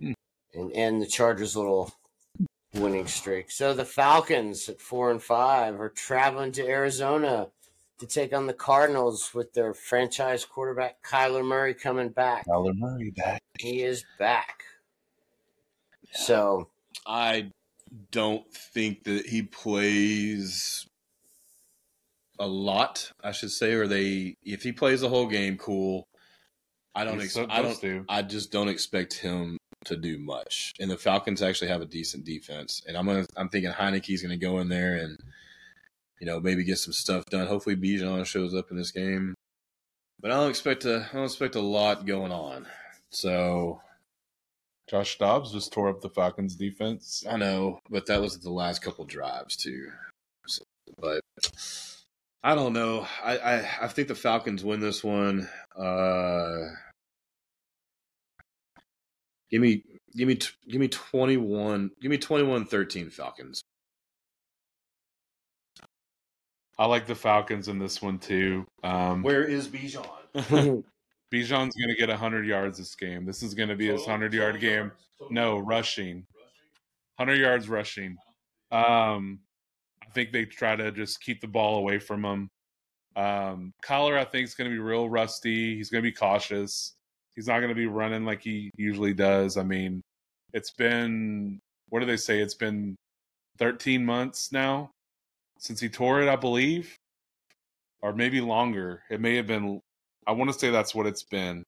and 0.00 0.72
end 0.72 1.02
the 1.02 1.06
Chargers' 1.06 1.56
little 1.56 1.92
winning 2.74 3.06
streak. 3.06 3.50
So 3.50 3.72
the 3.72 3.84
Falcons 3.84 4.68
at 4.68 4.80
four 4.80 5.10
and 5.10 5.22
five 5.22 5.80
are 5.80 5.88
traveling 5.88 6.52
to 6.52 6.66
Arizona 6.66 7.48
to 7.98 8.06
take 8.06 8.32
on 8.32 8.46
the 8.46 8.54
Cardinals 8.54 9.32
with 9.34 9.52
their 9.54 9.72
franchise 9.72 10.44
quarterback 10.44 11.02
Kyler 11.02 11.44
Murray 11.44 11.74
coming 11.74 12.08
back. 12.08 12.46
Kyler 12.46 12.76
Murray 12.76 13.12
back. 13.16 13.40
He 13.58 13.82
is 13.82 14.04
back. 14.18 14.64
Yeah. 16.02 16.20
So 16.20 16.68
I 17.06 17.50
don't 18.10 18.50
think 18.52 19.04
that 19.04 19.26
he 19.26 19.42
plays 19.42 20.86
a 22.38 22.46
lot, 22.46 23.12
I 23.22 23.32
should 23.32 23.50
say, 23.50 23.74
or 23.74 23.86
they 23.86 24.36
if 24.42 24.62
he 24.62 24.72
plays 24.72 25.00
the 25.00 25.08
whole 25.08 25.26
game, 25.26 25.56
cool. 25.56 26.08
I 26.94 27.04
don't 27.04 27.20
ex- 27.20 27.36
I 27.36 27.62
don't 27.62 27.80
to. 27.80 28.04
I 28.08 28.22
just 28.22 28.52
don't 28.52 28.68
expect 28.68 29.14
him 29.14 29.58
to 29.86 29.96
do 29.96 30.18
much. 30.18 30.72
And 30.80 30.90
the 30.90 30.96
Falcons 30.96 31.42
actually 31.42 31.68
have 31.68 31.82
a 31.82 31.86
decent 31.86 32.24
defense. 32.24 32.82
And 32.86 32.96
I'm 32.96 33.06
gonna 33.06 33.26
I'm 33.36 33.48
thinking 33.48 33.72
Heinicke's 33.72 34.22
gonna 34.22 34.36
go 34.36 34.58
in 34.58 34.68
there 34.68 34.96
and 34.96 35.18
you 36.20 36.26
know, 36.26 36.40
maybe 36.40 36.64
get 36.64 36.78
some 36.78 36.92
stuff 36.92 37.24
done. 37.26 37.46
Hopefully 37.46 37.76
Bijan 37.76 38.24
shows 38.24 38.54
up 38.54 38.70
in 38.70 38.76
this 38.76 38.90
game. 38.90 39.34
But 40.20 40.30
I 40.30 40.34
don't 40.36 40.50
expect 40.50 40.84
a 40.84 41.06
I 41.12 41.16
don't 41.16 41.26
expect 41.26 41.54
a 41.54 41.60
lot 41.60 42.06
going 42.06 42.32
on. 42.32 42.66
So 43.10 43.80
Josh 44.88 45.18
Dobbs 45.18 45.52
just 45.52 45.72
tore 45.72 45.88
up 45.88 46.00
the 46.00 46.10
Falcons 46.10 46.56
defense. 46.56 47.24
I 47.28 47.36
know, 47.36 47.78
but 47.88 48.06
that 48.06 48.20
was 48.20 48.38
the 48.38 48.50
last 48.50 48.82
couple 48.82 49.04
drives 49.04 49.56
too. 49.56 49.88
So, 50.46 50.62
but 50.98 51.22
I 52.42 52.54
don't 52.54 52.74
know. 52.74 53.06
I, 53.22 53.38
I, 53.38 53.68
I 53.82 53.88
think 53.88 54.08
the 54.08 54.14
Falcons 54.14 54.62
win 54.62 54.80
this 54.80 55.02
one. 55.02 55.48
Uh, 55.74 56.68
give 59.50 59.62
me 59.62 59.82
give 60.14 60.28
me 60.28 60.38
give 60.68 60.80
me 60.80 60.88
21 60.88 61.90
give 62.00 62.10
me 62.10 62.18
21-13 62.18 63.10
Falcons. 63.10 63.62
I 66.78 66.86
like 66.86 67.06
the 67.06 67.14
Falcons 67.14 67.68
in 67.68 67.78
this 67.78 68.02
one 68.02 68.18
too. 68.18 68.66
Um, 68.82 69.22
Where 69.22 69.44
is 69.44 69.68
Bijan? 69.68 70.04
Bijan's 71.34 71.74
going 71.74 71.88
to 71.88 71.96
get 71.96 72.08
100 72.08 72.46
yards 72.46 72.78
this 72.78 72.94
game. 72.94 73.26
This 73.26 73.42
is 73.42 73.54
going 73.54 73.68
to 73.68 73.74
be 73.74 73.88
his 73.88 74.02
100 74.02 74.32
yard 74.32 74.60
game. 74.60 74.92
No, 75.30 75.58
rushing. 75.58 76.26
100 77.16 77.40
yards 77.40 77.68
rushing. 77.68 78.16
Um, 78.70 79.40
I 80.00 80.10
think 80.14 80.30
they 80.30 80.44
try 80.44 80.76
to 80.76 80.92
just 80.92 81.20
keep 81.20 81.40
the 81.40 81.48
ball 81.48 81.78
away 81.78 81.98
from 81.98 82.24
him. 82.24 82.48
Um, 83.16 83.72
Kyler, 83.84 84.16
I 84.16 84.24
think, 84.24 84.44
is 84.44 84.54
going 84.54 84.70
to 84.70 84.74
be 84.74 84.80
real 84.80 85.08
rusty. 85.08 85.76
He's 85.76 85.90
going 85.90 86.02
to 86.02 86.08
be 86.08 86.14
cautious. 86.14 86.94
He's 87.34 87.48
not 87.48 87.58
going 87.58 87.68
to 87.68 87.74
be 87.74 87.86
running 87.86 88.24
like 88.24 88.42
he 88.42 88.70
usually 88.76 89.14
does. 89.14 89.56
I 89.56 89.64
mean, 89.64 90.02
it's 90.52 90.70
been, 90.70 91.58
what 91.88 91.98
do 92.00 92.06
they 92.06 92.16
say? 92.16 92.38
It's 92.40 92.54
been 92.54 92.94
13 93.58 94.04
months 94.04 94.52
now 94.52 94.90
since 95.58 95.80
he 95.80 95.88
tore 95.88 96.22
it, 96.22 96.28
I 96.28 96.36
believe, 96.36 96.96
or 98.02 98.12
maybe 98.12 98.40
longer. 98.40 99.02
It 99.10 99.20
may 99.20 99.34
have 99.34 99.48
been 99.48 99.80
I 100.26 100.32
want 100.32 100.52
to 100.52 100.58
say 100.58 100.70
that's 100.70 100.94
what 100.94 101.06
it's 101.06 101.22
been. 101.22 101.64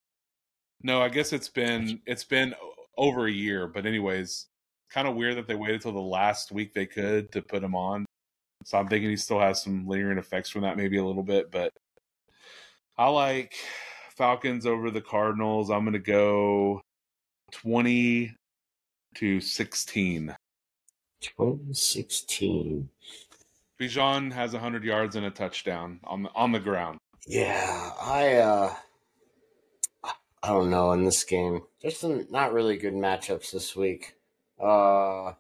No, 0.83 1.01
I 1.03 1.09
guess 1.09 1.33
it's 1.33 1.49
been 1.49 2.01
it's 2.07 2.25
been 2.25 2.55
over 2.97 3.27
a 3.27 3.33
year, 3.33 3.67
but 3.67 3.87
anyways, 3.87 4.47
kind 4.91 5.09
of 5.09 5.15
weird 5.15 5.37
that 5.37 5.47
they 5.47 5.55
waited 5.55 5.81
till 5.81 5.93
the 5.93 6.01
last 6.01 6.53
week 6.53 6.75
they 6.75 6.87
could 6.87 7.33
to 7.33 7.43
put 7.43 7.63
him 7.63 7.75
on. 7.75 8.07
So 8.65 8.79
I'm 8.79 8.89
thinking 8.89 9.11
he 9.11 9.17
still 9.17 9.41
has 9.41 9.63
some 9.63 9.87
lingering 9.87 10.19
effects 10.19 10.51
from 10.51 10.63
that, 10.63 10.77
maybe 10.77 10.99
a 10.99 11.05
little 11.05 11.23
bit. 11.23 11.51
But 11.51 11.73
I 12.99 13.09
like 13.09 13.55
Falcons 14.17 14.67
over 14.67 14.91
the 14.91 15.01
Cardinals. 15.01 15.71
I'm 15.71 15.85
going 15.85 15.93
to 15.93 15.99
go 15.99 16.81
twenty 17.53 18.35
to 19.17 19.41
sixteen. 19.41 20.35
2016. 21.21 22.89
Bijan 23.81 24.33
has 24.33 24.53
100 24.53 24.85
yards 24.85 25.17
and 25.17 25.27
a 25.27 25.31
touchdown 25.31 26.01
on 26.05 26.23
the 26.23 26.31
on 26.35 26.53
the 26.53 26.61
ground. 26.61 26.99
Yeah, 27.27 27.93
I 28.01 28.35
uh 28.37 28.75
I 30.43 30.49
don't 30.49 30.71
know 30.71 30.93
in 30.93 31.05
this 31.05 31.25
game. 31.25 31.63
There's 31.83 31.99
some 31.99 32.27
not 32.31 32.53
really 32.53 32.77
good 32.77 32.95
matchups 32.95 33.51
this 33.51 33.75
week. 33.75 34.15
Uh 34.61 35.33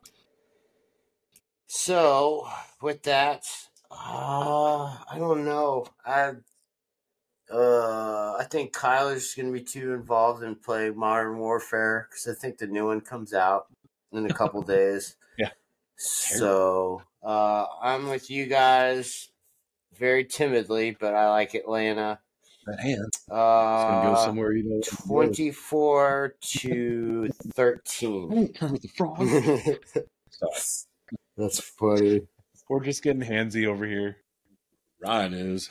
So 1.68 2.48
with 2.82 3.02
that, 3.04 3.44
uh, 3.90 4.96
I 5.10 5.16
don't 5.18 5.44
know. 5.44 5.86
I 6.04 6.32
uh, 7.52 8.36
I 8.38 8.44
think 8.50 8.72
Kyler's 8.74 9.34
going 9.34 9.46
to 9.46 9.52
be 9.52 9.62
too 9.62 9.92
involved 9.94 10.42
in 10.42 10.56
playing 10.56 10.98
Modern 10.98 11.38
Warfare 11.38 12.08
because 12.10 12.26
I 12.26 12.34
think 12.34 12.58
the 12.58 12.66
new 12.66 12.86
one 12.86 13.00
comes 13.00 13.32
out 13.32 13.66
in 14.12 14.26
a 14.26 14.34
couple 14.34 14.62
days. 14.76 15.16
Yeah. 15.38 15.50
So 15.96 17.02
uh, 17.22 17.66
I'm 17.80 18.08
with 18.08 18.30
you 18.30 18.46
guys 18.46 19.28
very 19.98 20.24
timidly, 20.24 20.96
but 20.98 21.14
I 21.14 21.30
like 21.30 21.54
Atlanta. 21.54 22.18
That 22.66 22.80
hand. 22.80 23.12
Uh, 23.30 23.34
gonna 23.34 24.14
go 24.16 24.24
somewhere 24.24 24.52
you 24.52 24.64
know. 24.68 24.80
24 25.06 26.34
to 26.40 27.28
13. 27.54 28.52
Kermit 28.54 28.82
the 28.82 28.88
Frog. 28.88 29.18
That's 31.36 31.60
funny. 31.60 32.22
We're 32.68 32.82
just 32.84 33.02
getting 33.04 33.22
handsy 33.22 33.66
over 33.66 33.86
here. 33.86 34.16
Ryan 35.00 35.34
is 35.34 35.68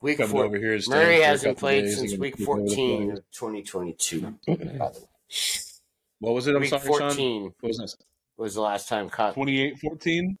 Week 0.00 0.16
coming 0.18 0.32
four. 0.32 0.44
over 0.44 0.58
here. 0.58 0.74
and 0.74 0.82
staying 0.82 1.02
Murray 1.06 1.20
hasn't 1.20 1.58
played 1.58 1.88
since 1.90 2.16
week 2.18 2.36
keep 2.38 2.48
over 2.48 2.60
the 2.62 2.66
14 2.68 3.06
place. 3.08 3.18
of 3.18 3.24
2022. 3.32 4.34
What 6.18 6.34
was 6.34 6.46
it? 6.46 6.54
I'm 6.54 6.60
week 6.60 6.70
sorry, 6.70 6.82
Sean. 6.82 6.98
14 6.98 7.42
What 7.60 7.68
was 7.68 7.76
that? 7.78 7.94
was 8.36 8.54
the 8.54 8.60
last 8.62 8.88
time 8.88 9.08
caught. 9.08 9.34
28 9.34 9.78
14? 9.78 10.38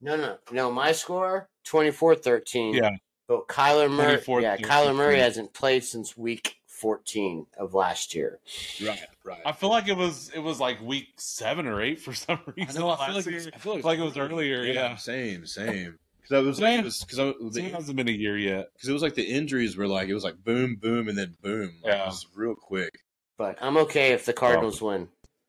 No, 0.00 0.16
no, 0.16 0.38
no. 0.52 0.70
My 0.70 0.92
score 0.92 1.48
24 1.64 2.16
13. 2.16 2.74
Yeah. 2.74 2.90
But 3.26 3.46
Kyler 3.46 3.90
Murray, 3.90 4.12
24, 4.14 4.40
yeah, 4.40 4.56
Kyler 4.56 4.96
Murray 4.96 5.18
hasn't 5.18 5.52
played 5.52 5.84
since 5.84 6.16
week 6.16 6.56
14 6.66 7.44
of 7.58 7.74
last 7.74 8.14
year. 8.14 8.38
Right, 8.82 8.98
right. 9.22 9.40
I 9.44 9.52
feel 9.52 9.68
like 9.68 9.86
it 9.88 9.96
was 9.96 10.30
it 10.34 10.38
was 10.38 10.58
like 10.60 10.80
week 10.80 11.08
seven 11.18 11.66
or 11.66 11.82
eight 11.82 12.00
for 12.00 12.12
some 12.14 12.38
I 12.46 12.50
reason. 12.56 12.80
know. 12.80 12.88
I 12.90 13.06
feel 13.06 13.14
like, 13.16 13.26
year. 13.26 13.50
I 13.54 13.58
feel 13.58 13.74
like, 13.74 13.84
like 13.84 13.98
it 13.98 14.04
was 14.04 14.16
earlier. 14.16 14.62
Yeah, 14.62 14.96
same, 14.96 15.44
same. 15.44 15.98
Because 16.22 16.32
I 16.32 16.40
was, 16.46 16.58
because 16.58 17.04
because 17.34 17.56
it 17.56 17.64
it 17.66 17.74
hasn't 17.74 17.96
been 17.96 18.08
a 18.08 18.12
year 18.12 18.38
yet. 18.38 18.68
Because 18.74 18.88
it 18.88 18.92
was 18.92 19.02
like 19.02 19.14
the 19.14 19.24
injuries 19.24 19.76
were 19.76 19.86
like 19.88 20.08
it 20.08 20.14
was 20.14 20.24
like 20.24 20.42
boom, 20.42 20.76
boom, 20.76 21.08
and 21.08 21.18
then 21.18 21.36
boom. 21.42 21.72
Like, 21.82 21.92
Yeah. 21.92 22.02
it 22.04 22.06
was 22.06 22.26
real 22.34 22.54
quick. 22.54 22.98
But 23.36 23.58
I'm 23.60 23.76
okay 23.78 24.12
if 24.12 24.24
the 24.24 24.32
Cardinals 24.32 24.80
win 24.80 25.08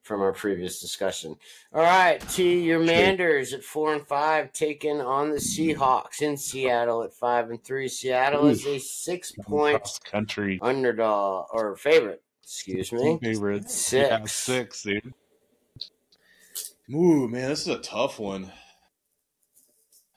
from 0.09 0.21
our 0.21 0.33
previous 0.33 0.81
discussion. 0.81 1.35
All 1.71 1.83
right, 1.83 2.19
T, 2.29 2.63
your 2.63 2.79
Manders 2.79 3.53
at 3.53 3.63
four 3.63 3.93
and 3.93 4.05
five, 4.05 4.51
taking 4.51 4.99
on 4.99 5.29
the 5.29 5.35
Seahawks 5.35 6.23
in 6.23 6.35
Seattle 6.35 7.03
at 7.03 7.13
five 7.13 7.51
and 7.51 7.63
three. 7.63 7.87
Seattle 7.87 8.47
is 8.47 8.65
a 8.65 8.79
six 8.79 9.31
point 9.31 9.99
country 10.03 10.57
underdog 10.63 11.45
or 11.53 11.75
favorite. 11.75 12.23
Excuse 12.41 12.91
me. 12.91 13.19
favorites. 13.21 13.75
Six. 13.75 14.09
Yeah, 14.09 14.25
six, 14.25 14.81
dude. 14.81 15.13
Ooh, 16.91 17.27
man, 17.27 17.49
this 17.49 17.61
is 17.61 17.67
a 17.67 17.77
tough 17.77 18.19
one. 18.19 18.51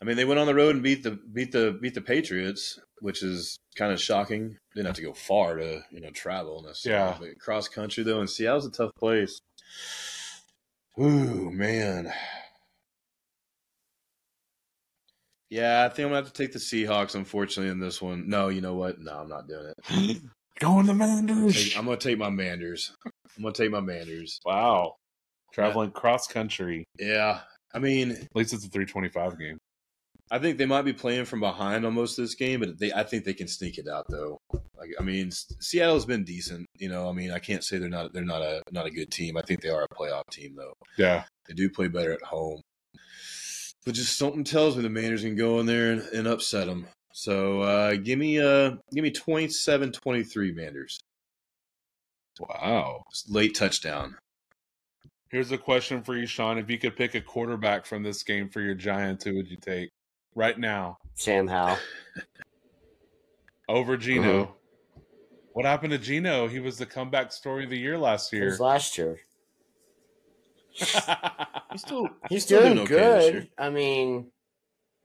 I 0.01 0.07
mean, 0.07 0.17
they 0.17 0.25
went 0.25 0.41
on 0.41 0.47
the 0.47 0.55
road 0.55 0.75
and 0.75 0.83
beat 0.83 1.03
the 1.03 1.11
beat 1.11 1.53
the 1.53 1.79
beat 1.81 1.93
the 1.93 2.01
Patriots, 2.01 2.81
which 3.01 3.23
is 3.23 3.59
kind 3.77 3.93
of 3.93 4.01
shocking. 4.01 4.57
Didn't 4.75 4.87
have 4.87 4.97
to 4.97 5.03
go 5.03 5.13
far 5.13 5.57
to 5.57 5.83
you 5.91 6.01
know 6.01 6.11
travel 6.11 6.63
necessarily. 6.67 7.29
Yeah. 7.29 7.35
Cross 7.39 7.69
country 7.69 8.03
though, 8.03 8.21
and 8.21 8.31
Seattle's 8.31 8.65
a 8.65 8.71
tough 8.71 8.95
place. 8.97 9.43
Ooh, 11.01 11.51
man. 11.51 12.13
Yeah, 15.51 15.85
I 15.85 15.89
think 15.89 16.07
I'm 16.07 16.13
gonna 16.13 16.17
have 16.25 16.33
to 16.33 16.43
take 16.43 16.53
the 16.53 16.59
Seahawks. 16.59 17.15
Unfortunately, 17.15 17.71
in 17.71 17.79
this 17.79 18.01
one. 18.01 18.29
No, 18.29 18.49
you 18.49 18.61
know 18.61 18.75
what? 18.75 18.99
No, 19.01 19.13
I'm 19.19 19.29
not 19.29 19.49
doing 19.49 19.73
it. 19.91 20.23
Going 20.61 20.87
to 20.87 20.95
Manders. 20.95 21.55
Take- 21.71 21.79
I'm 21.79 21.85
gonna 21.85 21.97
take 21.97 22.19
my 22.19 22.31
Manders. 22.31 22.93
I'm 23.05 23.43
gonna 23.43 23.55
take 23.55 23.71
my 23.71 23.81
Manders. 23.81 24.41
Wow. 24.45 24.97
Traveling 25.53 25.91
cross 25.91 26.27
country. 26.27 26.85
Yeah, 26.99 27.41
I 27.75 27.79
mean, 27.79 28.13
At 28.13 28.29
least 28.35 28.55
it's 28.55 28.65
a 28.65 28.69
325 28.69 29.39
game. 29.39 29.59
I 30.33 30.39
think 30.39 30.57
they 30.57 30.65
might 30.65 30.87
be 30.87 30.95
playing 30.95 31.27
from 31.27 31.41
behind 31.41 31.85
on 31.85 31.93
most 31.93 32.19
of 32.19 32.25
this 32.25 32.35
game, 32.35 32.61
but 32.61 32.79
they 32.79 32.91
I 32.91 33.03
think 33.03 33.25
they 33.25 33.35
can 33.35 33.49
sneak 33.49 33.77
it 33.77 33.87
out 33.87 34.07
though. 34.09 34.39
Like 34.79 34.91
I 34.99 35.03
mean, 35.03 35.31
Seattle's 35.31 36.07
been 36.07 36.25
decent. 36.25 36.65
You 36.79 36.89
know, 36.89 37.07
I 37.07 37.13
mean, 37.13 37.31
I 37.31 37.39
can't 37.39 37.63
say 37.63 37.77
they're 37.77 37.91
not 37.91 38.15
they're 38.15 38.25
not 38.25 38.41
a 38.41 38.63
not 38.73 38.87
a 38.87 38.91
good 38.91 39.11
team. 39.11 39.37
I 39.37 39.43
think 39.43 39.61
they 39.61 39.69
are 39.69 39.83
a 39.83 39.95
playoff 39.95 40.27
team 40.31 40.55
though. 40.57 40.73
Yeah. 40.97 41.25
They 41.47 41.53
do 41.53 41.69
play 41.69 41.89
better 41.89 42.13
at 42.13 42.23
home. 42.23 42.63
But 43.85 43.95
just 43.95 44.17
something 44.17 44.43
tells 44.43 44.75
me 44.75 44.83
the 44.83 44.89
Manders 44.89 45.21
can 45.21 45.37
go 45.37 45.61
in 45.61 45.67
there 45.67 45.93
and, 45.93 46.01
and 46.15 46.27
upset 46.27 46.67
them. 46.67 46.87
So 47.13 47.61
uh, 47.61 47.97
give 47.97 48.19
me 48.19 48.41
uh 48.41 48.77
give 48.95 49.03
me 49.03 49.11
27-23 49.11 50.55
Manders. 50.55 50.99
Wow. 52.41 53.03
Late 53.29 53.55
touchdown. 53.55 54.17
Here's 55.29 55.53
a 55.53 55.59
question 55.59 56.03
for 56.03 56.17
you, 56.17 56.25
Sean. 56.25 56.57
If 56.57 56.71
you 56.71 56.79
could 56.79 56.97
pick 56.97 57.15
a 57.15 57.21
quarterback 57.21 57.85
from 57.85 58.03
this 58.03 58.23
game 58.23 58.49
for 58.49 58.63
your 58.63 58.75
Giants, 58.75 59.25
who 59.25 59.35
would 59.35 59.51
you 59.51 59.59
take 59.59 59.91
right 60.35 60.59
now 60.59 60.99
Sam 61.15 61.47
Howell. 61.47 61.79
over 63.69 63.97
Gino? 63.97 64.43
Uh-huh. 64.43 64.53
What 65.53 65.67
happened 65.67 65.93
to 65.93 65.99
Gino? 65.99 66.49
He 66.49 66.61
was 66.61 66.79
the 66.79 66.87
comeback 66.87 67.31
story 67.33 67.65
of 67.65 67.71
the 67.71 67.79
year 67.79 67.99
last 67.99 68.33
It 68.33 68.37
year. 68.39 68.47
was 68.47 68.61
last 68.61 68.97
year. 68.97 69.21
He's 70.75 70.89
still 71.83 72.09
He's 72.31 72.45
Still 72.45 72.63
doing 72.63 72.75
doing 72.75 72.87
okay 72.87 72.95
this 72.97 73.25
good. 73.25 73.35
year. 73.35 73.47
I 73.59 73.69
mean, 73.71 74.27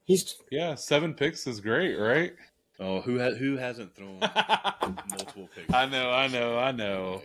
he's 0.06 0.36
yeah, 0.50 0.74
seven 0.74 1.12
picks 1.14 1.46
is 1.46 1.60
great, 1.60 1.96
right? 1.96 2.32
oh 2.80 3.00
who 3.02 3.18
ha- 3.18 3.34
who 3.34 3.56
hasn't 3.56 3.94
thrown 3.94 4.18
multiple 5.10 5.48
picks? 5.54 5.72
I 5.74 5.84
know, 5.86 6.10
I 6.10 6.26
know, 6.28 6.58
I 6.58 6.72
know. 6.72 7.22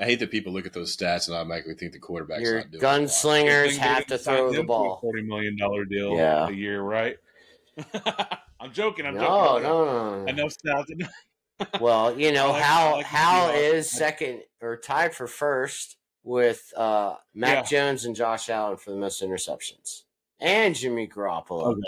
I 0.00 0.04
hate 0.04 0.18
that 0.20 0.30
people 0.30 0.52
look 0.52 0.66
at 0.66 0.72
those 0.74 0.94
stats 0.96 1.26
and 1.28 1.36
automatically 1.36 1.74
think 1.74 1.92
the 1.92 1.98
quarterback's 1.98 2.42
your 2.42 2.58
not 2.58 2.70
doing 2.70 2.84
a 2.84 2.86
lot. 2.86 3.00
gunslingers 3.00 3.68
Good 3.70 3.76
have 3.78 4.06
to 4.06 4.18
throw 4.18 4.48
the 4.48 4.48
him 4.50 4.54
for 4.54 4.60
a 4.60 4.64
ball. 4.64 4.98
Forty 5.00 5.22
million 5.22 5.56
dollar 5.56 5.84
deal 5.86 6.14
Yeah. 6.16 6.48
a 6.48 6.52
year, 6.52 6.82
right? 6.82 7.16
I'm 8.60 8.72
joking. 8.72 9.06
I'm 9.06 9.14
No, 9.14 9.20
joking. 9.20 9.62
no, 9.64 9.84
no, 9.84 10.24
no. 10.24 10.28
I 10.28 10.32
know 10.32 10.46
stats. 10.46 11.08
Well, 11.80 12.18
you 12.20 12.32
know 12.32 12.50
like- 12.50 12.62
how 12.62 12.86
I 12.88 12.92
like 12.92 13.02
the 13.04 13.08
Howell 13.08 13.50
is 13.54 13.90
second 13.90 14.42
or 14.60 14.76
tied 14.76 15.14
for 15.14 15.26
first 15.26 15.96
with 16.22 16.70
uh, 16.76 17.14
Mac 17.34 17.66
Jones 17.66 18.04
and 18.04 18.14
Josh 18.14 18.50
Allen 18.50 18.76
for 18.76 18.90
the 18.90 18.98
most 18.98 19.22
interceptions, 19.22 20.02
and 20.38 20.74
Jimmy 20.74 21.08
Garoppolo. 21.08 21.68
Okay. 21.72 21.80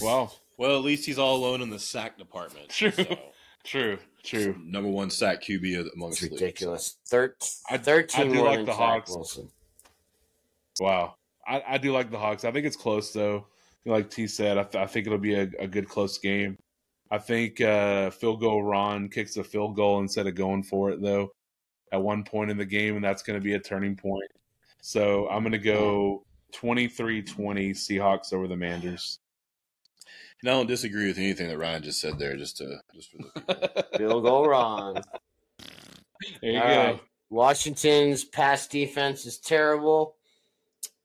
Wow. 0.00 0.30
Well, 0.56 0.78
at 0.78 0.84
least 0.84 1.06
he's 1.06 1.18
all 1.18 1.36
alone 1.36 1.60
in 1.60 1.70
the 1.70 1.78
sack 1.80 2.16
department. 2.18 2.68
True. 2.68 2.90
so- 2.92 3.18
True. 3.64 3.98
True. 4.24 4.56
Number 4.64 4.88
one 4.88 5.10
sack 5.10 5.42
QB 5.42 5.92
amongst 5.94 6.22
It's 6.22 6.30
the 6.30 6.34
ridiculous. 6.36 6.96
Thir- 7.06 7.36
I- 7.70 7.76
Thirteen 7.78 8.30
I 8.30 8.32
do 8.34 8.42
like 8.44 8.64
the 8.66 8.72
Hawks. 8.72 9.10
Wilson. 9.10 9.50
Wow. 10.80 11.14
I, 11.46 11.62
I 11.68 11.78
do 11.78 11.92
like 11.92 12.10
the 12.10 12.18
Hawks. 12.18 12.44
I 12.44 12.50
think 12.50 12.66
it's 12.66 12.76
close 12.76 13.12
though. 13.12 13.46
Like 13.84 14.08
T 14.08 14.26
said, 14.26 14.56
I, 14.56 14.62
th- 14.64 14.82
I 14.82 14.86
think 14.86 15.06
it'll 15.06 15.18
be 15.18 15.34
a, 15.34 15.48
a 15.58 15.66
good 15.66 15.88
close 15.88 16.16
game. 16.18 16.56
I 17.10 17.18
think 17.18 17.60
uh, 17.60 18.10
field 18.10 18.40
goal 18.40 18.62
Ron 18.64 19.08
kicks 19.10 19.36
a 19.36 19.44
field 19.44 19.76
goal 19.76 20.00
instead 20.00 20.26
of 20.26 20.34
going 20.34 20.62
for 20.62 20.90
it 20.90 21.02
though 21.02 21.30
at 21.92 22.02
one 22.02 22.24
point 22.24 22.50
in 22.50 22.56
the 22.56 22.64
game, 22.64 22.96
and 22.96 23.04
that's 23.04 23.22
going 23.22 23.38
to 23.38 23.44
be 23.44 23.54
a 23.54 23.60
turning 23.60 23.94
point. 23.94 24.24
So 24.80 25.28
I'm 25.28 25.42
going 25.42 25.52
to 25.52 25.58
go 25.58 26.24
23-20 26.54 27.26
Seahawks 27.70 28.32
over 28.32 28.48
the 28.48 28.56
Manders. 28.56 29.20
And 30.44 30.50
I 30.50 30.56
don't 30.56 30.66
disagree 30.66 31.06
with 31.06 31.16
anything 31.16 31.48
that 31.48 31.56
Ryan 31.56 31.82
just 31.82 32.02
said 32.02 32.18
there. 32.18 32.36
Just 32.36 32.58
to 32.58 32.76
just 32.94 33.10
for 33.10 33.16
the 33.16 33.30
people. 33.40 33.82
Field 33.96 34.24
goal 34.24 34.46
Ron. 34.46 35.00
There 36.42 36.50
you 36.50 36.58
All 36.58 36.68
go. 36.68 36.76
right. 36.76 37.00
Washington's 37.30 38.24
pass 38.24 38.66
defense 38.66 39.24
is 39.24 39.38
terrible. 39.38 40.16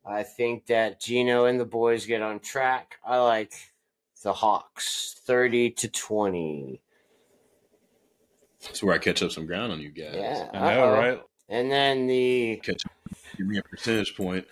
I 0.06 0.24
think 0.24 0.66
that 0.66 1.00
Gino 1.00 1.46
and 1.46 1.58
the 1.58 1.64
boys 1.64 2.06
get 2.06 2.22
on 2.22 2.42
track. 2.42 2.96
I 3.06 3.20
like 3.20 3.54
the 4.24 4.34
Hawks 4.34 5.16
30 5.26 5.72
to 5.72 5.88
20. 5.88 6.82
That's 8.62 8.84
where 8.84 8.94
I 8.94 8.98
catch 8.98 9.24
up 9.24 9.32
some 9.32 9.46
ground 9.46 9.72
on 9.72 9.80
you 9.80 9.92
guys. 9.92 10.16
Yeah. 10.16 10.50
I 10.52 10.76
know, 10.76 10.84
uh-oh. 10.84 10.94
right? 11.00 11.22
And 11.48 11.72
then 11.72 12.08
the 12.08 12.60
Catch 12.62 12.84
give 13.38 13.48
me 13.48 13.58
a 13.58 13.64
percentage 13.64 14.18
point. 14.18 14.46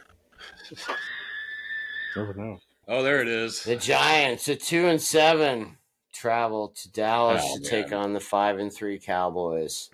Never 2.15 2.33
know. 2.33 2.59
Oh, 2.87 3.03
there 3.03 3.21
it 3.21 3.27
is. 3.27 3.63
the 3.63 3.75
Giants 3.75 4.47
at 4.47 4.61
2 4.61 4.87
and 4.87 5.01
7 5.01 5.77
travel 6.13 6.69
to 6.69 6.91
Dallas 6.91 7.43
Oh, 7.45 7.57
to 7.57 7.61
man. 7.61 7.69
take 7.83 7.91
on 7.93 8.13
the 8.13 8.19
5 8.19 8.59
and 8.59 8.71
3 8.73 8.99
Cowboys. 8.99 9.89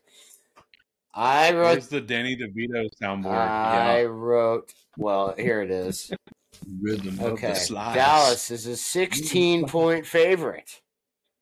I 1.14 1.54
wrote 1.54 1.64
Where's 1.74 1.88
the 1.90 2.02
Danny 2.02 2.36
DeVito 2.36 2.88
soundboard? 3.02 3.34
I 3.36 4.06
wrote 4.06 4.74
well, 4.98 5.34
here 5.38 5.62
it 5.62 5.72
is. 5.72 6.12
Rhythm 6.82 7.20
of 7.20 7.34
Okay. 7.34 7.56
Dallas 7.70 8.52
is 8.52 8.68
a 8.68 8.78
16 8.78 9.66
point 9.68 10.06
favorite. 10.06 10.82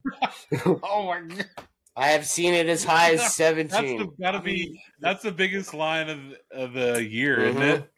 oh 0.66 1.06
my 1.06 1.22
god. 1.22 1.46
I 1.96 2.08
have 2.08 2.26
seen 2.26 2.54
it 2.54 2.68
as 2.68 2.84
high 2.86 3.12
as 3.12 3.20
That's 3.20 3.36
17. 3.36 3.98
the, 4.00 4.08
gotta 4.22 4.40
be 4.40 4.82
that's 5.02 5.22
the 5.24 5.32
biggest 5.32 5.74
line 5.74 6.10
of 6.10 6.20
of 6.52 6.74
the 6.74 7.06
year, 7.06 7.38
Mhm. 7.40 7.48
isn't 7.50 7.62
it? 7.62 7.91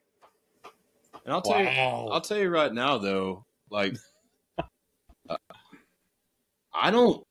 And 1.25 1.33
I'll 1.33 1.41
tell 1.41 1.61
you, 1.61 1.67
I'll 1.67 2.21
tell 2.21 2.37
you 2.37 2.49
right 2.49 2.73
now 2.73 2.97
though, 2.97 3.45
like 3.69 3.95
uh, 5.29 5.37
I 6.73 6.91
don't. 6.91 7.23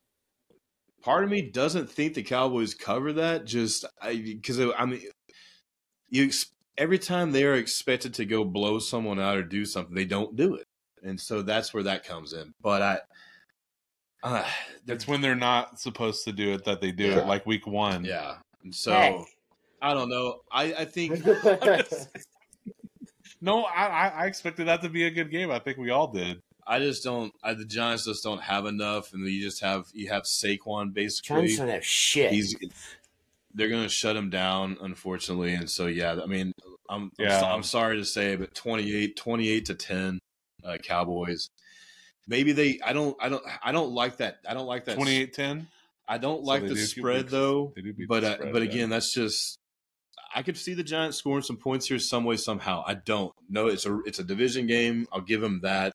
Part 1.03 1.25
of 1.25 1.29
me 1.29 1.41
doesn't 1.51 1.89
think 1.89 2.13
the 2.13 2.23
Cowboys 2.23 2.73
cover 2.73 3.13
that. 3.13 3.45
Just 3.45 3.85
because 4.03 4.59
I 4.59 4.85
mean, 4.85 5.01
you 6.09 6.31
every 6.77 6.97
time 6.97 7.31
they 7.31 7.43
are 7.43 7.55
expected 7.55 8.13
to 8.15 8.25
go 8.25 8.43
blow 8.43 8.79
someone 8.79 9.19
out 9.19 9.37
or 9.37 9.43
do 9.43 9.65
something, 9.65 9.93
they 9.93 10.05
don't 10.05 10.35
do 10.35 10.55
it, 10.55 10.65
and 11.03 11.19
so 11.19 11.41
that's 11.41 11.73
where 11.73 11.83
that 11.83 12.05
comes 12.05 12.33
in. 12.33 12.53
But 12.61 12.81
I, 12.81 12.99
uh, 14.23 14.47
It's 14.87 15.07
when 15.07 15.19
they're 15.21 15.35
not 15.35 15.79
supposed 15.79 16.23
to 16.23 16.31
do 16.31 16.53
it 16.53 16.63
that 16.65 16.79
they 16.81 16.91
do 16.93 17.03
Yeah. 17.03 17.19
it, 17.19 17.27
like 17.27 17.45
week 17.45 17.67
one. 17.67 18.05
yeah. 18.05 18.37
And 18.63 18.73
so 18.73 18.93
Hey. 18.93 19.25
I 19.81 19.93
don't 19.93 20.09
know. 20.09 20.39
I 20.49 20.73
I 20.73 20.85
think 20.85 21.21
No, 23.43 23.63
I, 23.65 23.85
I 23.87 24.07
I 24.07 24.25
expected 24.27 24.67
that 24.67 24.81
to 24.83 24.89
be 24.89 25.05
a 25.05 25.11
good 25.11 25.29
game. 25.29 25.51
I 25.51 25.59
think 25.59 25.77
we 25.77 25.89
all 25.89 26.07
did. 26.07 26.41
I 26.65 26.79
just 26.79 27.03
don't. 27.03 27.33
I, 27.43 27.53
the 27.55 27.65
Giants 27.65 28.05
just 28.05 28.23
don't 28.23 28.41
have 28.41 28.65
enough, 28.65 29.11
and 29.13 29.27
you 29.27 29.41
just 29.41 29.61
have 29.61 29.87
you 29.93 30.09
have 30.09 30.23
Saquon 30.23 30.93
basically. 30.93 31.47
Giants 31.47 31.57
have 31.57 31.85
shit. 31.85 32.31
He's 32.31 32.55
they're 33.53 33.67
going 33.67 33.83
to 33.83 33.89
shut 33.89 34.15
him 34.15 34.29
down, 34.29 34.77
unfortunately, 34.81 35.53
and 35.53 35.69
so 35.69 35.87
yeah. 35.87 36.19
I 36.23 36.25
mean, 36.25 36.53
I'm 36.89 37.11
I'm, 37.19 37.43
I'm 37.43 37.63
sorry 37.63 37.97
to 37.97 38.05
say, 38.05 38.37
but 38.37 38.55
28, 38.55 39.17
28 39.17 39.65
to 39.65 39.75
ten, 39.75 40.19
uh, 40.63 40.77
Cowboys. 40.81 41.49
Maybe 42.25 42.53
they. 42.53 42.79
I 42.83 42.93
don't. 42.93 43.17
I 43.21 43.27
don't. 43.27 43.43
I 43.61 43.73
don't 43.73 43.91
like 43.91 44.17
that. 44.17 44.37
I 44.47 44.53
don't 44.53 44.67
like 44.67 44.85
that. 44.85 44.97
28-10? 44.97 45.65
I 46.07 46.17
don't 46.17 46.45
So 46.45 46.49
like 46.49 46.61
they 46.61 46.69
the 46.69 46.77
spread 46.77 47.25
beat- 47.25 47.31
though. 47.31 47.73
They 47.75 47.81
do 47.81 47.93
beat 47.93 48.07
But 48.07 48.21
the 48.21 48.31
uh, 48.31 48.35
spread, 48.35 48.53
but 48.53 48.61
yeah. 48.61 48.69
again, 48.69 48.89
that's 48.89 49.13
just. 49.13 49.59
I 50.35 50.43
could 50.43 50.57
see 50.57 50.73
the 50.73 50.83
Giants 50.83 51.17
scoring 51.17 51.43
some 51.43 51.57
points 51.57 51.87
here 51.87 51.99
some 51.99 52.23
way 52.23 52.37
somehow. 52.37 52.83
I 52.85 52.95
don't. 52.95 53.33
know. 53.49 53.67
it's 53.67 53.85
a 53.85 53.99
it's 54.05 54.19
a 54.19 54.23
division 54.23 54.67
game. 54.67 55.07
I'll 55.11 55.21
give 55.21 55.41
them 55.41 55.61
that. 55.63 55.93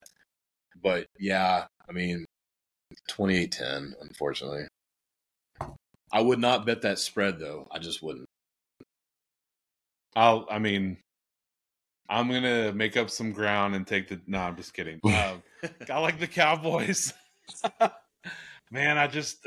But 0.80 1.07
yeah, 1.18 1.66
I 1.89 1.93
mean, 1.93 2.24
28-10, 3.11 3.95
unfortunately. 4.01 4.68
I 6.11 6.20
would 6.20 6.39
not 6.39 6.64
bet 6.64 6.82
that 6.82 6.99
spread 6.99 7.39
though. 7.39 7.68
I 7.70 7.78
just 7.78 8.03
wouldn't. 8.03 8.26
I'll. 10.16 10.47
I 10.51 10.59
mean, 10.59 10.99
I'm 12.09 12.28
gonna 12.30 12.72
make 12.72 12.97
up 12.97 13.11
some 13.11 13.32
ground 13.32 13.74
and 13.74 13.86
take 13.86 14.09
the. 14.09 14.20
No, 14.26 14.39
I'm 14.39 14.57
just 14.57 14.72
kidding. 14.72 15.01
Um, 15.05 15.43
I 15.91 15.99
like 15.99 16.18
the 16.18 16.26
Cowboys. 16.26 17.12
man, 18.70 18.97
I 18.97 19.07
just. 19.07 19.47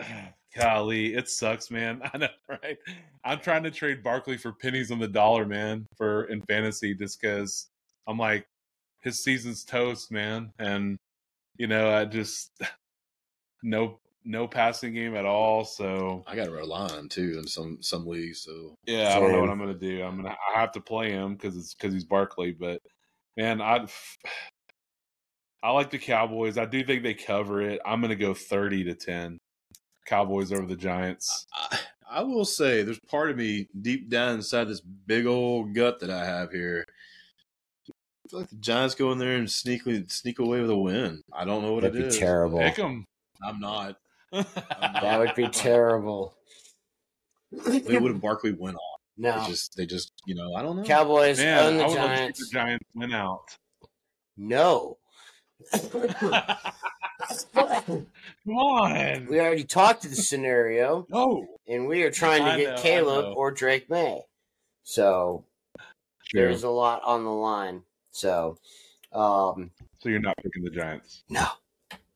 Golly, 0.56 1.16
it 1.16 1.30
sucks, 1.30 1.72
man. 1.72 2.02
I 2.14 2.18
know, 2.18 2.28
right? 2.48 2.78
I'm 3.24 3.40
trying 3.40 3.64
to 3.64 3.72
trade 3.72 4.04
Barkley 4.04 4.38
for 4.38 4.52
pennies 4.52 4.92
on 4.92 5.00
the 5.00 5.08
dollar, 5.08 5.46
man, 5.46 5.88
for 5.98 6.26
in 6.26 6.42
fantasy, 6.44 6.94
just 6.94 7.22
because 7.22 7.68
I'm 8.08 8.18
like, 8.18 8.46
his 9.02 9.24
season's 9.24 9.64
toast, 9.64 10.12
man, 10.12 10.52
and 10.60 10.98
you 11.58 11.68
know, 11.68 11.96
I 11.96 12.06
just 12.06 12.52
no 13.64 14.00
no 14.24 14.48
passing 14.48 14.94
game 14.94 15.16
at 15.16 15.26
all. 15.26 15.64
So 15.64 16.24
I 16.28 16.36
got 16.36 16.46
to 16.46 16.52
rely 16.52 16.88
on 16.88 17.10
too 17.10 17.38
in 17.38 17.48
some 17.48 17.78
some 17.82 18.06
leagues. 18.06 18.42
So 18.42 18.76
yeah, 18.86 19.16
I 19.16 19.20
don't 19.20 19.32
know 19.32 19.42
what 19.42 19.50
I'm 19.50 19.60
gonna 19.60 19.74
do. 19.74 20.04
I'm 20.04 20.18
gonna 20.18 20.36
I 20.56 20.60
have 20.60 20.72
to 20.74 20.82
play 20.82 21.12
him 21.12 21.36
because 21.36 21.58
it's 21.58 21.74
because 21.74 21.94
he's 21.94 22.06
Barkley. 22.06 22.52
But 22.52 22.82
man, 23.38 23.62
I 23.62 23.88
I 25.64 25.72
like 25.72 25.92
the 25.92 26.00
Cowboys. 26.00 26.58
I 26.58 26.66
do 26.66 26.84
think 26.84 27.04
they 27.04 27.14
cover 27.14 27.62
it. 27.62 27.80
I'm 27.86 28.02
gonna 28.02 28.16
go 28.16 28.34
thirty 28.34 28.84
to 28.86 28.96
ten. 28.96 29.38
Cowboys 30.06 30.52
over 30.52 30.66
the 30.66 30.76
Giants. 30.76 31.48
I, 31.54 31.80
I 32.10 32.24
will 32.24 32.46
say, 32.46 32.84
there's 32.84 33.00
part 33.00 33.30
of 33.32 33.38
me 33.38 33.68
deep 33.82 34.10
down 34.10 34.36
inside 34.36 34.66
this 34.68 34.82
big 34.82 35.26
old 35.26 35.74
gut 35.74 36.00
that 36.02 36.10
I 36.10 36.26
have 36.26 36.52
here. 36.52 36.86
I 37.88 38.30
feel 38.30 38.40
like 38.42 38.50
the 38.50 38.56
Giants 38.58 38.96
go 38.96 39.12
in 39.12 39.18
there 39.18 39.36
and 39.38 39.48
sneakily 39.48 40.10
sneak 40.12 40.40
away 40.40 40.62
with 40.62 40.70
a 40.70 40.78
win. 40.78 41.22
I 41.34 41.46
don't 41.46 41.62
know 41.64 41.74
what 41.74 41.84
That'd 41.84 41.98
it 41.98 42.02
be 42.02 42.08
is. 42.08 42.18
terrible. 42.18 42.60
Pick 42.60 42.76
them. 42.76 43.06
I'm 43.44 43.60
not. 43.60 43.98
That 44.32 45.20
would 45.20 45.36
be 45.36 45.50
terrible. 45.50 46.36
They 47.52 47.98
would 47.98 48.14
have 48.14 48.22
Barkley 48.22 48.54
went 48.54 48.78
off. 48.78 49.02
No. 49.18 49.42
They 49.42 49.48
just 49.48 49.76
they 49.76 49.86
just 49.86 50.14
you 50.26 50.36
know 50.36 50.54
I 50.56 50.62
don't 50.62 50.78
know. 50.78 50.84
Cowboys 50.84 51.38
own 51.42 51.78
the 51.78 51.84
I 51.84 51.88
would 51.88 51.96
love 51.98 51.98
to 51.98 51.98
see 51.98 51.98
Giants. 51.98 52.40
the 52.40 52.54
Giants 52.54 52.86
win 52.96 53.12
out. 53.14 53.58
No. 54.38 54.98
Come 57.54 58.08
on. 58.48 59.28
we 59.28 59.40
already 59.40 59.64
talked 59.64 60.04
to 60.04 60.08
the 60.10 60.16
scenario, 60.16 61.06
No. 61.10 61.46
and 61.68 61.88
we 61.88 62.04
are 62.04 62.12
trying 62.12 62.44
to 62.44 62.52
I 62.52 62.58
get 62.58 62.76
know, 62.76 62.82
Caleb 62.82 63.34
or 63.38 63.52
Drake 63.52 63.90
Maye. 63.90 64.22
So 64.84 65.46
there's 66.34 66.64
a 66.64 66.70
lot 66.70 67.02
on 67.04 67.24
the 67.24 67.30
line. 67.32 67.84
So, 68.12 68.58
um, 69.14 69.72
So 70.00 70.10
you're 70.10 70.20
not 70.20 70.38
picking 70.38 70.64
the 70.64 70.70
Giants. 70.72 71.24
no, 71.30 71.46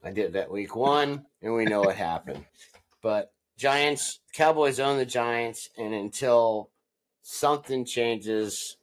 I 0.04 0.12
did 0.12 0.34
that 0.34 0.52
week 0.52 0.76
one, 0.76 1.26
and 1.42 1.54
we 1.54 1.66
know 1.66 1.82
what 1.82 1.96
happened. 1.96 2.46
But 3.02 3.32
Giants, 3.56 4.20
Cowboys 4.34 4.80
own 4.80 4.98
the 4.98 5.06
Giants, 5.06 5.70
and 5.78 5.94
until 5.94 6.72
something 7.22 7.86
changes 7.86 8.78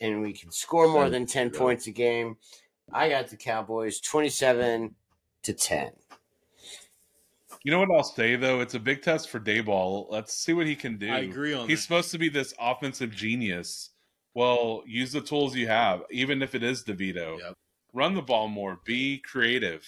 and 0.00 0.22
we 0.22 0.32
can 0.32 0.50
score 0.50 0.88
more 0.88 1.10
than 1.10 1.26
10 1.26 1.50
points 1.50 1.86
a 1.86 1.90
game, 1.90 2.38
I 2.90 3.10
got 3.10 3.28
the 3.28 3.36
Cowboys 3.36 4.00
27 4.00 4.94
to 5.46 5.52
10. 5.52 5.90
You 7.64 7.72
know 7.72 7.80
what 7.80 7.90
I'll 7.90 8.04
say 8.04 8.36
though? 8.36 8.60
It's 8.60 8.74
a 8.74 8.80
big 8.80 9.02
test 9.02 9.28
for 9.28 9.40
Daboll. 9.40 10.06
Let's 10.10 10.34
see 10.34 10.52
what 10.52 10.66
he 10.66 10.76
can 10.76 10.98
do. 10.98 11.10
I 11.10 11.20
agree 11.20 11.52
on 11.54 11.68
He's 11.68 11.78
that. 11.78 11.82
supposed 11.82 12.10
to 12.12 12.18
be 12.18 12.28
this 12.28 12.54
offensive 12.60 13.10
genius. 13.10 13.90
Well, 14.34 14.82
use 14.86 15.12
the 15.12 15.20
tools 15.20 15.56
you 15.56 15.66
have, 15.66 16.02
even 16.10 16.42
if 16.42 16.54
it 16.54 16.62
is 16.62 16.84
DeVito. 16.84 17.38
Yep. 17.38 17.54
Run 17.92 18.14
the 18.14 18.22
ball 18.22 18.48
more. 18.48 18.78
Be 18.84 19.18
creative. 19.18 19.84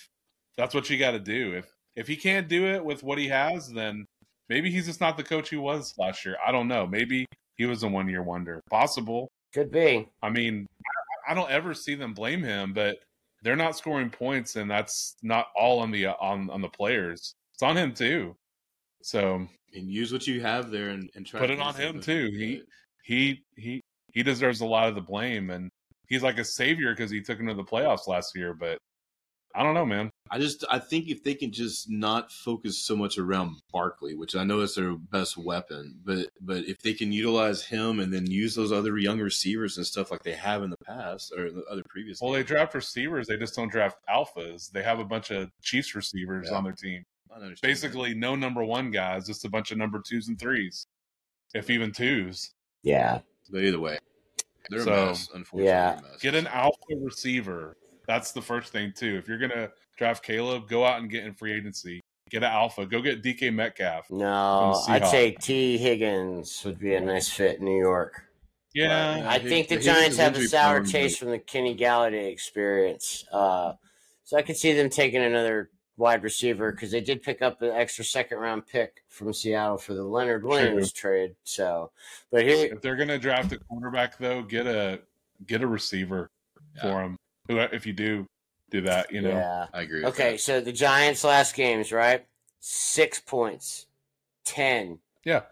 That's 0.56 0.74
what 0.74 0.88
you 0.88 0.98
got 0.98 1.12
to 1.12 1.20
do. 1.20 1.54
If 1.54 1.66
if 1.94 2.09
he 2.09 2.16
can't 2.16 2.48
do 2.48 2.66
it 2.66 2.84
with 2.84 3.02
what 3.02 3.18
he 3.18 3.28
has, 3.28 3.68
then 3.68 4.06
maybe 4.48 4.70
he's 4.70 4.86
just 4.86 5.00
not 5.00 5.16
the 5.16 5.24
coach 5.24 5.50
he 5.50 5.56
was 5.56 5.94
last 5.98 6.24
year. 6.24 6.36
I 6.44 6.52
don't 6.52 6.68
know. 6.68 6.86
Maybe 6.86 7.26
he 7.56 7.66
was 7.66 7.82
a 7.82 7.88
one 7.88 8.09
year 8.09 8.22
wonder. 8.22 8.62
Possible. 8.70 9.28
Could 9.52 9.70
be. 9.70 10.09
I 10.22 10.30
mean, 10.30 10.66
I 10.84 11.32
I 11.32 11.34
don't 11.34 11.50
ever 11.50 11.74
see 11.74 11.94
them 11.94 12.14
blame 12.14 12.42
him, 12.42 12.72
but 12.72 12.98
they're 13.43 13.57
not 13.57 13.76
scoring 13.76 14.11
points, 14.11 14.57
and 14.57 14.70
that's 14.70 15.16
not 15.22 15.47
all 15.57 15.80
on 15.80 15.91
the 15.91 16.07
uh, 16.07 16.14
on 16.20 16.51
on 16.51 16.61
the 16.61 16.68
players. 16.68 17.34
It's 17.55 17.62
on 17.62 17.76
him 17.76 17.93
too. 17.95 18.36
So 19.03 19.47
and 19.74 19.89
use 19.91 20.12
what 20.12 20.26
you 20.26 20.41
have 20.41 20.70
there 20.70 20.89
and, 20.91 21.11
and 21.14 21.26
try 21.26 21.41
Put 21.41 21.51
it 21.51 21.61
on 21.61 21.74
him, 21.74 21.95
something. 21.97 22.03
too. 22.03 22.30
He- 22.36 22.62
he 23.05 23.43
he 23.57 23.80
he 24.12 24.22
deserves 24.22 24.61
a 24.61 24.66
lot 24.66 24.89
of 24.89 24.95
the 24.95 25.01
blame, 25.01 25.49
and 25.51 25.70
he's 26.09 26.22
like 26.22 26.36
a 26.39 26.45
savior 26.45 26.93
because 26.93 27.11
he 27.11 27.20
took 27.22 27.39
him 27.39 27.47
to 27.47 27.55
the 27.55 27.64
playoffs 27.64 28.07
last 28.07 28.36
year. 28.36 28.53
But 28.53 28.78
I 29.59 29.64
don't 29.64 29.74
know, 29.74 29.84
man. 29.84 30.12
I 30.30 30.38
just 30.38 30.64
I 30.70 30.78
think 30.78 31.09
if 31.09 31.24
they 31.24 31.34
can 31.34 31.50
just 31.50 31.90
not 31.90 32.30
focus 32.30 32.78
so 32.78 32.94
much 32.94 33.18
around 33.18 33.56
Barkley, 33.72 34.14
which 34.14 34.36
I 34.36 34.44
know 34.44 34.61
is 34.61 34.76
their 34.76 34.92
best 34.94 35.36
weapon, 35.36 35.98
but 36.04 36.28
but 36.40 36.59
if 36.66 36.78
they 36.78 36.92
can 36.94 37.11
utilize 37.11 37.64
him 37.64 37.98
and 37.98 38.14
then 38.14 38.30
use 38.30 38.54
those 38.54 38.70
other 38.70 38.96
young 38.98 39.18
receivers 39.18 39.76
and 39.76 39.84
stuff 39.84 40.12
like 40.12 40.22
they 40.22 40.34
have 40.34 40.62
in 40.62 40.70
the 40.70 40.76
past 40.86 41.32
or 41.36 41.50
the 41.50 41.64
other 41.68 41.82
previous. 41.88 42.20
Well, 42.20 42.30
they 42.30 42.44
draft 42.44 42.72
receivers; 42.74 43.26
they 43.26 43.36
just 43.36 43.56
don't 43.56 43.70
draft 43.72 43.96
alphas. 44.09 44.70
They 44.70 44.84
have 44.84 45.00
a 45.00 45.04
bunch 45.04 45.32
of 45.32 45.50
Chiefs 45.61 45.92
receivers 45.96 46.46
Yeah. 46.50 46.56
on 46.59 46.62
their 46.62 46.72
team. 46.74 47.02
I 47.32 47.34
understand 47.34 47.56
that. 47.56 47.66
Basically, 47.66 48.14
no 48.14 48.36
number 48.36 48.62
one 48.62 48.92
guys, 48.92 49.26
just 49.26 49.44
a 49.44 49.50
bunch 49.50 49.72
of 49.72 49.78
number 49.78 50.00
twos 50.06 50.28
and 50.28 50.38
threes, 50.38 50.86
if 51.52 51.68
even 51.68 51.90
twos. 51.90 52.52
Yeah. 52.84 53.22
But 53.50 53.64
either 53.64 53.80
way, 53.80 53.98
they're 54.70 54.84
So, 54.84 54.92
a 54.92 55.06
mess. 55.06 55.28
Unfortunately, 55.34 55.64
yeah. 55.68 55.98
a 55.98 56.02
mess. 56.02 56.20
Get 56.20 56.36
an 56.36 56.46
alpha 56.46 56.76
receiver. 56.96 57.76
That's 58.09 58.32
the 58.32 58.42
first 58.42 58.72
thing 58.72 58.92
too. 58.96 59.16
If 59.16 59.28
you're 59.28 59.38
gonna 59.38 59.70
draft 59.96 60.24
Caleb, 60.24 60.66
go 60.68 60.84
out 60.84 61.00
and 61.00 61.09
get 61.11 61.24
in 61.24 61.34
free 61.34 61.52
agency. 61.52 62.00
Get 62.30 62.42
an 62.42 62.50
alpha. 62.50 62.84
Go 62.86 63.00
get 63.00 63.22
DK 63.22 63.52
Metcalf. 63.54 64.11
No, 64.11 64.82
I'd 64.88 65.06
say 65.06 65.32
Tee 65.32 65.78
Higgins 65.78 66.62
would 66.64 66.78
be 66.78 66.94
a 66.94 67.00
nice 67.00 67.28
fit 67.28 67.59
in 67.61 67.64
New 67.66 67.78
York. 67.78 68.22
Yeah, 68.74 69.24
I 69.28 69.38
Hig- 69.38 69.48
think 69.48 69.68
the 69.68 69.78
Giants 69.78 70.16
have 70.18 70.36
a 70.36 70.46
sour 70.46 70.84
taste 70.84 71.18
from 71.18 71.30
the 71.30 71.38
Kenny 71.38 71.76
Golladay 71.76 72.30
experience. 72.32 73.24
Uh, 73.32 73.74
so 74.24 74.36
I 74.36 74.42
could 74.42 74.56
see 74.56 74.72
them 74.74 74.90
taking 74.90 75.22
another 75.22 75.70
wide 75.96 76.22
receiver 76.22 76.70
because 76.70 76.90
they 76.90 77.00
did 77.00 77.22
pick 77.22 77.40
up 77.42 77.61
an 77.62 77.70
extra 77.70 78.04
second 78.04 78.38
round 78.38 78.66
pick 78.66 79.02
from 79.09 79.32
Seattle 79.32 79.78
for 79.78 79.94
the 79.94 80.04
Leonard 80.04 80.44
Williams 80.44 80.92
trade. 80.92 81.34
So, 81.44 81.90
but 82.30 82.42
here, 82.44 82.72
if 82.72 82.80
they're 82.82 82.96
gonna 82.96 83.18
draft 83.18 83.52
a 83.52 83.59
cornerback 83.70 84.16
though, 84.18 84.42
get 84.42 84.66
a 84.66 85.00
get 85.46 85.62
a 85.62 85.66
receiver 85.66 86.30
Yeah. 86.76 86.82
for 86.82 87.02
him. 87.02 87.16
Who, 87.49 87.59
if 87.59 87.86
you 87.86 87.92
do 87.92 88.26
do 88.70 88.82
that, 88.82 89.11
you 89.11 89.22
know, 89.22 89.30
yeah. 89.30 89.66
I 89.72 89.82
agree. 89.82 90.05
Okay, 90.05 90.32
that. 90.32 90.40
so 90.40 90.61
the 90.61 90.72
Giants' 90.72 91.24
last 91.24 91.55
games, 91.55 91.90
right? 91.90 92.26
Six 92.61 93.18
points, 93.20 93.86
ten, 94.44 94.99
yeah. 95.24 95.42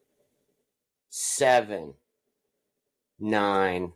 seven, 1.08 1.94
nine. 3.18 3.92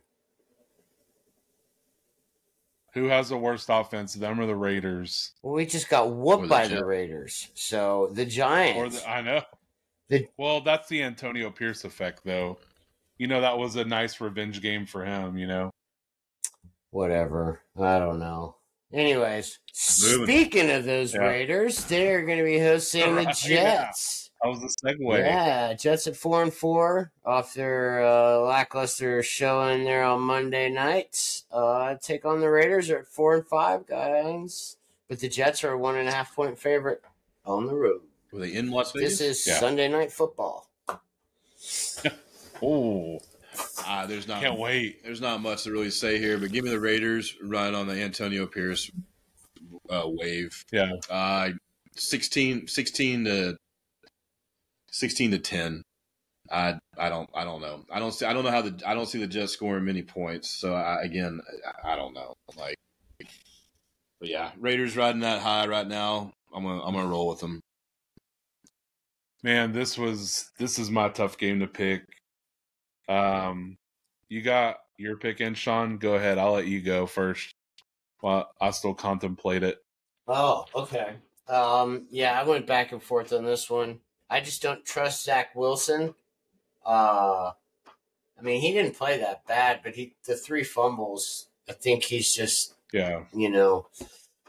Who 2.93 3.05
has 3.05 3.29
the 3.29 3.37
worst 3.37 3.67
offense? 3.69 4.13
Them 4.13 4.39
or 4.39 4.45
the 4.45 4.55
Raiders? 4.55 5.31
Well, 5.43 5.53
we 5.53 5.65
just 5.65 5.87
got 5.89 6.11
whooped 6.11 6.43
the 6.43 6.49
by 6.49 6.67
the 6.67 6.83
Raiders. 6.83 7.49
So 7.53 8.09
the 8.11 8.23
Or 8.23 8.25
Giants. 8.25 9.01
the, 9.01 9.09
I 9.09 9.21
know. 9.21 9.41
The- 10.09 10.27
well, 10.37 10.59
that's 10.59 10.89
the 10.89 11.01
Antonio 11.03 11.49
Pierce 11.51 11.85
effect, 11.85 12.21
though. 12.25 12.57
You 13.17 13.27
know, 13.27 13.39
that 13.39 13.57
was 13.57 13.77
a 13.77 13.85
nice 13.85 14.19
revenge 14.19 14.61
game 14.61 14.85
for 14.85 15.05
him. 15.05 15.37
You 15.37 15.47
know, 15.47 15.71
whatever. 16.91 17.61
I 17.79 17.97
don't 17.99 18.19
know. 18.19 18.55
Anyways, 18.93 19.57
Moving. 20.03 20.25
speaking 20.25 20.69
of 20.69 20.83
those 20.85 21.13
Yeah. 21.13 21.21
Raiders, 21.21 21.85
they're 21.85 22.23
going 22.25 22.37
to 22.37 22.43
be 22.43 22.59
hosting 22.59 23.15
the 23.15 23.23
Right, 23.23 23.45
yeah. 23.49 23.85
Jets. 23.85 24.29
That 24.43 24.49
was 24.49 24.59
the 24.59 24.67
segue. 24.89 25.19
Yeah, 25.19 25.73
Jets 25.73 26.07
at 26.07 26.15
four 26.17 26.41
and 26.43 26.53
four 26.53 27.11
off 27.25 27.53
their 27.53 28.03
uh, 28.05 28.39
lackluster 28.39 29.21
showing 29.23 29.83
there 29.85 30.03
on 30.03 30.21
Monday 30.21 30.69
night. 30.69 31.43
Uh, 31.51 31.95
take 32.01 32.25
on 32.25 32.41
the 32.41 32.49
Raiders 32.49 32.89
are 32.89 32.99
at 32.99 33.07
four 33.07 33.35
and 33.35 33.45
five, 33.47 33.85
guys. 33.85 34.77
But 35.07 35.19
the 35.19 35.29
Jets 35.29 35.63
are 35.63 35.71
a 35.73 35.77
one 35.77 35.95
and 35.97 36.09
a 36.09 36.11
half 36.11 36.33
point 36.35 36.57
favorite 36.57 37.01
on 37.45 37.67
the 37.67 37.75
road. 37.75 38.01
Were 38.33 38.39
they 38.39 38.53
in 38.53 38.71
Las 38.71 38.93
Vegas? 38.93 39.19
This 39.19 39.41
is 39.41 39.47
Yeah. 39.47 39.59
Sunday 39.59 39.87
night 39.87 40.11
football. 40.11 40.67
Oh, 42.63 43.19
Ah, 43.79 44.05
there's 44.07 44.27
not 44.27 44.41
can't 44.41 44.59
wait. 44.59 45.03
there's 45.03 45.21
not 45.21 45.41
much 45.41 45.63
to 45.63 45.71
really 45.71 45.89
say 45.89 46.17
here, 46.17 46.37
but 46.37 46.51
give 46.51 46.63
me 46.63 46.69
the 46.69 46.79
Raiders 46.79 47.35
running 47.41 47.75
on 47.75 47.87
the 47.87 48.01
Antonio 48.01 48.45
Pierce 48.47 48.89
uh, 49.89 50.03
wave. 50.05 50.63
Yeah. 50.71 50.93
Uh, 51.09 51.49
16, 51.95 52.67
16 52.67 53.25
to 53.25 53.57
sixteen 54.91 55.31
to 55.31 55.39
ten. 55.39 55.83
I 56.51 56.77
I 56.97 57.09
don't 57.09 57.29
I 57.33 57.43
don't 57.43 57.61
know. 57.61 57.85
I 57.91 57.99
don't 57.99 58.11
see 58.11 58.25
I 58.25 58.33
don't 58.33 58.43
know 58.43 58.51
how 58.51 58.61
the 58.61 58.79
I 58.85 58.93
don't 58.93 59.07
see 59.07 59.19
the 59.19 59.27
Jets 59.27 59.53
scoring 59.53 59.85
many 59.85 60.03
points. 60.03 60.49
So 60.49 60.75
I, 60.75 61.01
again 61.01 61.41
I, 61.83 61.93
I 61.93 61.95
don't 61.95 62.13
know. 62.13 62.33
Like, 62.57 62.75
but 64.19 64.29
yeah, 64.29 64.51
Raiders 64.59 64.97
riding 64.97 65.21
that 65.21 65.41
high 65.41 65.65
right 65.67 65.87
now. 65.87 66.33
I'm 66.53 66.63
gonna 66.63 66.83
I'm 66.83 66.93
gonna 66.93 67.07
roll 67.07 67.29
with 67.29 67.39
them. 67.39 67.61
Man, 69.43 69.71
this 69.71 69.97
was 69.97 70.51
this 70.59 70.77
is 70.77 70.91
my 70.91 71.09
tough 71.09 71.37
game 71.37 71.61
to 71.61 71.67
pick. 71.67 72.03
Um, 73.11 73.77
you 74.29 74.41
got 74.41 74.77
your 74.97 75.17
pick 75.17 75.41
in, 75.41 75.53
Sean. 75.53 75.97
Go 75.97 76.15
ahead. 76.15 76.37
I'll 76.37 76.53
let 76.53 76.67
you 76.67 76.81
go 76.81 77.05
first. 77.05 77.53
While 78.19 78.51
I 78.61 78.69
still 78.71 78.93
contemplate 78.93 79.63
it. 79.63 79.83
Oh, 80.27 80.65
okay. 80.75 81.15
Um, 81.47 82.05
yeah, 82.11 82.39
I 82.39 82.43
went 82.43 82.67
back 82.67 82.91
and 82.91 83.01
forth 83.01 83.33
on 83.33 83.43
this 83.43 83.69
one. 83.69 83.99
I 84.29 84.39
just 84.39 84.61
don't 84.61 84.85
trust 84.85 85.25
Zach 85.25 85.55
Wilson. 85.55 86.13
Uh, 86.85 87.51
I 88.39 88.43
mean, 88.43 88.61
he 88.61 88.71
didn't 88.71 88.95
play 88.95 89.17
that 89.19 89.45
bad, 89.47 89.81
but 89.83 89.95
he 89.95 90.15
the 90.25 90.35
three 90.35 90.63
fumbles. 90.63 91.47
I 91.67 91.73
think 91.73 92.03
he's 92.03 92.33
just 92.33 92.75
Yeah, 92.93 93.25
you 93.33 93.49
know, 93.49 93.87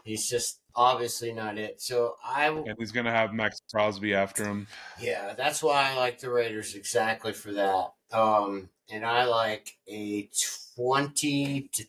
he's 0.03 0.29
just 0.29 0.59
obviously 0.75 1.33
not 1.33 1.57
it. 1.57 1.81
So 1.81 2.15
I 2.23 2.47
and 2.47 2.75
he's 2.77 2.91
gonna 2.91 3.11
have 3.11 3.33
Maxx 3.33 3.59
Crosby 3.71 4.13
after 4.13 4.45
him. 4.45 4.67
yeah, 4.99 5.33
that's 5.33 5.61
why 5.61 5.91
I 5.91 5.97
like 5.97 6.19
the 6.19 6.29
Raiders 6.29 6.75
exactly 6.75 7.33
for 7.33 7.51
that. 7.53 7.93
Um, 8.13 8.69
and 8.91 9.05
I 9.05 9.25
like 9.25 9.75
a 9.87 10.29
twenty 10.75 11.69
to 11.73 11.85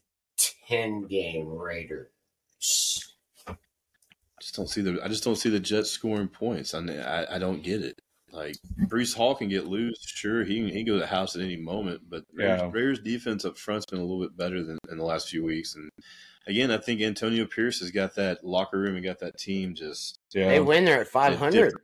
ten 0.67 1.07
game 1.07 1.49
Raiders. 1.49 2.09
I 3.47 3.55
just 4.41 4.57
don't 4.57 4.69
see 4.69 4.81
the 4.81 5.01
I 5.03 5.09
just 5.09 5.25
don't 5.25 5.37
see 5.37 5.51
the 5.51 5.61
Jets 5.61 5.91
scoring 5.91 6.29
points. 6.29 6.75
I 6.75 6.81
I, 6.81 7.37
I 7.37 7.39
don't 7.39 7.63
get 7.63 7.83
it. 7.83 8.01
Like 8.33 8.57
Breece 8.89 9.15
Hall 9.15 9.35
can 9.37 9.49
get 9.49 9.67
loose, 9.69 10.03
sure 10.05 10.45
he 10.45 10.57
can, 10.57 10.67
he 10.67 10.73
can 10.73 10.87
go 10.87 10.95
to 10.95 10.99
the 10.99 11.07
house 11.07 11.37
at 11.37 11.43
any 11.43 11.57
moment, 11.57 12.01
but 12.09 12.25
Raiders, 12.35 12.63
Yeah. 12.63 12.71
Raiders 12.73 12.99
defense 12.99 13.45
up 13.45 13.57
front's 13.57 13.87
been 13.87 14.01
a 14.01 14.03
little 14.03 14.21
bit 14.21 14.37
better 14.37 14.65
than 14.65 14.77
in 14.91 14.99
the 14.99 15.05
last 15.05 15.29
few 15.29 15.45
weeks. 15.45 15.77
And 15.77 15.89
again, 16.49 16.73
I 16.73 16.79
think 16.79 17.01
Antonio 17.01 17.47
Pierce 17.47 17.79
has 17.79 17.93
got 17.93 18.17
that 18.17 18.43
locker 18.45 18.81
room 18.81 18.97
and 18.97 19.05
got 19.05 19.21
that 19.21 19.39
team 19.39 19.73
just 19.75 20.19
Yeah, 20.33 20.49
They 20.49 20.61
win 20.61 20.85
there 20.85 21.01
at 21.01 21.07
five 21.07 21.39
hundred. 21.39 21.75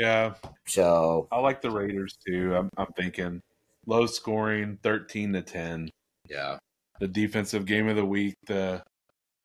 Yeah. 0.00 0.34
So 0.66 1.28
I 1.30 1.38
like 1.40 1.60
the 1.60 1.70
Raiders 1.70 2.16
too. 2.26 2.54
I'm, 2.56 2.70
I'm 2.76 2.92
thinking 2.96 3.40
low 3.86 4.06
scoring, 4.06 4.78
thirteen 4.82 5.32
to 5.34 5.42
ten. 5.42 5.90
yeah. 6.28 6.58
The 7.00 7.08
defensive 7.08 7.64
game 7.64 7.88
of 7.88 7.96
the 7.96 8.04
week. 8.04 8.34
The 8.46 8.82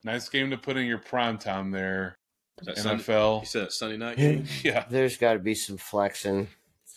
nice 0.04 0.28
game 0.28 0.50
to 0.50 0.58
put 0.58 0.76
in 0.76 0.86
your 0.86 0.98
prime 0.98 1.38
time 1.38 1.70
there. 1.70 2.14
Is 2.60 2.66
that 2.66 2.78
Sunday, 2.78 3.02
NFL. 3.02 3.40
you 3.40 3.46
said 3.46 3.62
that 3.62 3.72
Sunday 3.72 3.96
night 3.98 4.16
game. 4.18 4.44
Yeah. 4.62 4.84
there's 4.90 5.16
got 5.16 5.34
to 5.34 5.38
be 5.38 5.54
some 5.54 5.76
flexing. 5.78 6.48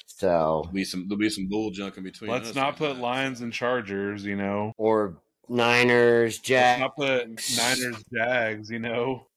So 0.07 0.27
There'll 0.27 0.63
be 0.73 0.83
some 0.83 1.07
there'll 1.07 1.19
be 1.19 1.29
some 1.29 1.47
bull 1.47 1.71
junk 1.71 1.97
in 1.97 2.03
between. 2.03 2.29
Let's 2.29 2.49
us 2.49 2.55
not 2.55 2.75
put 2.77 2.97
now. 2.97 3.03
Lions 3.03 3.39
and 3.41 3.53
Chargers. 3.53 4.25
You 4.25 4.35
know. 4.35 4.73
or 4.77 5.15
Niners, 5.47 6.35
Let's 6.35 6.39
Jack. 6.39 6.79
not 6.81 6.95
put 6.97 7.27
Niners 7.57 8.03
Jags. 8.13 8.69
You 8.69 8.79
know. 8.79 9.27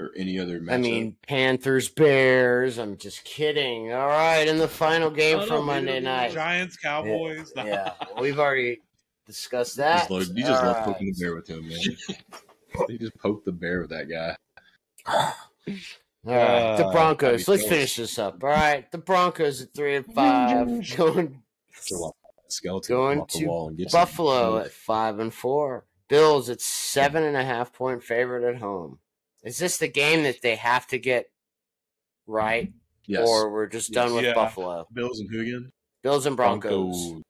Or 0.00 0.10
any 0.16 0.38
other 0.38 0.60
matchup. 0.60 0.72
I 0.72 0.76
mean 0.78 1.16
Panthers, 1.26 1.88
Bears. 1.88 2.78
I'm 2.78 2.96
just 2.96 3.24
kidding. 3.24 3.92
All 3.92 4.08
right, 4.08 4.46
in 4.48 4.58
the 4.58 4.68
final 4.68 5.10
game 5.10 5.46
for 5.46 5.62
Monday 5.62 6.00
night. 6.00 6.32
Giants 6.32 6.76
Cowboys. 6.76 7.52
Yeah, 7.56 7.92
we've 8.20 8.38
already 8.38 8.80
discussed 9.26 9.76
you 9.76 9.82
that. 9.84 9.98
just 9.98 10.10
love, 10.10 10.26
you 10.34 10.44
just 10.44 10.60
All 10.62 10.66
love 10.68 10.76
right. 10.76 10.84
poking 10.86 11.12
the 11.12 11.20
bear 11.24 11.34
with 11.34 11.48
him, 11.48 11.68
man. 11.68 11.78
he 12.88 12.98
just 12.98 13.16
poked 13.18 13.44
the 13.44 13.52
bear 13.52 13.80
with 13.80 13.90
that 13.90 14.08
guy. 14.08 14.36
All 15.06 15.34
right, 16.24 16.76
the 16.76 16.86
Uh, 16.86 16.92
Broncos. 16.92 17.46
that'd 17.46 17.48
Let's 17.48 17.62
be 17.62 17.68
finish 17.68 17.96
this 17.96 18.18
up. 18.18 18.42
All 18.42 18.50
right, 18.50 18.90
the 18.90 18.98
Broncos 18.98 19.62
at 19.62 19.72
three 19.74 19.96
and 19.96 20.06
five, 20.14 20.66
going 20.96 21.42
Skeleton 22.48 22.94
Going 22.96 23.26
to 23.26 23.46
wall 23.46 23.68
and 23.68 23.88
Buffalo 23.90 24.58
at 24.58 24.70
five 24.72 25.18
and 25.18 25.32
four. 25.32 25.84
Bills 26.08 26.50
at 26.50 26.60
seven 26.60 27.22
and 27.22 27.36
a 27.36 27.44
half 27.44 27.72
point 27.72 28.02
favorite 28.02 28.42
at 28.42 28.60
home. 28.60 28.98
Is 29.42 29.58
this 29.58 29.78
the 29.78 29.88
game 29.88 30.22
that 30.24 30.42
they 30.42 30.56
have 30.56 30.86
to 30.88 30.98
get 30.98 31.30
right, 32.26 32.72
Yes. 33.06 33.26
or 33.28 33.50
we're 33.50 33.66
just 33.66 33.92
done 33.92 34.14
with 34.14 34.24
Yeah. 34.24 34.34
Buffalo? 34.34 34.86
Bills 34.92 35.20
and 35.20 35.30
who 35.30 35.40
again? 35.40 35.72
Bills 36.02 36.26
and 36.26 36.36
Broncos. 36.36 37.10
Broncos. 37.10 37.22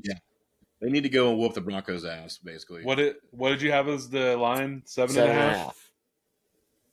They 0.80 0.88
need 0.90 1.02
to 1.02 1.08
go 1.10 1.30
and 1.30 1.38
whoop 1.38 1.52
the 1.54 1.60
Broncos' 1.60 2.04
ass, 2.06 2.38
basically. 2.38 2.82
What 2.84 2.94
did 2.96 3.16
What 3.30 3.50
did 3.50 3.60
you 3.62 3.70
have 3.72 3.86
as 3.88 4.08
the 4.08 4.36
line? 4.36 4.82
Seven 4.86 5.14
Seven 5.14 5.30
and 5.30 5.38
a 5.38 5.42
and 5.44 5.52
a 5.54 5.58
half. 5.58 5.66
half. 5.66 5.90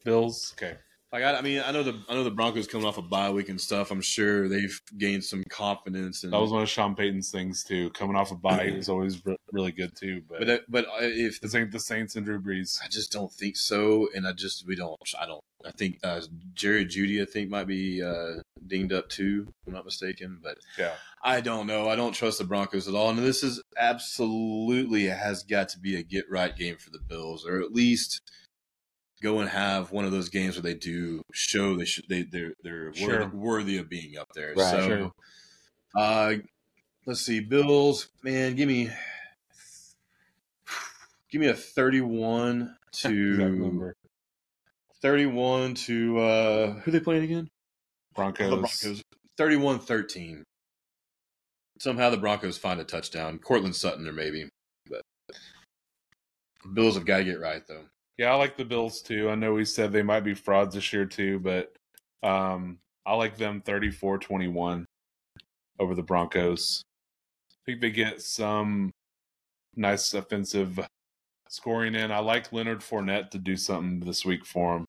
Bills. 0.04 0.54
Okay. 0.58 0.78
Like 1.14 1.24
I, 1.24 1.38
I 1.38 1.42
mean, 1.42 1.62
I 1.66 1.72
know 1.72 1.84
the 1.84 1.98
I 2.10 2.16
know 2.16 2.24
the 2.26 2.32
Broncos 2.32 2.68
coming 2.68 2.86
off 2.86 2.98
a 2.98 3.02
bye 3.02 3.30
week 3.30 3.48
and 3.48 3.60
stuff. 3.60 3.92
I'm 3.92 4.02
sure 4.02 4.50
they've 4.50 4.78
gained 4.98 5.24
some 5.24 5.44
confidence. 5.50 6.24
And 6.24 6.34
That 6.34 6.42
was 6.42 6.52
one 6.52 6.64
of 6.64 6.70
Sean 6.70 6.96
Payton's 6.96 7.32
things 7.32 7.64
too. 7.64 7.90
Coming 7.92 8.18
off 8.18 8.32
a 8.32 8.36
bye, 8.36 8.64
is 8.64 8.90
always 8.90 9.26
re- 9.26 9.38
really 9.54 9.72
good 9.72 9.96
too. 9.96 10.22
But, 10.30 10.46
but 10.46 10.64
but 10.68 10.86
if 11.00 11.40
this 11.40 11.56
ain't 11.56 11.72
the 11.72 11.80
Saints 11.80 12.18
and 12.18 12.26
Drew 12.26 12.42
Brees. 12.42 12.80
I 12.84 12.90
just 12.90 13.12
don't 13.12 13.32
think 13.32 13.56
so, 13.56 14.10
and 14.14 14.28
I 14.28 14.34
just 14.34 14.68
we 14.68 14.76
don't. 14.76 15.00
I 15.20 15.26
don't. 15.26 15.42
I 15.66 15.72
think 15.72 16.00
uh, 16.04 16.22
Jerry 16.54 16.86
Jeudy, 16.86 17.22
I 17.22 17.26
think, 17.26 17.50
might 17.50 17.68
be 17.68 18.04
uh, 18.04 18.42
dinged 18.68 18.92
up 18.92 19.08
too. 19.08 19.46
If 19.48 19.68
I'm 19.68 19.74
not 19.74 19.86
mistaken, 19.86 20.40
but 20.44 20.58
Yeah. 20.78 20.92
I 21.24 21.42
don't 21.42 21.68
know. 21.68 21.90
I 21.90 21.96
don't 21.96 22.14
trust 22.14 22.38
the 22.38 22.44
Broncos 22.44 22.88
at 22.88 22.94
all, 22.96 23.10
and 23.10 23.18
this 23.20 23.44
is 23.44 23.62
absolutely 23.78 25.06
has 25.06 25.44
got 25.44 25.70
to 25.70 25.80
be 25.80 25.96
a 25.96 26.04
get 26.04 26.26
right 26.30 26.56
game 26.56 26.76
for 26.78 26.90
the 26.90 27.00
Bills, 27.00 27.46
or 27.46 27.62
at 27.62 27.72
least 27.72 28.22
go 29.22 29.40
and 29.40 29.50
have 29.50 29.92
one 29.92 30.06
of 30.06 30.12
those 30.12 30.30
games 30.30 30.56
where 30.56 30.62
they 30.62 30.74
do 30.76 31.22
show 31.34 31.76
they 31.76 31.86
should 31.86 32.06
they 32.10 32.24
they're 32.24 32.54
they're 32.64 32.94
Sure. 32.94 33.20
worthy, 33.22 33.36
worthy 33.36 33.78
of 33.78 33.90
being 33.90 34.18
up 34.18 34.30
there. 34.34 34.54
Right. 34.56 34.70
so, 34.72 34.88
Sure. 34.88 35.12
uh, 35.96 36.34
let's 37.06 37.22
see, 37.22 37.40
Bills, 37.40 38.10
man, 38.24 38.56
give 38.56 38.68
me 38.68 38.90
give 41.32 41.42
me 41.42 41.48
a 41.48 41.54
thirty-one 41.54 42.76
to 42.94 43.10
number. 43.12 43.96
thirty-one 45.02 45.74
to 45.76 46.20
uh, 46.20 46.74
who 46.82 46.92
they 46.92 47.00
playing 47.00 47.24
again? 47.24 47.48
Broncos. 48.16 48.50
The 48.50 48.58
Broncos. 48.58 49.04
31-13. 49.40 50.42
Somehow 51.80 52.10
the 52.10 52.18
Broncos 52.18 52.58
find 52.58 52.80
a 52.80 52.84
touchdown. 52.84 53.38
Courtland 53.38 53.76
Sutton 53.76 54.08
or 54.08 54.12
maybe. 54.12 54.50
But 54.90 55.04
Bills 56.74 56.96
have 56.96 57.06
got 57.06 57.18
to 57.20 57.24
get 57.24 57.40
right 57.40 57.62
though. 57.68 57.84
Yeah, 58.18 58.32
I 58.32 58.36
like 58.36 58.58
the 58.58 58.66
Bills 58.66 59.02
too. 59.02 59.30
I 59.30 59.36
know 59.36 59.54
we 59.54 59.66
said 59.66 59.92
they 59.92 60.04
might 60.04 60.22
be 60.22 60.34
frauds 60.34 60.74
this 60.76 60.92
year 60.92 61.06
too, 61.06 61.40
but 61.40 61.74
um, 62.24 62.80
I 63.06 63.14
like 63.14 63.38
them 63.38 63.62
34-21 63.62 64.86
over 65.80 65.94
the 65.96 66.02
Broncos. 66.04 66.82
I 67.52 67.60
think 67.66 67.82
they 67.82 67.92
get 67.92 68.22
some 68.22 68.92
nice 69.76 70.14
offensive 70.14 70.80
scoring 71.50 71.94
in. 71.96 72.12
I 72.12 72.20
like 72.20 72.52
Leonard 72.52 72.80
Fournette 72.80 73.30
to 73.32 73.38
do 73.38 73.56
something 73.56 74.00
this 74.00 74.26
week 74.26 74.46
for 74.46 74.78
him. 74.78 74.86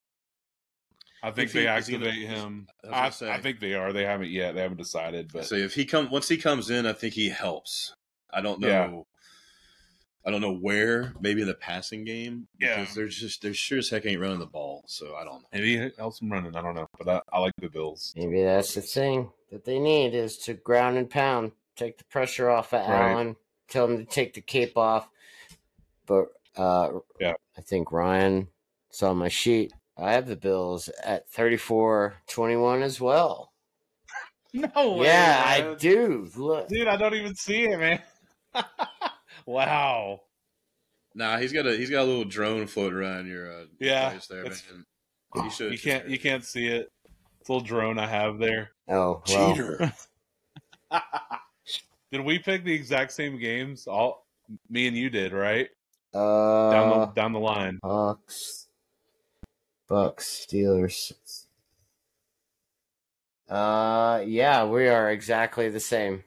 I 1.23 1.31
think 1.33 1.51
he- 1.51 1.61
they 1.61 1.77
is 1.77 1.87
he 1.87 1.97
activate 1.97 2.29
him. 2.29 2.69
I 2.91 3.09
I. 3.09 3.13
I 3.23 3.39
think 3.41 3.61
they 3.61 3.75
are. 3.75 3.93
They 3.93 4.05
haven't 4.05 4.31
yet. 4.31 4.55
They 4.55 4.63
haven't 4.63 4.77
decided, 4.79 5.31
but 5.33 5.47
So 5.47 5.57
if 5.57 5.75
he 5.75 5.85
come 5.85 6.11
once 6.11 6.29
he 6.29 6.37
comes 6.39 6.71
in, 6.71 6.87
I 6.87 6.93
think 6.93 7.13
he 7.15 7.29
helps. 7.29 7.93
I 8.33 8.41
don't 8.41 8.61
know. 8.61 8.69
Yeah. 8.69 9.03
I 10.29 10.31
don't 10.31 10.43
know 10.43 10.53
where. 10.55 11.15
Maybe 11.23 11.43
the 11.43 11.55
passing 11.55 12.05
game. 12.05 12.47
Yeah. 12.61 12.81
Because 12.81 12.95
they're 12.95 13.09
just 13.09 13.41
they're 13.41 13.55
sure 13.55 13.79
as 13.79 13.89
heck 13.89 14.05
ain't 14.05 14.21
running 14.21 14.39
the 14.41 14.45
ball. 14.47 14.85
So 14.87 15.15
I 15.17 15.25
don't 15.25 15.41
know. 15.41 15.49
maybe 15.55 15.91
else 15.99 16.21
I'm 16.21 16.31
running. 16.31 16.55
I 16.55 16.61
don't 16.61 16.75
know, 16.75 16.87
but 16.99 17.09
I, 17.09 17.21
I 17.37 17.41
like 17.41 17.55
the 17.59 17.71
Bills. 17.71 18.13
Maybe 18.15 18.43
that's 18.43 18.75
the 18.75 18.83
thing 18.83 19.31
that 19.51 19.65
they 19.65 19.79
need 19.79 20.15
is 20.15 20.37
to 20.41 20.53
ground 20.53 20.99
and 20.99 21.09
pound, 21.09 21.53
take 21.77 21.97
the 21.97 22.05
pressure 22.05 22.51
off 22.51 22.75
of 22.75 22.87
Right. 22.87 23.13
Allen, 23.13 23.37
tell 23.71 23.87
him 23.87 23.97
to 23.97 24.05
take 24.05 24.35
the 24.35 24.43
cape 24.43 24.77
off. 24.77 25.09
But 26.07 26.27
uh, 26.59 26.91
Yeah. 27.19 27.33
I 27.57 27.63
think 27.63 27.91
Ryan 27.91 28.49
saw 28.91 29.15
my 29.15 29.29
sheet. 29.29 29.73
I 29.97 30.13
have 30.13 30.29
the 30.29 30.37
Bills 30.37 30.91
at 31.03 31.33
34-21 31.33 32.83
as 32.83 33.01
well. 33.01 33.53
No 34.53 34.95
way. 34.95 35.07
yeah, 35.07 35.43
I 35.45 35.75
do. 35.79 36.29
Look, 36.37 36.69
Dude, 36.69 36.89
I 36.89 36.97
don't 36.97 37.15
even 37.15 37.35
see 37.35 37.65
it, 37.65 37.79
man. 37.79 38.01
wow. 39.49 40.21
Nah, 41.15 41.39
he's 41.39 41.53
got 41.53 41.67
a 41.67 41.77
he's 41.77 41.91
got 41.91 42.03
a 42.03 42.05
little 42.05 42.25
drone 42.25 42.67
floating 42.67 42.99
around 42.99 43.27
your 43.27 43.51
uh, 43.51 43.65
Yeah, 43.81 44.11
place 44.11 44.27
there, 44.27 44.45
man. 44.45 44.85
He 45.43 45.51
should. 45.51 45.73
You 45.73 45.79
can't 45.79 46.09
you 46.09 46.19
can't 46.19 46.45
see 46.45 46.67
it. 46.67 46.91
little 47.49 47.61
drone 47.65 47.99
I 47.99 48.07
have 48.07 48.39
there. 48.39 48.71
Oh, 48.89 49.23
well, 49.27 49.55
Cheater. 49.55 49.93
did 52.13 52.21
we 52.21 52.39
pick 52.39 52.65
the 52.65 52.73
exact 52.73 53.13
same 53.13 53.39
games? 53.39 53.87
All 53.87 54.27
me 54.71 54.87
and 54.87 54.97
you 54.97 55.11
did, 55.11 55.33
right? 55.33 55.69
uh, 56.15 56.71
Down 56.71 56.91
the 56.91 57.07
down 57.07 57.33
the 57.33 57.41
line. 57.41 57.79
Bucks, 57.83 58.69
Bucks, 59.89 60.47
Steelers. 60.47 61.13
Uh, 63.49 64.23
yeah, 64.27 64.67
we 64.67 64.89
are 64.89 65.11
exactly 65.11 65.69
the 65.71 65.81
same. 65.81 66.23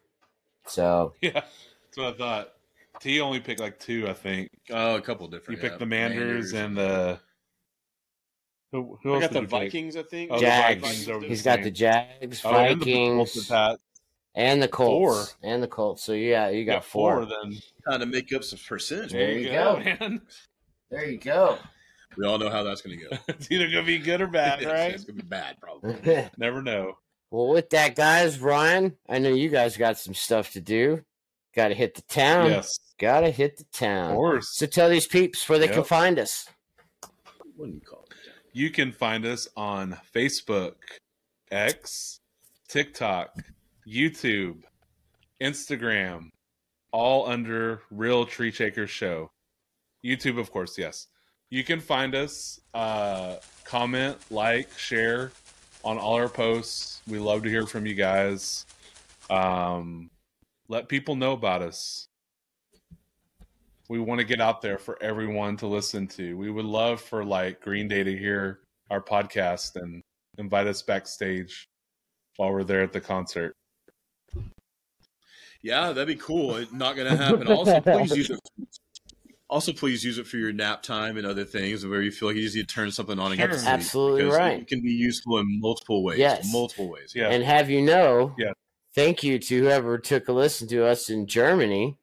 So 0.65 1.13
Yeah, 1.22 1.32
that's 1.34 1.97
what 1.97 2.15
I 2.15 2.17
thought. 2.17 2.53
T 3.02 3.20
only 3.20 3.39
picked 3.39 3.60
like 3.60 3.80
two, 3.80 4.08
I 4.08 4.14
think. 4.14 4.49
Oh, 4.70 4.95
a 4.95 5.02
couple 5.02 5.28
different. 5.28 5.60
You 5.60 5.62
different. 5.62 5.62
picked 5.62 5.74
yeah. 5.74 5.78
the 5.78 5.86
Manders, 6.16 6.54
and 6.54 6.78
the 6.78 7.20
who, 8.72 8.97
who 9.04 9.12
I 9.12 9.16
else 9.16 9.24
got 9.24 9.32
the 9.34 9.39
you 9.39 9.41
pick? 9.47 9.49
Vikings. 9.49 9.95
I 9.97 10.04
think. 10.04 10.32
Oh, 10.32 10.36
the 10.36 10.41
Jags. 10.41 10.82
Vikings 10.82 11.10
over 11.10 11.26
he's 11.26 11.43
the 11.43 11.49
got 11.49 11.58
the 11.60 11.64
Saints. 11.66 11.80
Jags, 11.80 12.41
Oh, 12.45 12.56
and 12.56 12.80
the 12.82 12.86
Vikings, 12.86 13.16
Colts 13.18 13.36
and 13.38 13.47
Pats. 13.47 13.84
and 14.36 14.62
the 14.64 14.68
Colts, 14.68 15.32
Four. 15.34 15.38
and 15.49 15.64
the 15.64 15.68
Colts. 15.68 16.04
So 16.04 16.14
yeah, 16.14 16.49
you 16.49 16.64
got 16.66 16.74
Yeah, 16.76 16.80
four. 16.82 17.26
then. 17.26 17.58
Trying 17.84 17.99
to 18.02 18.06
make 18.06 18.32
up 18.34 18.43
some 18.43 18.60
percentage. 18.66 19.12
There 19.12 19.28
man. 19.28 19.39
you 19.39 19.49
go. 19.49 19.78
man. 19.84 20.22
There 20.89 21.10
you 21.10 21.18
go. 21.18 21.58
We 22.18 22.26
all 22.28 22.38
know 22.38 22.49
how 22.49 22.64
that's 22.64 22.82
going 22.82 22.99
to 22.99 23.06
go. 23.10 23.18
it's 23.30 23.49
either 23.52 23.68
gonna 23.70 23.84
be 23.84 23.97
good 23.97 24.22
or 24.22 24.28
bad, 24.28 24.64
right? 24.64 24.93
It's 24.93 25.06
going 25.06 25.18
to 25.18 25.24
be 25.24 25.28
bad, 25.28 25.58
probably. 25.62 26.30
Never 26.38 26.62
know. 26.62 26.93
Well, 27.32 27.47
with 27.47 27.70
that, 27.72 27.95
guys, 27.95 28.39
Ryan, 28.39 28.97
I 29.08 29.20
know 29.20 29.30
you 29.30 29.47
guys 29.49 29.78
got 29.78 29.97
some 29.97 30.14
stuff 30.14 30.52
to 30.52 30.62
do. 30.62 31.04
Got 31.56 31.70
to 31.70 31.74
hit 31.76 31.95
the 31.95 32.02
town. 32.04 32.49
yes, 32.52 32.78
Got 32.99 33.22
to 33.22 33.32
hit 33.32 33.58
the 33.58 33.66
town. 33.74 34.04
of 34.04 34.08
town. 34.10 34.16
course. 34.16 34.47
So 34.56 34.66
tell 34.66 34.89
these 34.89 35.08
peeps 35.08 35.47
where 35.49 35.60
they 35.60 35.68
can 35.68 35.84
find 35.84 36.18
us. 36.20 36.47
What 37.56 37.68
do 37.68 37.74
you 37.74 37.82
call 37.82 38.06
it? 38.10 38.16
You 38.54 38.70
can 38.70 38.91
find 38.91 39.26
us 39.26 39.47
on 39.56 39.97
Facebook, 40.14 40.76
X, 41.52 42.20
TikTok, 42.68 43.36
YouTube, 43.88 44.64
Instagram, 45.41 46.30
all 46.91 47.28
under 47.28 47.82
Real 47.89 48.26
Tree 48.26 48.52
Shaker 48.52 48.88
Show. 48.88 49.32
YouTube, 50.06 50.39
of 50.39 50.52
course, 50.52 50.78
yes. 50.78 51.08
You 51.49 51.64
can 51.64 51.80
find 51.80 52.14
us, 52.16 52.60
uh, 52.74 53.38
comment, 53.66 54.18
like, 54.30 54.70
share 54.78 55.32
on 55.84 55.97
all 55.97 56.14
our 56.16 56.30
posts. 56.30 57.02
We 57.08 57.20
love 57.20 57.43
to 57.43 57.49
hear 57.49 57.66
from 57.66 57.86
you 57.86 57.95
guys. 57.95 58.66
Um, 59.30 60.11
let 60.72 60.88
people 60.88 61.15
know 61.17 61.34
about 61.34 61.61
us. 61.61 62.07
We 63.89 63.99
want 63.99 64.19
to 64.22 64.26
get 64.26 64.39
out 64.39 64.61
there 64.61 64.78
for 64.78 64.97
everyone 65.03 65.57
to 65.57 65.67
listen 65.67 66.07
to. 66.09 66.38
We 66.38 66.49
would 66.49 66.63
love 66.63 67.01
for 67.01 67.26
like 67.26 67.59
Green 67.59 67.89
Day 67.89 68.05
to 68.05 68.17
hear 68.17 68.61
our 68.89 69.01
podcast 69.01 69.76
and 69.76 70.01
invite 70.38 70.67
us 70.67 70.82
backstage 70.82 71.67
while 72.38 72.53
we're 72.53 72.63
there 72.63 72.84
at 72.84 72.93
the 72.93 73.01
concert. 73.01 73.53
Yeah, 75.61 75.91
that'd 75.91 76.07
be 76.07 76.15
cool. 76.15 76.55
It's 76.55 76.72
not 76.72 76.95
going 76.95 77.11
to 77.11 77.22
happen. 77.22 77.47
Also, 77.47 77.82
please 77.82 78.15
use 78.15 78.30
it. 78.30 78.39
Also, 79.49 79.74
please 79.74 80.05
use 80.05 80.17
it 80.17 80.26
for 80.26 80.38
your 80.38 80.53
nap 80.53 80.82
time 80.82 81.17
and 81.17 81.28
other 81.28 81.43
things 81.43 81.86
where 81.86 82.01
you 82.01 82.11
feel 82.11 82.30
like 82.30 82.38
you 82.38 82.43
just 82.43 82.55
need 82.55 82.69
to 82.69 82.74
turn 82.74 82.89
something 82.89 83.19
on 83.19 83.34
and 83.34 83.38
get 83.38 83.47
to 83.47 83.59
sleep. 83.59 83.69
Absolutely 83.69 84.24
right. 84.24 84.61
It 84.61 84.67
can 84.67 84.82
be 84.82 84.91
useful 84.91 85.38
in 85.39 85.59
multiple 85.59 86.01
ways. 86.01 86.17
Yes. 86.17 86.49
Multiple 86.49 86.89
ways. 86.89 87.11
Yeah. 87.13 87.28
And 87.28 87.43
have 87.43 87.69
you 87.69 87.82
know, 87.82 88.34
Yeah. 88.38 88.53
Thank 88.95 89.23
you 89.23 89.39
to 89.39 89.59
whoever 89.61 89.97
took 89.97 90.27
a 90.27 90.31
listen 90.33 90.67
to 90.69 90.85
us 90.85 91.09
in 91.09 91.27
Germany. 91.27 91.97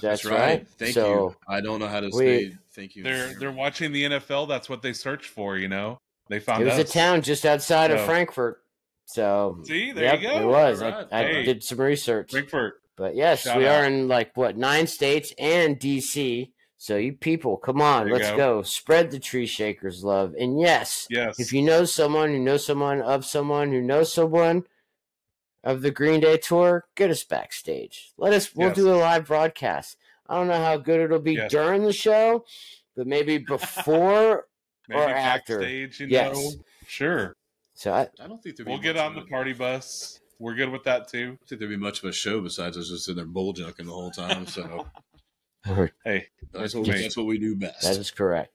That's, 0.00 0.24
right. 0.24 0.66
Thank 0.78 0.94
so, 0.94 1.12
you. 1.12 1.36
I 1.48 1.60
don't 1.60 1.78
know 1.78 1.86
how 1.88 2.00
to 2.00 2.10
we- 2.12 2.18
say 2.50 2.56
thank 2.72 2.96
you. 2.96 3.02
They're 3.02 3.34
they're 3.38 3.52
watching 3.52 3.92
the 3.92 4.04
NFL. 4.04 4.48
That's 4.48 4.68
what 4.68 4.80
they 4.82 4.92
search 4.94 5.28
for. 5.28 5.56
You 5.58 5.68
know, 5.68 5.98
they 6.28 6.40
found 6.40 6.62
It 6.62 6.66
was 6.66 6.74
us. 6.78 6.90
a 6.90 6.92
town 6.92 7.22
just 7.22 7.44
outside 7.44 7.90
of 7.90 8.00
Frankfurt. 8.00 8.62
So 9.04 9.58
See, 9.64 9.92
there 9.92 10.04
yep, 10.04 10.20
you 10.22 10.28
go. 10.28 10.36
it 10.38 10.46
was. 10.46 10.82
Alright. 10.82 11.08
I, 11.10 11.20
I 11.20 11.24
Hey. 11.24 11.42
did 11.44 11.62
some 11.64 11.80
research. 11.80 12.30
Frankfurt. 12.30 12.74
But 12.96 13.16
yes, 13.16 13.42
Shout 13.42 13.58
we 13.58 13.66
out. 13.66 13.80
are 13.82 13.84
in 13.86 14.08
like 14.08 14.36
what 14.36 14.56
nine 14.56 14.86
states 14.86 15.32
and 15.38 15.78
DC. 15.80 16.50
So 16.76 16.96
you 16.96 17.12
people, 17.14 17.56
come 17.58 17.82
on, 17.82 18.06
There 18.06 18.14
let's 18.18 18.30
go. 18.30 18.36
go. 18.36 18.62
Spread 18.62 19.10
the 19.10 19.18
tree 19.18 19.46
shakers 19.46 20.02
love. 20.04 20.34
And 20.38 20.58
yes, 20.60 21.06
Yes. 21.10 21.38
if 21.40 21.52
you 21.52 21.60
know 21.62 21.84
someone 21.84 22.30
who 22.30 22.38
knows 22.38 22.64
someone 22.64 23.02
of 23.02 23.26
someone 23.26 23.70
who 23.70 23.82
knows 23.82 24.12
someone 24.12 24.64
of 25.64 25.82
the 25.82 25.90
Green 25.90 26.20
Day 26.20 26.36
tour, 26.38 26.86
get 26.96 27.10
us 27.10 27.24
backstage. 27.24 28.12
Let 28.16 28.32
us. 28.32 28.54
We'll 28.54 28.68
Yes. 28.68 28.76
do 28.76 28.92
a 28.92 28.96
live 28.96 29.26
broadcast. 29.26 29.96
I 30.28 30.34
don't 30.36 30.48
know 30.48 30.62
how 30.64 30.76
good 30.76 31.00
it'll 31.00 31.18
be 31.18 31.34
Yes. 31.34 31.50
during 31.50 31.84
the 31.84 31.92
show, 31.92 32.44
but 32.96 33.06
maybe 33.06 33.38
before. 33.48 34.46
Maybe 34.88 35.00
or 35.02 35.08
after. 35.08 35.58
backstage, 35.58 36.00
you 36.00 36.06
Yes. 36.08 36.34
know. 36.36 36.50
Sure. 36.86 37.36
so 37.74 37.92
I, 37.92 38.08
I 38.22 38.26
don't 38.26 38.42
think 38.42 38.56
there'd 38.56 38.66
be 38.66 38.72
We'll 38.72 38.80
get 38.80 38.96
on 38.96 39.14
the 39.14 39.22
party 39.22 39.52
bus. 39.52 40.20
We're 40.38 40.54
good 40.54 40.70
with 40.70 40.82
that 40.84 41.06
too. 41.08 41.18
I 41.18 41.26
don't 41.26 41.48
think 41.48 41.58
there'd 41.60 41.70
be 41.70 41.76
much 41.76 42.02
of 42.02 42.08
a 42.08 42.12
show 42.12 42.40
besides 42.40 42.76
us 42.76 42.88
just 42.88 43.08
in 43.08 43.16
there 43.16 43.24
bull 43.26 43.54
junking 43.54 43.86
the 43.86 43.92
whole 43.92 44.10
time. 44.10 44.46
So 44.46 44.86
Hey, 46.04 46.26
that's 46.52 46.74
what 46.74 46.86
we, 46.86 46.92
that's 47.02 47.16
what 47.16 47.26
we 47.26 47.38
do 47.38 47.54
best. 47.56 47.82
That 47.82 47.96
is 47.98 48.10
correct. 48.10 48.52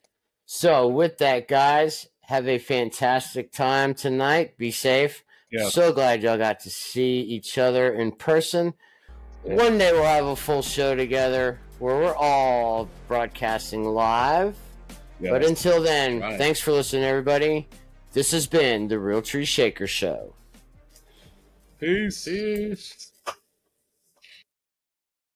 So, 0.48 0.88
with 0.88 1.18
that, 1.20 1.48
guys, 1.48 2.08
have 2.22 2.48
a 2.48 2.58
fantastic 2.60 3.52
time 3.52 3.94
tonight. 3.96 4.58
Be 4.58 4.72
safe. 4.72 5.24
Yeah. 5.58 5.70
So 5.70 5.94
glad 5.94 6.22
y'all 6.22 6.38
got 6.38 6.60
to 6.62 6.70
see 6.70 7.22
each 7.22 7.58
other 7.58 7.94
in 7.94 8.12
person. 8.12 8.74
One 9.44 9.78
day 9.78 9.92
we'll 9.94 10.04
have 10.04 10.26
a 10.26 10.36
full 10.36 10.62
show 10.62 10.96
together 10.96 11.60
where 11.80 11.96
we're 11.98 12.16
all 12.16 12.90
broadcasting 13.08 13.84
live. 13.86 14.58
But 15.22 15.46
until 15.46 15.82
then, 15.82 16.20
Right. 16.20 16.38
thanks 16.38 16.60
for 16.60 16.72
listening, 16.74 17.04
everybody. 17.04 17.68
This 18.12 18.32
has 18.32 18.48
been 18.48 18.88
the 18.90 19.00
Real 19.00 19.22
Tree 19.22 19.46
Shaker 19.46 19.88
Show. 19.88 20.34
peace. 21.80 22.26
Peace. 22.26 23.12